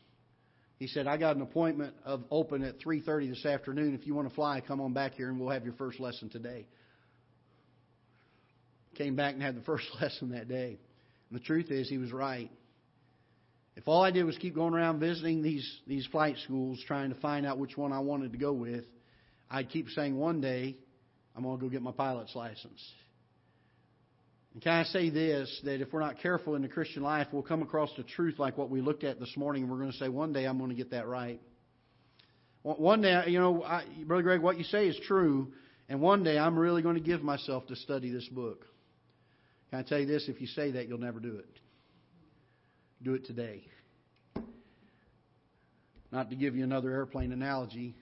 He 0.79 0.87
said, 0.87 1.05
"I 1.05 1.15
got 1.15 1.35
an 1.35 1.43
appointment 1.43 1.95
of 2.03 2.25
open 2.31 2.63
at 2.63 2.79
3:30 2.79 3.29
this 3.29 3.45
afternoon. 3.45 3.93
If 3.93 4.07
you 4.07 4.15
want 4.15 4.27
to 4.27 4.33
fly, 4.33 4.61
come 4.61 4.81
on 4.81 4.93
back 4.93 5.13
here, 5.13 5.29
and 5.29 5.39
we'll 5.39 5.51
have 5.51 5.63
your 5.63 5.75
first 5.75 5.99
lesson 5.99 6.29
today." 6.29 6.65
Came 8.95 9.15
back 9.15 9.35
and 9.35 9.43
had 9.43 9.55
the 9.55 9.61
first 9.61 9.85
lesson 10.01 10.31
that 10.31 10.47
day. 10.47 10.79
And 11.29 11.39
the 11.39 11.43
truth 11.43 11.71
is, 11.71 11.87
he 11.87 11.99
was 11.99 12.11
right. 12.11 12.51
If 13.75 13.87
all 13.87 14.03
I 14.03 14.11
did 14.11 14.23
was 14.23 14.37
keep 14.37 14.53
going 14.53 14.73
around 14.73 14.99
visiting 14.99 15.41
these, 15.41 15.67
these 15.87 16.05
flight 16.07 16.37
schools 16.43 16.81
trying 16.85 17.13
to 17.13 17.19
find 17.19 17.45
out 17.45 17.57
which 17.57 17.75
one 17.75 17.91
I 17.91 17.99
wanted 17.99 18.31
to 18.33 18.37
go 18.37 18.53
with, 18.53 18.85
I'd 19.49 19.69
keep 19.69 19.89
saying 19.89 20.15
one 20.15 20.41
day 20.41 20.77
I'm 21.35 21.43
going 21.43 21.57
to 21.57 21.63
go 21.63 21.69
get 21.69 21.81
my 21.81 21.91
pilot's 21.91 22.35
license. 22.35 22.81
And 24.53 24.61
can 24.61 24.73
I 24.73 24.83
say 24.83 25.09
this 25.09 25.61
that 25.63 25.81
if 25.81 25.91
we're 25.91 26.01
not 26.01 26.19
careful 26.19 26.55
in 26.55 26.61
the 26.61 26.67
Christian 26.67 27.01
life, 27.01 27.27
we'll 27.31 27.41
come 27.41 27.63
across 27.63 27.89
the 27.97 28.03
truth 28.03 28.37
like 28.37 28.57
what 28.57 28.69
we 28.69 28.81
looked 28.81 29.03
at 29.03 29.19
this 29.19 29.35
morning, 29.35 29.63
and 29.63 29.71
we're 29.71 29.79
going 29.79 29.91
to 29.91 29.97
say, 29.97 30.09
one 30.09 30.31
day 30.33 30.45
I'm 30.45 30.59
going 30.59 30.69
to 30.69 30.75
get 30.75 30.91
that 30.91 31.07
right. 31.07 31.41
One 32.61 33.01
day, 33.01 33.23
you 33.27 33.39
know, 33.39 33.63
I, 33.63 33.83
Brother 34.05 34.23
Greg, 34.23 34.41
what 34.41 34.57
you 34.57 34.63
say 34.63 34.87
is 34.87 34.97
true, 35.05 35.51
and 35.89 35.99
one 35.99 36.23
day 36.23 36.37
I'm 36.37 36.57
really 36.57 36.81
going 36.81 36.95
to 36.95 37.01
give 37.01 37.21
myself 37.21 37.67
to 37.67 37.75
study 37.75 38.09
this 38.09 38.27
book. 38.29 38.65
Can 39.69 39.79
I 39.79 39.83
tell 39.83 39.99
you 39.99 40.05
this? 40.05 40.29
If 40.29 40.39
you 40.39 40.47
say 40.47 40.71
that, 40.71 40.87
you'll 40.87 40.99
never 40.99 41.19
do 41.19 41.35
it. 41.35 41.59
Do 43.03 43.15
it 43.15 43.25
today. 43.25 43.67
Not 46.09 46.29
to 46.29 46.37
give 46.37 46.55
you 46.55 46.63
another 46.63 46.89
airplane 46.91 47.33
analogy, 47.33 47.95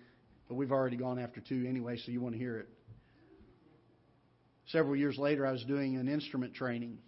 but 0.47 0.53
we've 0.55 0.71
already 0.71 0.95
gone 0.95 1.17
after 1.17 1.41
two 1.41 1.65
anyway, 1.67 1.97
so 1.97 2.11
you 2.11 2.21
want 2.21 2.35
to 2.35 2.39
hear 2.39 2.57
it. 2.57 2.69
Several 4.67 4.95
years 4.95 5.17
later, 5.17 5.47
I 5.47 5.51
was 5.53 5.63
doing 5.63 5.97
an 5.97 6.07
instrument 6.07 6.53
training. 6.53 6.99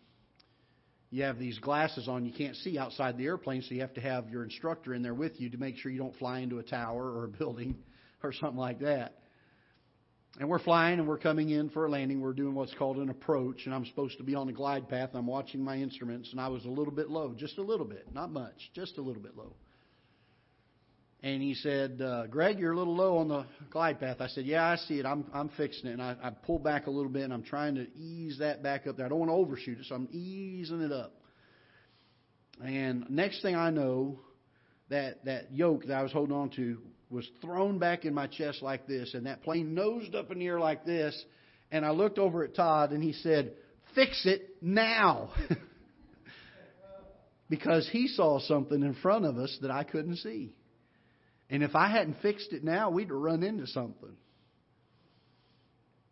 You 1.12 1.24
have 1.24 1.38
these 1.38 1.60
glasses 1.60 2.08
on, 2.08 2.26
you 2.26 2.34
can't 2.34 2.56
see 2.56 2.80
outside 2.80 3.16
the 3.18 3.26
airplane, 3.26 3.62
so 3.62 3.76
you 3.76 3.82
have 3.82 3.94
to 3.94 4.02
have 4.02 4.28
your 4.30 4.44
instructor 4.44 4.96
in 4.96 5.04
there 5.04 5.14
with 5.14 5.40
you 5.40 5.52
to 5.52 5.58
make 5.58 5.78
sure 5.78 5.92
you 5.92 6.00
don't 6.00 6.16
fly 6.16 6.40
into 6.40 6.58
a 6.58 6.64
tower 6.64 7.04
or 7.04 7.26
a 7.26 7.28
building 7.38 7.76
or 8.24 8.34
something 8.34 8.58
like 8.58 8.80
that. 8.80 9.20
And 10.40 10.50
we're 10.50 10.60
flying 10.60 10.98
and 10.98 11.08
we're 11.08 11.20
coming 11.20 11.52
in 11.52 11.70
for 11.70 11.86
a 11.86 11.90
landing. 11.90 12.20
We're 12.20 12.34
doing 12.34 12.56
what's 12.56 12.74
called 12.74 12.98
an 12.98 13.10
approach, 13.10 13.66
and 13.66 13.74
I'm 13.74 13.86
supposed 13.86 14.18
to 14.18 14.24
be 14.24 14.34
on 14.34 14.48
the 14.48 14.54
glide 14.54 14.90
path. 14.90 15.12
I'm 15.14 15.28
watching 15.28 15.64
my 15.64 15.78
instruments, 15.78 16.30
and 16.32 16.42
I 16.42 16.48
was 16.48 16.66
a 16.66 16.70
little 16.70 16.94
bit 16.94 17.10
low, 17.10 17.36
just 17.38 17.60
a 17.60 17.62
little 17.62 17.86
bit, 17.86 18.08
not 18.14 18.32
much, 18.32 18.72
just 18.74 18.98
a 18.98 19.02
little 19.02 19.22
bit 19.22 19.38
low. 19.38 19.54
And 21.22 21.42
he 21.42 21.54
said, 21.54 22.02
uh, 22.02 22.28
"Greg, 22.28 22.60
you're 22.60 22.74
a 22.74 22.78
little 22.78 22.96
low 22.96 23.18
on 23.18 23.28
the 23.28 23.46
glide 23.70 24.00
path." 24.00 24.18
I 24.20 24.28
said, 24.28 24.46
"Yeah, 24.46 24.66
I 24.66 24.76
see 24.76 24.96
it. 25.00 25.06
I'm 25.06 25.24
I'm 25.34 25.50
fixing 25.50 25.90
it." 25.90 25.94
And 25.94 26.02
I, 26.02 26.18
I 26.22 26.32
pull 26.32 26.60
back 26.60 26.88
a 26.88 26.92
little 26.92 27.12
bit, 27.12 27.24
and 27.24 27.32
I'm 27.32 27.44
trying 27.44 27.76
to 27.76 27.88
ease 27.96 28.40
that 28.40 28.64
back 28.64 28.88
up 28.88 28.98
there. 28.98 29.06
I 29.06 29.10
don't 29.10 29.20
want 29.20 29.30
to 29.30 29.36
overshoot 29.36 29.80
it, 29.80 29.86
so 29.86 29.96
I'm 29.96 30.10
easing 30.12 30.82
it 30.82 30.92
up. 30.92 31.14
And 32.62 33.10
next 33.10 33.42
thing 33.42 33.56
I 33.56 33.70
know, 33.70 34.20
that 34.90 35.24
that 35.26 35.54
yoke 35.54 35.86
that 35.86 35.94
I 35.94 36.04
was 36.04 36.12
holding 36.12 36.36
on 36.36 36.50
to 36.52 36.80
was 37.14 37.30
thrown 37.42 37.78
back 37.78 38.06
in 38.06 38.14
my 38.14 38.28
chest 38.28 38.62
like 38.62 38.88
this, 38.88 39.14
and 39.14 39.28
that 39.28 39.44
plane 39.44 39.74
nosed 39.74 40.16
up 40.16 40.32
in 40.32 40.40
the 40.40 40.48
air 40.48 40.60
like 40.60 40.86
this. 40.86 41.24
And 41.72 41.86
I 41.86 41.92
looked 41.92 42.18
over 42.18 42.44
at 42.44 42.56
Todd, 42.56 42.92
and 42.92 43.04
he 43.04 43.14
said, 43.14 43.54
Fix 43.96 44.26
it 44.26 44.58
now. 44.62 45.30
because 47.50 47.88
he 47.92 48.08
saw 48.08 48.40
something 48.40 48.82
in 48.82 48.96
front 48.96 49.26
of 49.26 49.38
us 49.38 49.56
that 49.62 49.70
I 49.70 49.84
couldn't 49.84 50.18
see. 50.18 50.56
And 51.50 51.62
if 51.62 51.76
I 51.76 51.88
hadn't 51.88 52.18
fixed 52.22 52.52
it 52.52 52.64
now, 52.64 52.90
we'd 52.90 53.10
have 53.10 53.18
run 53.18 53.44
into 53.44 53.68
something. 53.68 54.16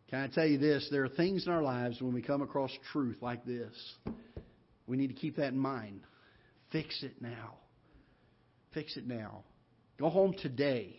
Can 0.08 0.20
I 0.20 0.28
tell 0.28 0.46
you 0.46 0.58
this? 0.58 0.86
There 0.90 1.04
are 1.04 1.08
things 1.08 1.46
in 1.46 1.52
our 1.52 1.62
lives 1.62 2.00
when 2.00 2.12
we 2.12 2.22
come 2.22 2.42
across 2.42 2.70
truth 2.92 3.16
like 3.20 3.44
this, 3.44 3.72
we 4.86 4.96
need 4.96 5.08
to 5.08 5.14
keep 5.14 5.36
that 5.36 5.48
in 5.48 5.58
mind. 5.58 6.02
Fix 6.70 7.02
it 7.02 7.20
now. 7.20 7.54
Fix 8.72 8.96
it 8.96 9.06
now. 9.06 9.42
Go 9.98 10.08
home 10.08 10.34
today 10.40 10.96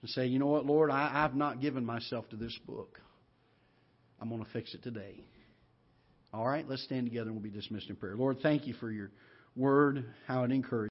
and 0.00 0.10
say, 0.10 0.26
you 0.26 0.38
know 0.38 0.46
what, 0.46 0.66
Lord, 0.66 0.90
I, 0.90 1.10
I've 1.12 1.34
not 1.34 1.60
given 1.60 1.84
myself 1.84 2.28
to 2.30 2.36
this 2.36 2.56
book. 2.66 3.00
I'm 4.20 4.28
going 4.28 4.44
to 4.44 4.50
fix 4.50 4.74
it 4.74 4.82
today. 4.82 5.24
All 6.32 6.46
right, 6.46 6.68
let's 6.68 6.82
stand 6.84 7.06
together 7.06 7.30
and 7.30 7.34
we'll 7.34 7.50
be 7.50 7.56
dismissed 7.56 7.88
in 7.88 7.96
prayer. 7.96 8.16
Lord, 8.16 8.38
thank 8.42 8.66
you 8.66 8.74
for 8.74 8.90
your 8.90 9.10
word, 9.56 10.04
how 10.26 10.44
it 10.44 10.52
encourages. 10.52 10.86